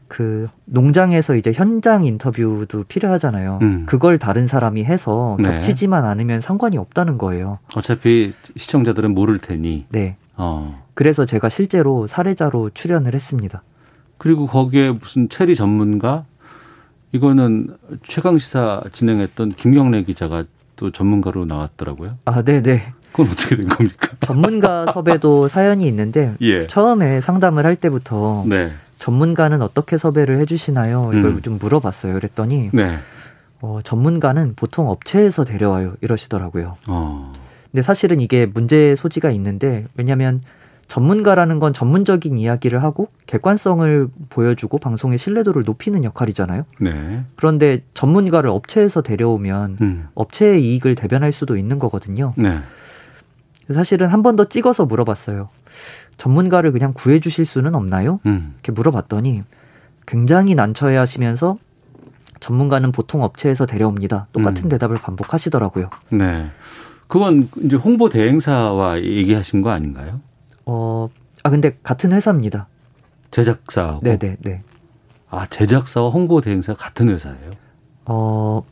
그 0.08 0.48
농장에서 0.66 1.36
이제 1.36 1.52
현장 1.54 2.06
인터뷰도 2.06 2.86
필요하잖아요. 2.86 3.60
음. 3.62 3.86
그걸 3.86 4.18
다른 4.18 4.48
사람이 4.48 4.86
해서 4.86 5.38
네. 5.40 5.52
겹치지만 5.52 6.04
않으면 6.06 6.42
상관이 6.42 6.78
없다는 6.78 7.18
거예요. 7.18 7.60
어차피 7.76 8.34
시청자들은 8.56 9.14
모를 9.14 9.38
테니. 9.38 9.86
네. 9.90 10.16
어. 10.36 10.84
그래서 10.96 11.26
제가 11.26 11.50
실제로 11.50 12.08
사례자로 12.08 12.72
출연을 12.74 13.14
했습니다. 13.14 13.62
그리고 14.18 14.48
거기에 14.48 14.92
무슨 14.92 15.30
체리 15.30 15.56
전문가 15.56 16.26
이거는 17.12 17.78
최강 18.08 18.40
시사 18.40 18.82
진행했던 18.92 19.50
김경래 19.50 20.04
기자가 20.04 20.46
또 20.78 20.92
전문가로 20.92 21.44
나왔더라고요. 21.46 22.18
아, 22.24 22.42
네, 22.44 22.62
네. 22.62 22.94
그건 23.12 23.28
어떻게 23.32 23.58
된 23.58 23.68
겁니까? 23.68 24.10
전문가 24.22 24.86
섭외도 24.94 25.48
사연이 25.50 25.88
있는데 25.88 26.36
예. 26.42 26.68
처음에 26.68 27.20
상담을 27.20 27.66
할 27.66 27.76
때부터 27.76 28.46
네. 28.48 28.72
전문가는 29.00 29.62
어떻게 29.62 29.98
섭외를 29.98 30.40
해주시나요? 30.40 31.12
이걸 31.14 31.26
음. 31.26 31.42
좀 31.42 31.58
물어봤어요. 31.60 32.14
그랬더니 32.14 32.70
네. 32.74 32.98
어, 33.60 33.80
전문가는 33.84 34.54
보통 34.56 34.90
업체에서 34.90 35.44
데려와요. 35.44 35.96
이러시더라고요. 36.02 36.76
어. 36.88 37.30
근데 37.72 37.82
사실은 37.82 38.20
이게 38.20 38.46
문제 38.46 38.96
소지가 38.96 39.32
있는데 39.32 39.86
왜냐하면 39.96 40.42
전문가라는 40.88 41.60
건 41.60 41.74
전문적인 41.74 42.38
이야기를 42.38 42.82
하고 42.82 43.10
객관성을 43.26 44.08
보여주고 44.30 44.78
방송의 44.78 45.18
신뢰도를 45.18 45.64
높이는 45.64 46.04
역할이잖아요. 46.04 46.66
네. 46.80 47.24
그런데 47.36 47.84
전문가를 47.94 48.50
업체에서 48.50 49.02
데려오면 49.02 49.78
음. 49.82 50.08
업체의 50.16 50.64
이익을 50.64 50.96
대변할 50.96 51.32
수도 51.34 51.58
있는 51.58 51.78
거거든요. 51.80 52.34
네. 52.38 52.60
사실은 53.70 54.08
한 54.08 54.22
번 54.24 54.38
더 54.38 54.46
찍어서 54.46 54.86
물어봤어요. 54.86 55.50
전문가를 56.18 56.72
그냥 56.72 56.94
구해주실 56.96 57.44
수는 57.46 57.76
없나요? 57.76 58.20
음. 58.26 58.54
이렇게 58.56 58.72
물어봤더니 58.72 59.44
굉장히 60.06 60.56
난처해 60.56 60.96
하시면서 60.96 61.58
전문가는 62.40 62.92
보통 62.94 63.24
업체에서 63.24 63.66
데려옵니다. 63.66 64.28
똑같은 64.32 64.66
음. 64.66 64.70
대답을 64.70 64.98
반복하시더라고요. 64.98 65.90
네. 66.12 66.50
그건 67.08 67.50
이제 67.62 67.76
홍보 67.76 68.10
대행사와 68.10 69.02
얘기하신 69.04 69.62
거 69.62 69.70
아닌가요? 69.72 70.22
어, 70.70 71.10
아 71.44 71.50
근데 71.50 71.78
같은 71.82 72.12
회사입니다. 72.12 72.68
제작사하고. 73.32 74.02
네, 74.04 74.18
네, 74.18 74.36
네. 74.42 74.64
아 75.30 75.46
제작사와 75.48 76.10
홍보 76.10 76.42
대행사 76.42 76.74
같은 76.74 77.08
회사예요? 77.10 77.52
어, 78.06 78.64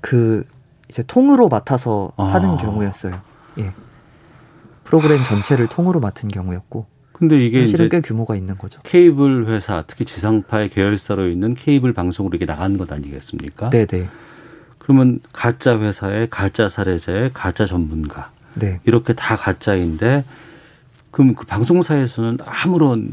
그 0.00 0.44
이제 0.88 1.04
통으로 1.06 1.48
맡아서 1.48 2.12
아. 2.16 2.24
하는 2.24 2.56
경우였어요. 2.56 3.20
예. 3.58 3.72
프로그램 4.82 5.22
전체를 5.24 5.68
통으로 5.68 6.00
맡은 6.00 6.28
경우였고. 6.28 6.86
근데 7.12 7.44
이게 7.44 7.66
실은 7.66 7.88
꽤 7.88 8.00
규모가 8.00 8.34
있는 8.34 8.58
거죠. 8.58 8.80
케이블 8.82 9.46
회사, 9.46 9.84
특히 9.86 10.04
지상파의 10.04 10.70
계열사로 10.70 11.28
있는 11.28 11.54
케이블 11.54 11.92
방송으로 11.92 12.34
이게 12.34 12.46
나가는 12.46 12.76
것 12.76 12.90
아니겠습니까? 12.90 13.70
네, 13.70 13.86
네. 13.86 14.08
그러면 14.78 15.20
가짜 15.32 15.78
회사의 15.78 16.30
가짜 16.30 16.66
사례자의 16.66 17.30
가짜 17.32 17.66
전문가. 17.66 18.32
네. 18.54 18.80
이렇게 18.84 19.12
다 19.12 19.36
가짜인데 19.36 20.24
그럼 21.10 21.34
그 21.34 21.44
방송사에서는 21.46 22.38
아무런 22.44 23.10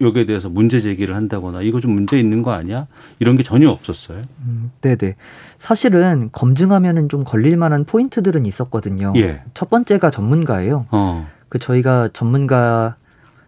여기에 0.00 0.26
대해서 0.26 0.48
문제 0.48 0.80
제기를 0.80 1.14
한다거나 1.14 1.60
이거 1.62 1.80
좀 1.80 1.92
문제 1.92 2.18
있는 2.18 2.42
거 2.42 2.52
아니야? 2.52 2.86
이런 3.18 3.36
게 3.36 3.42
전혀 3.42 3.68
없었어요. 3.68 4.22
음, 4.42 4.70
네네. 4.80 5.14
사실은 5.58 6.30
검증하면은 6.32 7.08
좀 7.08 7.22
걸릴 7.22 7.56
만한 7.56 7.84
포인트들은 7.84 8.46
있었거든요. 8.46 9.12
예. 9.16 9.42
첫 9.52 9.68
번째가 9.68 10.10
전문가예요. 10.10 10.86
어. 10.90 11.28
그 11.50 11.58
저희가 11.58 12.08
전문가 12.12 12.96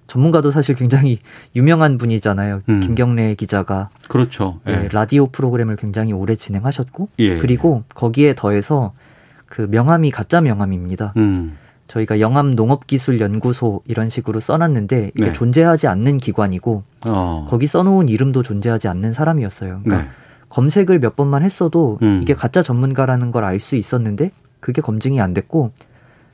전문가도 0.08 0.50
사실 0.50 0.74
굉장히 0.74 1.18
유명한 1.56 1.96
분이잖아요. 1.96 2.62
음. 2.68 2.80
김경래 2.80 3.34
기자가 3.34 3.88
그렇죠. 4.08 4.60
예. 4.66 4.72
네, 4.72 4.88
라디오 4.92 5.28
프로그램을 5.28 5.76
굉장히 5.76 6.12
오래 6.12 6.36
진행하셨고 6.36 7.08
예. 7.20 7.38
그리고 7.38 7.82
거기에 7.94 8.34
더해서 8.34 8.92
그 9.52 9.66
명함이 9.70 10.10
가짜 10.10 10.40
명함입니다. 10.40 11.12
음. 11.18 11.58
저희가 11.86 12.20
영암 12.20 12.52
농업기술연구소 12.52 13.82
이런 13.84 14.08
식으로 14.08 14.40
써놨는데 14.40 15.10
이게 15.14 15.26
네. 15.26 15.32
존재하지 15.34 15.88
않는 15.88 16.16
기관이고 16.16 16.82
어. 17.06 17.46
거기 17.50 17.66
써놓은 17.66 18.08
이름도 18.08 18.42
존재하지 18.42 18.88
않는 18.88 19.12
사람이었어요. 19.12 19.80
그러니까 19.84 20.04
네. 20.04 20.08
검색을 20.48 21.00
몇 21.00 21.16
번만 21.16 21.42
했어도 21.42 21.98
음. 22.00 22.20
이게 22.22 22.32
가짜 22.32 22.62
전문가라는 22.62 23.30
걸 23.30 23.44
알 23.44 23.60
수 23.60 23.76
있었는데 23.76 24.30
그게 24.60 24.80
검증이 24.80 25.20
안 25.20 25.34
됐고 25.34 25.72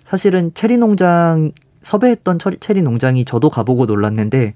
사실은 0.04 0.52
체리 0.54 0.76
농장 0.78 1.50
섭외했던 1.82 2.38
체리 2.60 2.82
농장이 2.82 3.24
저도 3.24 3.50
가보고 3.50 3.86
놀랐는데 3.86 4.54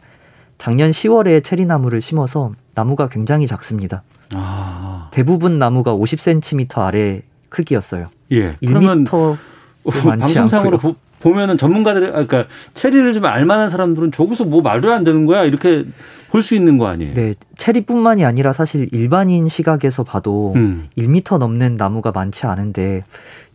작년 0.58 0.90
10월에 0.92 1.42
체리 1.42 1.64
나무를 1.66 2.00
심어서 2.00 2.52
나무가 2.76 3.08
굉장히 3.08 3.48
작습니다. 3.48 4.04
아. 4.34 5.08
대부분 5.10 5.58
나무가 5.58 5.96
50cm 5.96 6.78
아래 6.78 7.22
크기였어요. 7.48 8.08
예. 8.32 8.54
1m 8.62 9.36
방송상으로 9.84 10.78
보, 10.78 10.94
보면은 11.20 11.56
전문가들 11.56 12.08
아 12.08 12.24
그러니까 12.26 12.46
체리를 12.74 13.12
좀 13.12 13.24
알만한 13.24 13.68
사람들은 13.68 14.12
저기서 14.12 14.44
뭐 14.44 14.60
말도 14.62 14.92
안 14.92 15.04
되는 15.04 15.26
거야 15.26 15.44
이렇게 15.44 15.84
볼 16.30 16.42
수 16.42 16.54
있는 16.54 16.78
거 16.78 16.86
아니에요? 16.86 17.12
네, 17.12 17.34
체리뿐만이 17.58 18.24
아니라 18.24 18.54
사실 18.54 18.88
일반인 18.90 19.48
시각에서 19.48 20.02
봐도 20.02 20.54
음. 20.56 20.88
1미터 20.96 21.36
넘는 21.36 21.76
나무가 21.76 22.10
많지 22.10 22.46
않은데 22.46 23.04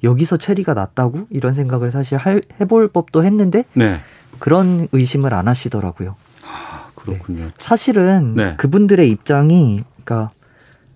여기서 0.03 0.37
체리가 0.37 0.75
났다고 0.75 1.25
이런 1.31 1.55
생각을 1.55 1.89
사실 1.89 2.19
할, 2.19 2.41
해볼 2.61 2.89
법도 2.89 3.25
했는데 3.25 3.65
네. 3.73 3.99
그런 4.37 4.87
의심을 4.91 5.33
안 5.33 5.47
하시더라고요. 5.47 6.15
아, 6.45 6.89
그렇군요. 6.93 7.45
네. 7.45 7.51
사실은 7.57 8.35
네. 8.35 8.53
그분들의 8.57 9.09
입장이 9.09 9.81
그러니까 10.03 10.31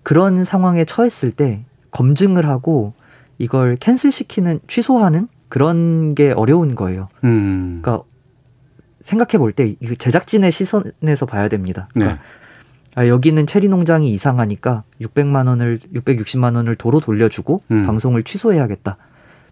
그런 0.04 0.44
상황에 0.44 0.84
처했을 0.84 1.32
때 1.32 1.64
검증을 1.90 2.46
하고 2.46 2.94
이걸 3.38 3.76
캔슬시키는 3.76 4.60
취소하는 4.66 5.28
그런 5.48 6.14
게 6.14 6.32
어려운 6.32 6.74
거예요. 6.74 7.08
음. 7.24 7.80
그러니까 7.82 8.04
생각해 9.02 9.38
볼 9.38 9.52
때 9.52 9.74
제작진의 9.98 10.52
시선에서 10.52 11.26
봐야 11.26 11.48
됩니다. 11.48 11.88
그러니까 11.92 12.14
네. 12.16 12.20
아, 12.94 13.06
여기는 13.08 13.46
체리 13.46 13.68
농장이 13.68 14.10
이상하니까 14.12 14.84
600만 15.00 15.48
원을 15.48 15.80
660만 15.94 16.56
원을 16.56 16.76
도로 16.76 17.00
돌려주고 17.00 17.62
음. 17.70 17.86
방송을 17.86 18.22
취소해야겠다. 18.22 18.96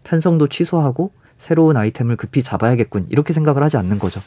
편성도 0.03 0.47
취소하고 0.47 1.11
새로운 1.39 1.75
아이템을 1.75 2.15
급히 2.17 2.43
잡아야겠군. 2.43 3.07
이렇게 3.09 3.33
생각을 3.33 3.63
하지 3.63 3.77
않는 3.77 3.97
거죠. 3.99 4.21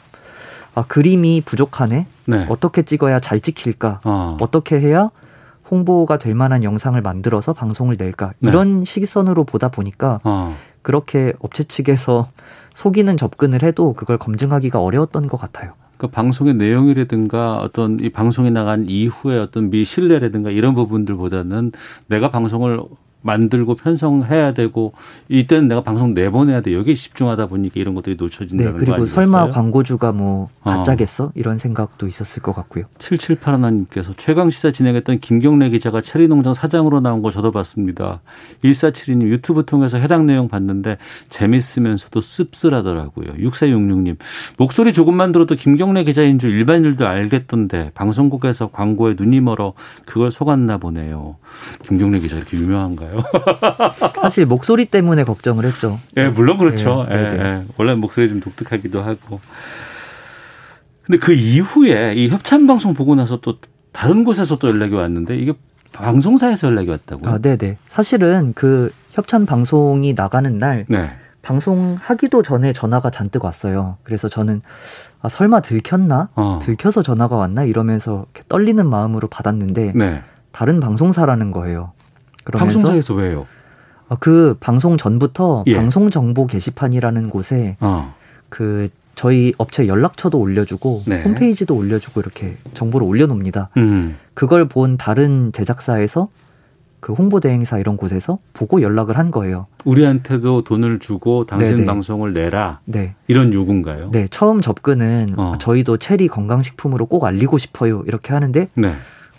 아, 0.75 0.83
그림이 0.85 1.41
부족하네. 1.45 2.07
네. 2.25 2.45
어떻게 2.49 2.81
찍어야 2.81 3.19
잘 3.19 3.39
찍힐까? 3.39 4.01
어. 4.03 4.37
어떻게 4.41 4.79
해야 4.79 5.09
홍보가 5.69 6.17
될 6.17 6.35
만한 6.35 6.63
영상을 6.63 6.99
만들어서 7.01 7.53
방송을 7.53 7.95
낼까? 7.97 8.33
네. 8.39 8.49
이런 8.49 8.83
시선으로 8.83 9.43
보다 9.43 9.69
보니까 9.69 10.19
어. 10.23 10.55
그렇게 10.81 11.33
업체 11.39 11.63
측에서 11.63 12.27
속이는 12.75 13.17
접근을 13.17 13.63
해도 13.63 13.93
그걸 13.93 14.17
검증하기가 14.17 14.79
어려웠던 14.79 15.27
것 15.27 15.39
같아요. 15.39 15.73
그 15.97 16.07
방송의 16.07 16.55
내용이라든가 16.55 17.57
어떤 17.59 17.99
이 18.01 18.09
방송에 18.09 18.49
나간 18.49 18.85
이후에 18.87 19.37
어떤 19.37 19.69
미 19.69 19.85
신뢰라든가 19.85 20.51
이런 20.51 20.75
부분들보다는 20.75 21.71
내가 22.07 22.29
방송을 22.29 22.81
만들고 23.25 23.75
편성해야 23.75 24.53
되고 24.53 24.93
이때는 25.29 25.67
내가 25.67 25.81
방송 25.81 26.13
내보내야 26.13 26.61
돼 26.61 26.73
여기에 26.73 26.93
집중하다 26.93 27.47
보니까 27.47 27.73
이런 27.77 27.95
것들이 27.95 28.15
놓쳐진다는 28.17 28.77
네, 28.77 28.77
그리고? 28.77 29.05
설마 29.05 29.49
광고주가 29.49 30.11
뭐 30.11 30.49
어. 30.61 30.69
가짜겠어 30.69 31.25
어. 31.25 31.31
이런 31.33 31.57
생각도 31.57 32.07
있었을 32.07 32.41
것 32.43 32.53
같고요. 32.53 32.85
7781님께서 32.99 34.13
최강 34.17 34.49
시사 34.51 34.71
진행했던 34.71 35.19
김경래 35.19 35.69
기자가 35.69 36.01
체리농장 36.01 36.53
사장으로 36.53 36.99
나온 36.99 37.21
거 37.23 37.31
저도 37.31 37.51
봤습니다. 37.51 38.21
1472님 38.63 39.23
유튜브 39.23 39.65
통해서 39.65 39.97
해당 39.97 40.27
내용 40.27 40.47
봤는데 40.47 40.97
재밌으면서도 41.29 42.21
씁쓸하더라고요. 42.21 43.27
6466님 43.39 44.17
목소리 44.57 44.93
조금만 44.93 45.31
들어도 45.31 45.55
김경래 45.55 46.03
기자인 46.03 46.37
줄 46.37 46.51
일반인들도 46.51 47.07
알겠던데 47.07 47.91
방송국에서 47.95 48.67
광고에 48.67 49.15
눈이 49.17 49.41
멀어 49.41 49.73
그걸 50.05 50.29
속았나 50.31 50.77
보네요. 50.77 51.37
김경래 51.83 52.19
기자 52.19 52.37
이렇게 52.37 52.57
유명한가요? 52.57 53.14
건가요? 53.15 53.91
사실 54.21 54.45
목소리 54.45 54.85
때문에 54.85 55.23
걱정을 55.23 55.65
했죠. 55.65 55.99
예, 56.17 56.27
물론 56.27 56.57
그렇죠. 56.57 57.05
네, 57.09 57.15
예, 57.15 57.39
예. 57.39 57.63
원래 57.77 57.95
목소리 57.95 58.29
좀 58.29 58.39
독특하기도 58.39 59.01
하고. 59.01 59.39
근데 61.03 61.19
그 61.19 61.33
이후에 61.33 62.15
이 62.15 62.29
협찬 62.29 62.67
방송 62.67 62.93
보고 62.93 63.15
나서 63.15 63.39
또 63.41 63.57
다른 63.91 64.23
곳에서 64.23 64.57
또 64.57 64.67
연락이 64.67 64.93
왔는데 64.95 65.37
이게 65.37 65.53
방송사에서 65.91 66.67
연락이 66.67 66.89
왔다고요? 66.89 67.33
아, 67.33 67.37
네, 67.37 67.57
네. 67.57 67.77
사실은 67.87 68.53
그 68.53 68.91
협찬 69.11 69.45
방송이 69.45 70.13
나가는 70.13 70.57
날 70.57 70.85
네. 70.89 71.11
방송하기도 71.41 72.41
전에 72.41 72.73
전화가 72.73 73.11
잔뜩 73.11 73.45
왔어요. 73.45 73.97
그래서 74.03 74.27
저는 74.27 74.61
아, 75.21 75.29
설마 75.29 75.61
들켰나? 75.61 76.29
어. 76.35 76.59
들켜서 76.61 77.01
전화가 77.03 77.35
왔나? 77.35 77.63
이러면서 77.63 78.25
떨리는 78.49 78.87
마음으로 78.89 79.27
받았는데 79.27 79.93
네. 79.95 80.23
다른 80.51 80.79
방송사라는 80.79 81.51
거예요. 81.51 81.93
방송사에서 82.45 83.13
왜요? 83.15 83.47
어, 84.07 84.15
그 84.19 84.55
방송 84.59 84.97
전부터 84.97 85.63
예. 85.67 85.75
방송 85.75 86.09
정보 86.09 86.45
게시판이라는 86.47 87.29
곳에 87.29 87.77
어. 87.79 88.13
그 88.49 88.89
저희 89.15 89.53
업체 89.57 89.87
연락처도 89.87 90.39
올려주고 90.39 91.03
네. 91.07 91.23
홈페이지도 91.23 91.75
올려주고 91.75 92.19
이렇게 92.19 92.55
정보를 92.73 93.07
올려놓습니다. 93.07 93.69
음. 93.77 94.17
그걸 94.33 94.67
본 94.67 94.97
다른 94.97 95.51
제작사에서 95.53 96.27
그 96.99 97.13
홍보 97.13 97.39
대행사 97.39 97.77
이런 97.77 97.97
곳에서 97.97 98.39
보고 98.53 98.81
연락을 98.81 99.17
한 99.17 99.29
거예요. 99.31 99.67
우리한테도 99.85 100.63
돈을 100.63 100.99
주고 100.99 101.45
당신 101.45 101.75
네네. 101.75 101.85
방송을 101.85 102.33
내라. 102.33 102.79
네. 102.85 103.13
이런 103.27 103.53
요구인가요? 103.53 104.09
네. 104.11 104.27
처음 104.29 104.59
접근은 104.59 105.35
어. 105.37 105.53
저희도 105.59 105.97
체리 105.97 106.27
건강식품으로 106.27 107.05
꼭 107.05 107.25
알리고 107.25 107.57
싶어요. 107.57 108.03
이렇게 108.07 108.33
하는데 108.33 108.69
네. 108.73 108.95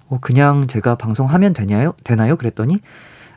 어, 0.08 0.18
그냥 0.20 0.66
제가 0.66 0.96
방송하면 0.96 1.52
되냐요? 1.52 1.94
되나요? 2.04 2.36
그랬더니 2.36 2.78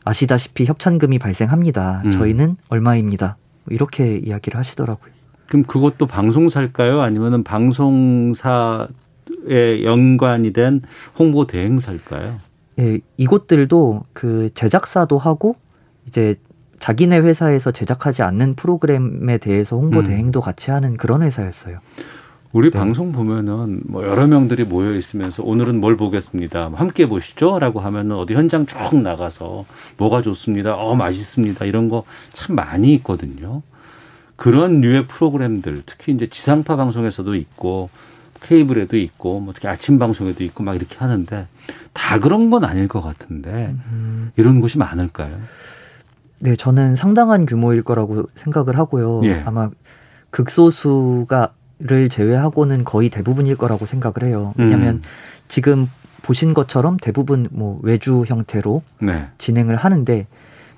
아시다시피 0.06 0.66
협찬금이 0.66 1.20
발생합니다. 1.20 2.04
음. 2.06 2.12
저희는 2.12 2.58
얼마입니다. 2.70 3.38
이렇게 3.70 4.18
이야기를 4.18 4.58
하시더라고요. 4.58 5.12
그럼 5.48 5.64
그것도 5.64 6.06
방송사일까요? 6.06 7.02
아니면은 7.02 7.44
방송사에 7.44 8.88
연관이 9.84 10.54
된 10.54 10.82
홍보 11.18 11.48
대행사일까요? 11.48 12.38
예, 12.80 13.00
이곳들도 13.18 14.04
그 14.14 14.50
제작사도 14.54 15.18
하고 15.18 15.56
이제 16.08 16.36
자기네 16.80 17.20
회사에서 17.20 17.72
제작하지 17.72 18.24
않는 18.24 18.56
프로그램에 18.56 19.38
대해서 19.38 19.76
홍보 19.76 20.00
음. 20.00 20.06
대행도 20.06 20.40
같이 20.40 20.72
하는 20.72 20.96
그런 20.96 21.24
회사였어요. 21.24 21.80
우리 22.52 22.72
네. 22.72 22.80
방송 22.80 23.12
보면은 23.12 23.82
뭐 23.86 24.04
여러 24.04 24.26
명들이 24.26 24.64
모여 24.64 24.96
있으면서 24.96 25.44
오늘은 25.44 25.80
뭘 25.80 25.96
보겠습니다. 25.98 26.72
함께 26.74 27.08
보시죠라고 27.08 27.80
하면은 27.80 28.16
어디 28.16 28.34
현장 28.34 28.66
쭉 28.66 28.96
나가서 29.02 29.66
뭐가 29.98 30.22
좋습니다. 30.24 30.76
어 30.76 30.96
맛있습니다. 30.96 31.66
이런 31.66 31.90
거 31.90 32.04
참 32.34 32.56
많이 32.56 32.94
있거든요. 32.96 33.62
그런 34.36 34.82
류의 34.82 35.08
프로그램들 35.08 35.84
특히 35.86 36.14
이제 36.14 36.28
지상파 36.28 36.76
방송에서도 36.76 37.36
있고 37.36 37.90
케이블에도 38.42 38.98
있고 38.98 39.42
뭐 39.42 39.54
특히 39.54 39.68
아침 39.68 40.00
방송에도 40.00 40.44
있고 40.46 40.64
막 40.64 40.76
이렇게 40.76 40.98
하는데 40.98 41.46
다 41.94 42.20
그런 42.20 42.50
건 42.50 42.64
아닐 42.64 42.88
것 42.88 43.02
같은데 43.02 43.76
음. 43.92 44.32
이런 44.38 44.62
곳이 44.62 44.78
많을까요? 44.78 45.30
네, 46.42 46.56
저는 46.56 46.96
상당한 46.96 47.46
규모일 47.46 47.84
거라고 47.84 48.30
생각을 48.36 48.78
하고요. 48.78 49.22
예. 49.26 49.44
아마 49.46 49.70
극소수가 50.30 51.54
를 51.82 52.10
제외하고는 52.10 52.84
거의 52.84 53.10
대부분일 53.10 53.56
거라고 53.56 53.86
생각을 53.86 54.24
해요. 54.24 54.54
왜냐하면 54.58 54.96
음. 54.96 55.02
지금 55.48 55.90
보신 56.24 56.54
것처럼 56.54 56.98
대부분 56.98 57.48
뭐 57.52 57.80
외주 57.84 58.26
형태로 58.28 58.82
네. 59.02 59.28
진행을 59.38 59.78
하는데 59.78 60.28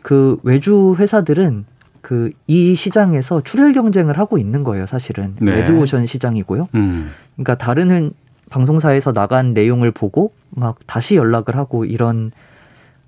그 0.04 0.38
외주 0.44 0.96
회사들은 1.00 1.66
그 2.02 2.32
이 2.48 2.76
시장에서 2.76 3.42
출혈 3.42 3.74
경쟁을 3.74 4.18
하고 4.18 4.38
있는 4.38 4.64
거예요, 4.64 4.86
사실은. 4.86 5.36
네. 5.40 5.56
레드오션 5.56 6.06
시장이고요. 6.06 6.68
음. 6.76 7.12
그러니까 7.36 7.56
다른 7.56 8.12
방송사에서 8.50 9.14
나간 9.14 9.54
내용을 9.54 9.92
보고 9.92 10.34
막 10.50 10.78
다시 10.86 11.16
연락을 11.16 11.56
하고 11.56 11.86
이런 11.86 12.30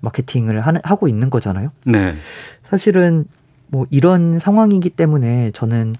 마케팅을 0.00 0.60
하는, 0.60 0.80
하고 0.82 1.08
있는 1.08 1.28
거잖아요. 1.30 1.68
네. 1.84 2.14
사실은 2.68 3.26
뭐 3.68 3.84
이런 3.90 4.38
상황이기 4.38 4.90
때문에 4.90 5.50
저는 5.52 5.94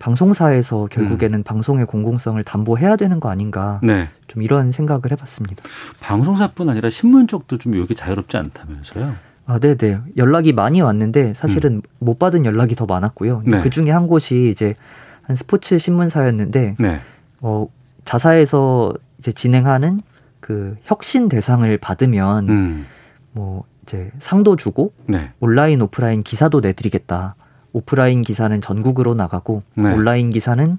방송사에서 0.00 0.88
결국에는 0.90 1.38
음. 1.38 1.42
방송의 1.44 1.86
공공성을 1.86 2.42
담보해야 2.42 2.96
되는 2.96 3.20
거 3.20 3.28
아닌가 3.28 3.78
네. 3.82 4.08
좀 4.26 4.42
이런 4.42 4.72
생각을 4.72 5.12
해봤습니다. 5.12 5.62
방송사뿐 6.00 6.68
아니라 6.68 6.90
신문 6.90 7.28
쪽도 7.28 7.58
좀 7.58 7.78
여기 7.78 7.94
자유롭지 7.94 8.36
않다면서요? 8.36 9.14
아, 9.46 9.58
네, 9.58 9.76
네. 9.76 9.98
연락이 10.16 10.52
많이 10.52 10.80
왔는데 10.80 11.34
사실은 11.34 11.74
음. 11.74 11.82
못 11.98 12.18
받은 12.18 12.46
연락이 12.46 12.74
더 12.74 12.86
많았고요. 12.86 13.42
네. 13.44 13.60
그 13.60 13.68
중에 13.68 13.90
한 13.90 14.06
곳이 14.06 14.48
이제 14.50 14.74
한 15.22 15.36
스포츠 15.36 15.76
신문사였는데 15.78 16.76
네. 16.78 17.00
어, 17.42 17.68
자사에서 18.04 18.94
이제 19.18 19.32
진행하는 19.32 20.00
그 20.40 20.76
혁신 20.82 21.28
대상을 21.28 21.76
받으면 21.76 22.48
음. 22.48 22.86
뭐 23.32 23.64
이제 23.82 24.10
상도 24.18 24.56
주고 24.56 24.94
네. 25.06 25.30
온라인 25.40 25.82
오프라인 25.82 26.20
기사도 26.20 26.60
내드리겠다. 26.60 27.34
오프라인 27.72 28.22
기사는 28.22 28.60
전국으로 28.60 29.14
나가고 29.14 29.62
네. 29.74 29.92
온라인 29.92 30.30
기사는 30.30 30.78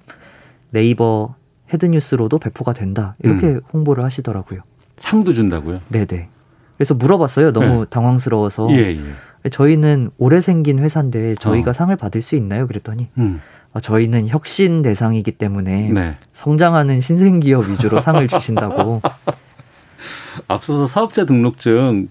네이버 0.71 1.35
헤드뉴스로도 1.73 2.37
배포가 2.37 2.73
된다. 2.73 3.15
이렇게 3.23 3.47
음. 3.47 3.61
홍보를 3.73 4.03
하시더라고요. 4.03 4.61
상도 4.97 5.33
준다고요? 5.33 5.79
네네. 5.89 6.27
그래서 6.77 6.93
물어봤어요. 6.93 7.53
너무 7.53 7.81
네. 7.81 7.85
당황스러워서. 7.89 8.67
예, 8.71 8.97
예. 8.97 9.49
저희는 9.49 10.11
올해 10.17 10.41
생긴 10.41 10.79
회사인데 10.79 11.35
저희가 11.35 11.71
어. 11.71 11.73
상을 11.73 11.95
받을 11.95 12.21
수 12.21 12.35
있나요? 12.35 12.67
그랬더니 12.67 13.07
음. 13.17 13.41
어, 13.73 13.79
저희는 13.79 14.27
혁신 14.27 14.81
대상이기 14.81 15.31
때문에 15.33 15.89
네. 15.91 16.15
성장하는 16.33 17.01
신생 17.01 17.39
기업 17.39 17.67
위주로 17.69 17.99
상을 18.01 18.25
주신다고. 18.27 19.01
앞서서 20.47 20.87
사업자 20.87 21.25
등록증 21.25 22.09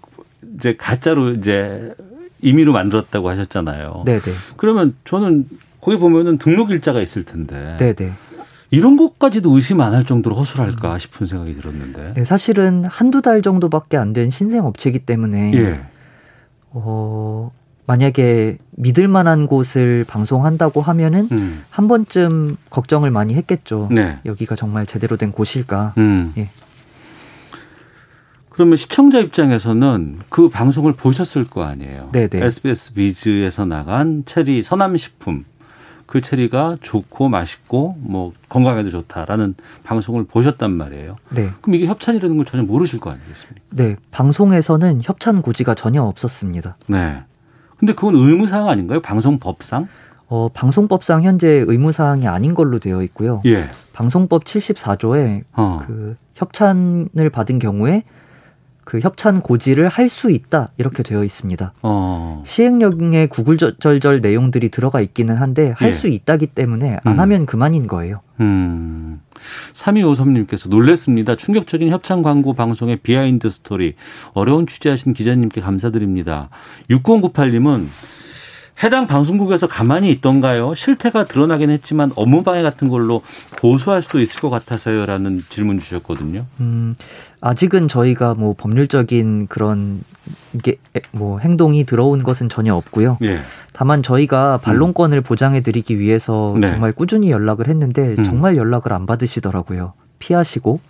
이제 0.57 0.75
가짜로 0.77 1.31
이제 1.31 1.95
임의로 2.43 2.73
만들었다고 2.73 3.29
하셨잖아요. 3.31 4.03
네네. 4.07 4.21
그러면 4.57 4.95
저는 5.05 5.47
거기 5.81 5.97
보면은 5.99 6.39
등록 6.39 6.71
일자가 6.71 7.01
있을 7.01 7.25
텐데. 7.25 7.77
네네. 7.79 8.13
이런 8.73 8.97
것까지도 8.97 9.51
의심 9.55 9.81
안 9.81 9.95
할 9.95 10.05
정도로 10.05 10.37
허술할까 10.37 10.99
싶은 10.99 11.27
생각이 11.27 11.57
들었는데. 11.57 12.13
네, 12.15 12.25
사실은 12.25 12.85
한두 12.85 13.21
달 13.23 13.43
정도밖에 13.43 13.97
안 13.97 14.13
된 14.13 14.31
신생 14.31 14.65
업체이기 14.65 15.01
때문에 15.01 15.53
예. 15.55 15.81
어, 16.71 17.51
만약에 17.87 18.59
믿을 18.73 19.09
만한 19.09 19.47
곳을 19.49 20.05
방송한다고 20.07 20.81
하면은 20.83 21.29
음. 21.33 21.65
한 21.71 21.89
번쯤 21.89 22.57
걱정을 22.71 23.11
많이 23.11 23.35
했겠죠. 23.35 23.89
네. 23.91 24.19
여기가 24.25 24.55
정말 24.55 24.87
제대로 24.87 25.17
된 25.17 25.33
곳일까. 25.33 25.95
음. 25.99 26.33
예. 26.39 26.49
그러면 28.61 28.77
시청자 28.77 29.21
입장에서는 29.21 30.19
그 30.29 30.51
방송을 30.51 30.93
보셨을 30.93 31.49
거 31.49 31.63
아니에요. 31.63 32.11
네네. 32.13 32.45
SBS 32.45 32.93
비즈에서 32.93 33.65
나간 33.65 34.23
체리 34.27 34.63
서남식품 34.63 35.47
그 36.05 36.21
체리가 36.21 36.77
좋고 36.83 37.31
맛있고 37.31 37.97
뭐 38.01 38.35
건강에도 38.51 38.91
좋다라는 38.91 39.55
방송을 39.83 40.25
보셨단 40.25 40.73
말이에요. 40.73 41.17
네. 41.31 41.49
그럼 41.63 41.77
이게 41.77 41.87
협찬이라는 41.87 42.37
걸 42.37 42.45
전혀 42.45 42.63
모르실 42.63 43.01
거 43.01 43.09
아니겠습니까? 43.09 43.63
네. 43.71 43.97
방송에서는 44.11 45.01
협찬 45.05 45.41
고지가 45.41 45.75
전혀 45.75 46.03
없었습니다. 46.03 46.77
네. 46.89 47.23
근데 47.79 47.95
그건 47.95 48.15
의무사항 48.15 48.69
아닌가요? 48.69 49.01
방송법상? 49.01 49.89
어, 50.29 50.51
방송법상 50.53 51.23
현재 51.23 51.65
의무사항이 51.67 52.29
아닌 52.29 52.53
걸로 52.53 52.79
되어 52.79 53.03
있고요. 53.05 53.41
예. 53.47 53.65
방송법 53.95 54.45
74조에 54.45 55.45
어. 55.55 55.81
그 55.87 56.19
협찬을 56.35 57.31
받은 57.33 57.59
경우에 57.59 58.05
그 58.91 58.99
협찬 58.99 59.41
고지를 59.41 59.87
할 59.89 60.11
수 60.11 60.33
있다 60.33 60.71
이렇게 60.77 61.05
되어 61.05 61.23
있습니다. 61.23 61.73
어. 61.83 62.43
시행령에 62.45 63.27
구글절절 63.27 64.21
내용들이 64.21 64.71
들어가 64.71 65.01
있기는 65.01 65.37
한데 65.37 65.73
할수 65.77 66.09
예. 66.09 66.15
있다기 66.15 66.49
때문에 66.49 66.99
안 67.05 67.13
음. 67.15 67.21
하면 67.21 67.47
그만인 67.47 67.87
거예요. 67.87 68.21
음. 68.41 69.21
3253님께서 69.73 70.69
놀랬습니다. 70.69 71.37
충격적인 71.37 71.89
협찬 71.91 72.23
광고 72.23 72.55
방송의 72.55 72.97
비하인드 72.97 73.49
스토리. 73.51 73.95
어려운 74.35 74.67
취재하신 74.67 75.13
기자님께 75.13 75.61
감사드립니다. 75.61 76.49
6098님은 76.91 77.87
해당 78.83 79.07
방송국에서 79.07 79.67
가만히 79.67 80.11
있던가요? 80.11 80.75
실태가 80.75 81.27
드러나긴 81.27 81.69
했지만 81.71 82.13
업무방해 82.17 82.63
같은 82.63 82.89
걸로 82.89 83.23
고소할 83.61 84.01
수도 84.01 84.21
있을 84.21 84.41
것 84.41 84.49
같아서요라는 84.49 85.43
질문 85.51 85.79
주셨거든요. 85.79 86.47
음, 86.61 86.97
아직은 87.41 87.89
저희가 87.89 88.35
뭐 88.35 88.55
법률적인 88.57 89.47
그런 89.49 90.03
이게 90.53 90.77
뭐 91.13 91.39
행동이 91.39 91.85
들어온 91.85 92.23
것은 92.23 92.49
전혀 92.49 92.75
없고요. 92.75 93.19
예. 93.23 93.39
다만 93.73 94.03
저희가 94.03 94.59
반론권을 94.59 95.19
음. 95.19 95.23
보장해 95.23 95.63
드리기 95.63 95.99
위해서 95.99 96.55
네. 96.59 96.69
정말 96.69 96.93
꾸준히 96.93 97.31
연락을 97.31 97.69
했는데 97.69 98.15
음. 98.19 98.25
정말 98.25 98.57
연락을 98.57 98.93
안 98.93 99.07
받으시더라고요. 99.07 99.95
피하시고 100.19 100.81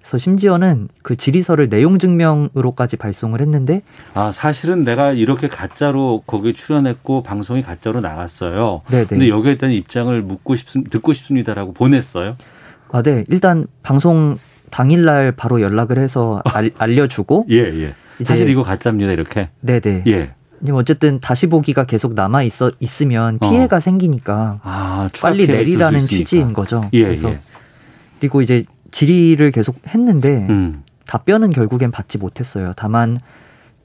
그래서 0.00 0.18
심지어는 0.18 0.88
그 1.02 1.16
질의서를 1.16 1.68
내용 1.68 1.98
증명으로까지 1.98 2.96
발송을 2.96 3.40
했는데 3.40 3.82
아 4.14 4.32
사실은 4.32 4.82
내가 4.82 5.12
이렇게 5.12 5.48
가짜로 5.48 6.22
거기 6.26 6.54
출연했고 6.54 7.22
방송이 7.22 7.62
가짜로 7.62 8.00
나갔어요. 8.00 8.80
네네. 8.90 9.06
근데 9.06 9.28
여기에 9.28 9.58
대한 9.58 9.74
입장을 9.74 10.22
묻고 10.22 10.56
싶 10.56 10.90
듣고 10.90 11.12
싶습니다라고 11.12 11.72
보냈어요. 11.72 12.36
아 12.90 13.02
네. 13.02 13.24
일단 13.28 13.66
방송 13.82 14.38
당일날 14.72 15.32
바로 15.32 15.60
연락을 15.60 15.98
해서 15.98 16.42
알, 16.44 16.72
알려주고 16.76 17.46
예 17.52 17.58
예. 17.58 17.94
사실 18.24 18.48
이거 18.48 18.62
가짜입니다 18.62 19.12
이렇게. 19.12 19.50
네네. 19.60 20.04
예. 20.08 20.34
어쨌든 20.70 21.20
다시 21.20 21.48
보기가 21.48 21.84
계속 21.84 22.14
남아 22.14 22.42
있어 22.44 22.70
있으면 22.80 23.38
피해가 23.40 23.76
어. 23.76 23.80
생기니까 23.80 24.58
아, 24.62 25.08
빨리 25.20 25.46
내리라는 25.46 26.00
취지인 26.00 26.52
거죠. 26.52 26.88
예, 26.92 27.02
그래서 27.02 27.30
예. 27.30 27.40
그리고 28.20 28.42
이제 28.42 28.64
질의를 28.92 29.50
계속 29.50 29.76
했는데 29.88 30.46
음. 30.48 30.84
답변은 31.06 31.50
결국엔 31.50 31.90
받지 31.90 32.16
못했어요. 32.16 32.72
다만 32.76 33.18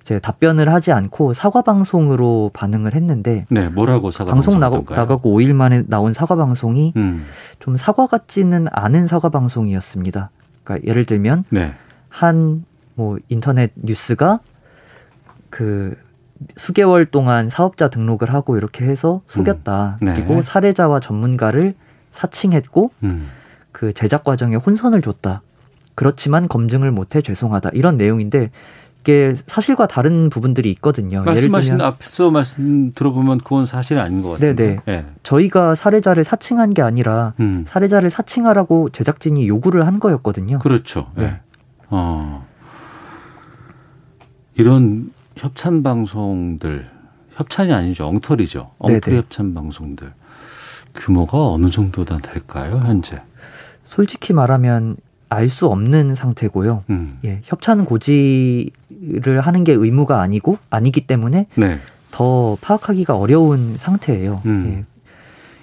이제 0.01 0.19
답변을 0.19 0.71
하지 0.71 0.91
않고 0.91 1.33
사과 1.33 1.63
방송으로 1.63 2.51
반응을 2.53 2.93
했는데 2.93 3.45
네, 3.49 3.69
뭐라고 3.69 4.11
사과 4.11 4.31
방송 4.31 4.59
나가, 4.59 4.81
나가고 4.87 5.37
5일 5.37 5.53
만에 5.53 5.83
나온 5.87 6.13
사과 6.13 6.35
방송이 6.35 6.93
음. 6.95 7.25
좀 7.59 7.75
사과 7.75 8.05
같지는 8.05 8.67
않은 8.71 9.07
사과 9.07 9.29
방송이었습니다. 9.29 10.29
그러니까 10.67 10.85
예를 10.85 11.05
들면 11.05 11.45
네. 11.49 11.73
한뭐 12.09 13.17
인터넷 13.29 13.71
뉴스가 13.75 14.41
그 15.49 15.95
수개월 16.57 17.05
동안 17.05 17.49
사업자 17.49 17.89
등록을 17.89 18.33
하고 18.33 18.57
이렇게 18.57 18.85
해서 18.85 19.21
속였다. 19.27 19.97
음. 20.01 20.05
네. 20.05 20.13
그리고 20.13 20.41
사례자와 20.41 20.99
전문가를 20.99 21.73
사칭했고 22.11 22.91
음. 23.03 23.29
그 23.71 23.93
제작 23.93 24.23
과정에 24.23 24.55
혼선을 24.55 25.01
줬다. 25.01 25.41
그렇지만 25.95 26.47
검증을 26.47 26.91
못해 26.91 27.21
죄송하다. 27.21 27.71
이런 27.73 27.97
내용인데 27.97 28.51
이게 29.07 29.33
사실과 29.47 29.87
다른 29.87 30.29
부분들이 30.29 30.69
있거든요. 30.71 31.23
말씀하신 31.23 31.67
예를 31.67 31.77
들면 31.77 31.81
앞서 31.81 32.29
말씀 32.29 32.91
들어보면 32.93 33.37
그건 33.37 33.65
사실이 33.65 33.97
아닌 34.01 34.21
것 34.21 34.31
같아요. 34.31 34.53
네네. 34.53 34.79
네. 34.85 35.05
저희가 35.23 35.75
사례자를 35.75 36.25
사칭한 36.25 36.71
게 36.71 36.81
아니라 36.81 37.33
음. 37.39 37.63
사례자를 37.65 38.09
사칭하라고 38.09 38.89
제작진이 38.89 39.47
요구를 39.47 39.87
한 39.87 40.01
거였거든요. 40.01 40.59
그렇죠. 40.59 41.07
네. 41.15 41.23
네. 41.23 41.39
어. 41.89 42.45
이런 44.55 45.13
협찬 45.37 45.83
방송들 45.83 46.89
협찬이 47.35 47.71
아니죠 47.71 48.07
엉터리죠 48.07 48.71
엉터리 48.79 49.01
네네. 49.01 49.17
협찬 49.19 49.53
방송들 49.53 50.11
규모가 50.95 51.51
어느 51.51 51.69
정도나 51.69 52.19
될까요 52.19 52.81
현재? 52.83 53.17
솔직히 53.85 54.33
말하면 54.33 54.97
알 55.29 55.49
수 55.49 55.67
없는 55.67 56.15
상태고요. 56.15 56.83
음. 56.89 57.19
예, 57.25 57.41
협찬 57.43 57.85
고지를 57.85 59.41
하는 59.41 59.63
게 59.63 59.73
의무가 59.73 60.21
아니고 60.21 60.57
아니기 60.69 61.01
때문에 61.01 61.47
네. 61.55 61.79
더 62.11 62.57
파악하기가 62.61 63.17
어려운 63.17 63.75
상태예요. 63.77 64.41
음. 64.45 64.73
예. 64.79 64.85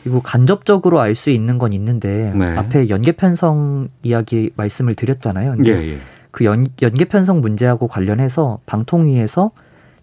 그리고 0.03 0.21
간접적으로 0.21 1.01
알 1.01 1.15
수 1.15 1.31
있는 1.31 1.57
건 1.57 1.73
있는데 1.73 2.33
네. 2.37 2.57
앞에 2.57 2.91
연계 2.91 3.13
편성 3.13 3.89
이야기 4.03 4.51
말씀을 4.55 4.95
드렸잖아요. 4.95 5.57
예, 5.67 5.71
예. 5.71 5.99
그 6.31 6.45
연, 6.45 6.67
연계 6.83 7.07
편성 7.07 7.41
문제하고 7.41 7.89
관련해서 7.89 8.59
방통위에서 8.67 9.51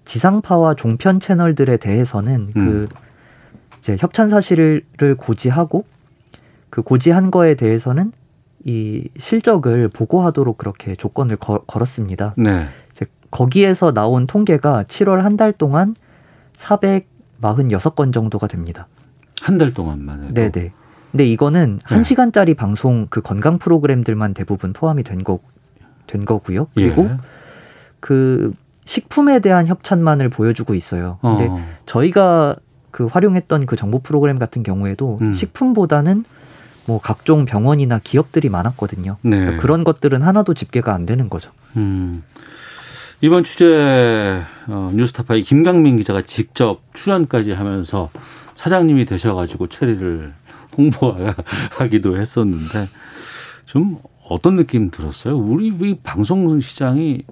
지상파와 0.06 0.74
종편 0.74 1.20
채널들에 1.20 1.78
대해서는 1.78 2.50
그 2.54 2.60
음. 2.60 2.88
그 2.90 2.96
이제 3.80 3.98
협찬 4.00 4.30
사실을 4.30 4.84
고지하고 5.18 5.86
그 6.72 6.82
고지한 6.82 7.30
거에 7.32 7.56
대해서는 7.56 8.12
이 8.66 9.08
실적을 9.18 9.88
보고하도록 9.90 10.58
그렇게 10.58 10.96
조건을 10.96 11.38
걸, 11.38 11.60
걸었습니다. 11.68 12.36
네. 12.38 12.68
이제 12.92 13.06
거기에서 13.32 13.92
나온 13.94 14.28
통계가 14.28 14.84
7월 14.84 15.22
한 15.22 15.38
달 15.38 15.52
동안 15.54 15.96
446건 16.58 18.14
정도가 18.14 18.48
됩니다. 18.48 18.88
한 19.42 19.58
달 19.58 19.74
동안만 19.74 20.24
해도. 20.26 20.34
네네. 20.34 20.72
근데 21.12 21.26
이거는 21.28 21.80
네. 21.90 21.96
1시간짜리 21.98 22.56
방송 22.56 23.08
그 23.10 23.22
건강 23.22 23.58
프로그램들만 23.58 24.34
대부분 24.34 24.72
포함이 24.74 25.04
된 25.04 25.24
거, 25.24 25.40
된 26.08 26.24
거고요. 26.26 26.68
그리고 26.76 27.04
예. 27.06 27.18
그 28.00 28.54
식품에 28.86 29.40
대한 29.40 29.68
협찬만을 29.68 30.30
보여주고 30.30 30.74
있어요. 30.76 31.18
근데 31.22 31.48
어. 31.50 31.60
저희가 31.86 32.56
그 32.92 33.06
활용했던 33.08 33.66
그 33.66 33.76
정보 33.76 34.00
프로그램 34.00 34.38
같은 34.38 34.64
경우에도 34.64 35.18
음. 35.22 35.32
식품보다는 35.34 36.24
뭐 36.92 37.00
각종 37.00 37.46
병원이나 37.46 38.02
기업들이 38.04 38.50
많았거든요. 38.50 39.16
네. 39.22 39.40
그러니까 39.40 39.62
그런 39.62 39.86
것들은 39.86 40.22
하나도 40.22 40.54
집계가 40.54 40.94
안 40.94 41.06
되는 41.06 41.30
거죠. 41.30 41.50
음. 41.78 42.22
이번 43.22 43.46
취재 43.46 44.44
어, 44.68 44.92
뉴스타파의 44.94 45.44
김강민 45.44 45.96
기자가 45.96 46.22
직접 46.22 46.82
출연까지 46.94 47.54
하면서 47.54 48.10
사장님이 48.56 49.06
되셔가지고 49.06 49.68
체리를 49.68 50.34
홍보하기도 50.78 52.20
했었는데 52.20 52.90
좀 53.66 54.00
어떤 54.28 54.58
느낌 54.58 54.92
들었어요? 54.92 55.38
우리 55.38 55.68
이 55.68 55.96
방송 56.04 56.60
시장이 56.60 57.24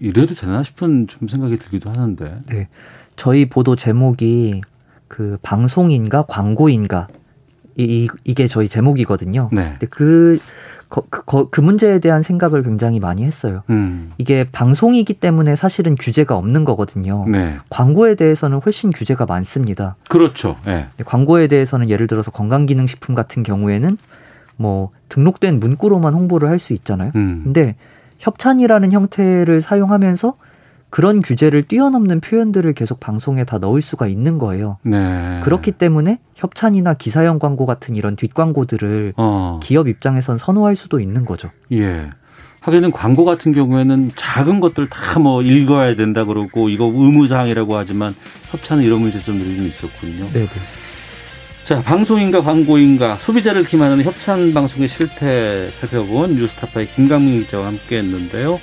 이래도 0.00 0.34
되나 0.34 0.62
싶은 0.62 1.08
좀 1.08 1.28
생각이 1.28 1.58
들기도 1.58 1.90
하는데. 1.90 2.36
네. 2.46 2.68
저희 3.16 3.46
보도 3.46 3.76
제목이 3.76 4.62
그 5.08 5.36
방송인가 5.42 6.22
광고인가 6.22 7.08
이, 7.78 8.08
이게 8.24 8.48
저희 8.48 8.68
제목이거든요. 8.68 9.48
네. 9.52 9.70
근데 9.70 9.86
그, 9.86 10.38
그, 10.88 11.02
그, 11.08 11.48
그 11.48 11.60
문제에 11.60 12.00
대한 12.00 12.22
생각을 12.22 12.62
굉장히 12.62 12.98
많이 12.98 13.24
했어요. 13.24 13.62
음. 13.70 14.10
이게 14.18 14.44
방송이기 14.50 15.14
때문에 15.14 15.54
사실은 15.54 15.94
규제가 15.94 16.36
없는 16.36 16.64
거거든요. 16.64 17.24
네. 17.28 17.56
광고에 17.70 18.14
대해서는 18.16 18.58
훨씬 18.64 18.90
규제가 18.90 19.26
많습니다. 19.26 19.96
그렇죠. 20.08 20.56
네. 20.66 20.86
광고에 21.04 21.46
대해서는 21.46 21.88
예를 21.88 22.06
들어서 22.08 22.30
건강기능식품 22.30 23.14
같은 23.14 23.42
경우에는 23.42 23.96
뭐 24.56 24.90
등록된 25.08 25.60
문구로만 25.60 26.14
홍보를 26.14 26.48
할 26.48 26.58
수 26.58 26.72
있잖아요. 26.72 27.12
음. 27.14 27.42
근데 27.44 27.76
협찬이라는 28.18 28.90
형태를 28.90 29.60
사용하면서 29.60 30.34
그런 30.90 31.20
규제를 31.20 31.62
뛰어넘는 31.64 32.20
표현들을 32.20 32.72
계속 32.72 32.98
방송에 33.00 33.44
다 33.44 33.58
넣을 33.58 33.80
수가 33.82 34.06
있는 34.06 34.38
거예요. 34.38 34.78
네. 34.82 35.40
그렇기 35.42 35.72
때문에 35.72 36.18
협찬이나 36.34 36.94
기사형 36.94 37.38
광고 37.38 37.66
같은 37.66 37.94
이런 37.94 38.16
뒷광고들을 38.16 39.14
어. 39.16 39.60
기업 39.62 39.88
입장에선 39.88 40.38
선호할 40.38 40.76
수도 40.76 41.00
있는 41.00 41.24
거죠. 41.24 41.50
예. 41.72 42.08
하기는 42.60 42.90
광고 42.90 43.24
같은 43.24 43.52
경우에는 43.52 44.12
작은 44.16 44.60
것들 44.60 44.88
다 44.88 45.18
뭐 45.18 45.42
읽어야 45.42 45.94
된다 45.96 46.24
그러고 46.24 46.68
이거 46.68 46.84
의무사항이라고 46.94 47.76
하지만 47.76 48.14
협찬은 48.50 48.82
이런 48.84 49.00
문제점들이 49.00 49.56
좀 49.56 49.66
있었군요. 49.66 50.30
네. 50.32 50.46
자, 51.64 51.82
방송인가 51.82 52.40
광고인가 52.42 53.16
소비자를 53.18 53.64
기만하는 53.64 54.02
협찬 54.04 54.54
방송의 54.54 54.88
실태 54.88 55.70
살펴본 55.70 56.36
뉴스타파의 56.36 56.88
김강민 56.88 57.40
기자와 57.42 57.66
함께 57.66 57.98
했는데요. 57.98 58.58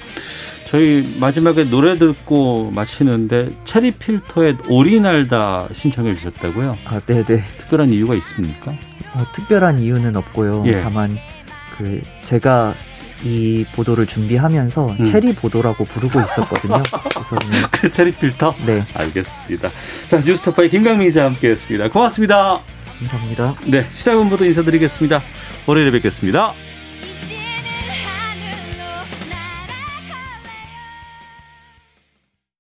저희 0.76 1.08
마지막에 1.22 1.64
노래 1.64 1.98
듣고 1.98 2.70
마치는데 2.76 3.50
체리 3.64 3.92
필터의 3.92 4.58
오리 4.68 5.00
날다 5.00 5.70
신청해 5.72 6.14
주셨다고요? 6.16 6.78
아, 6.84 7.00
네, 7.00 7.24
네. 7.24 7.42
특별한 7.58 7.92
이유가 7.92 8.14
있습니까? 8.16 8.72
어, 9.14 9.24
특별한 9.34 9.78
이유는 9.78 10.18
없고요. 10.18 10.66
예. 10.68 10.82
다만 10.82 11.18
그 11.78 12.02
제가 12.26 12.74
이 13.24 13.66
보도를 13.74 14.06
준비하면서 14.06 14.88
음. 15.00 15.04
체리 15.06 15.34
보도라고 15.34 15.86
부르고 15.86 16.20
있었거든요. 16.20 16.84
그래서 16.84 17.38
그 17.72 17.90
체리 17.90 18.12
필터? 18.12 18.54
네. 18.66 18.84
알겠습니다. 18.96 19.70
자, 20.10 20.20
뉴스타파의 20.20 20.70
김강민 20.72 21.08
기자 21.08 21.24
함께 21.24 21.52
했습니다. 21.52 21.90
고맙습니다. 21.90 22.60
감사합니다. 23.00 23.54
네, 23.68 23.88
시사본부도 23.96 24.44
인사드리겠습니다. 24.44 25.22
월요일에 25.68 25.92
뵙겠습니다. 25.92 26.52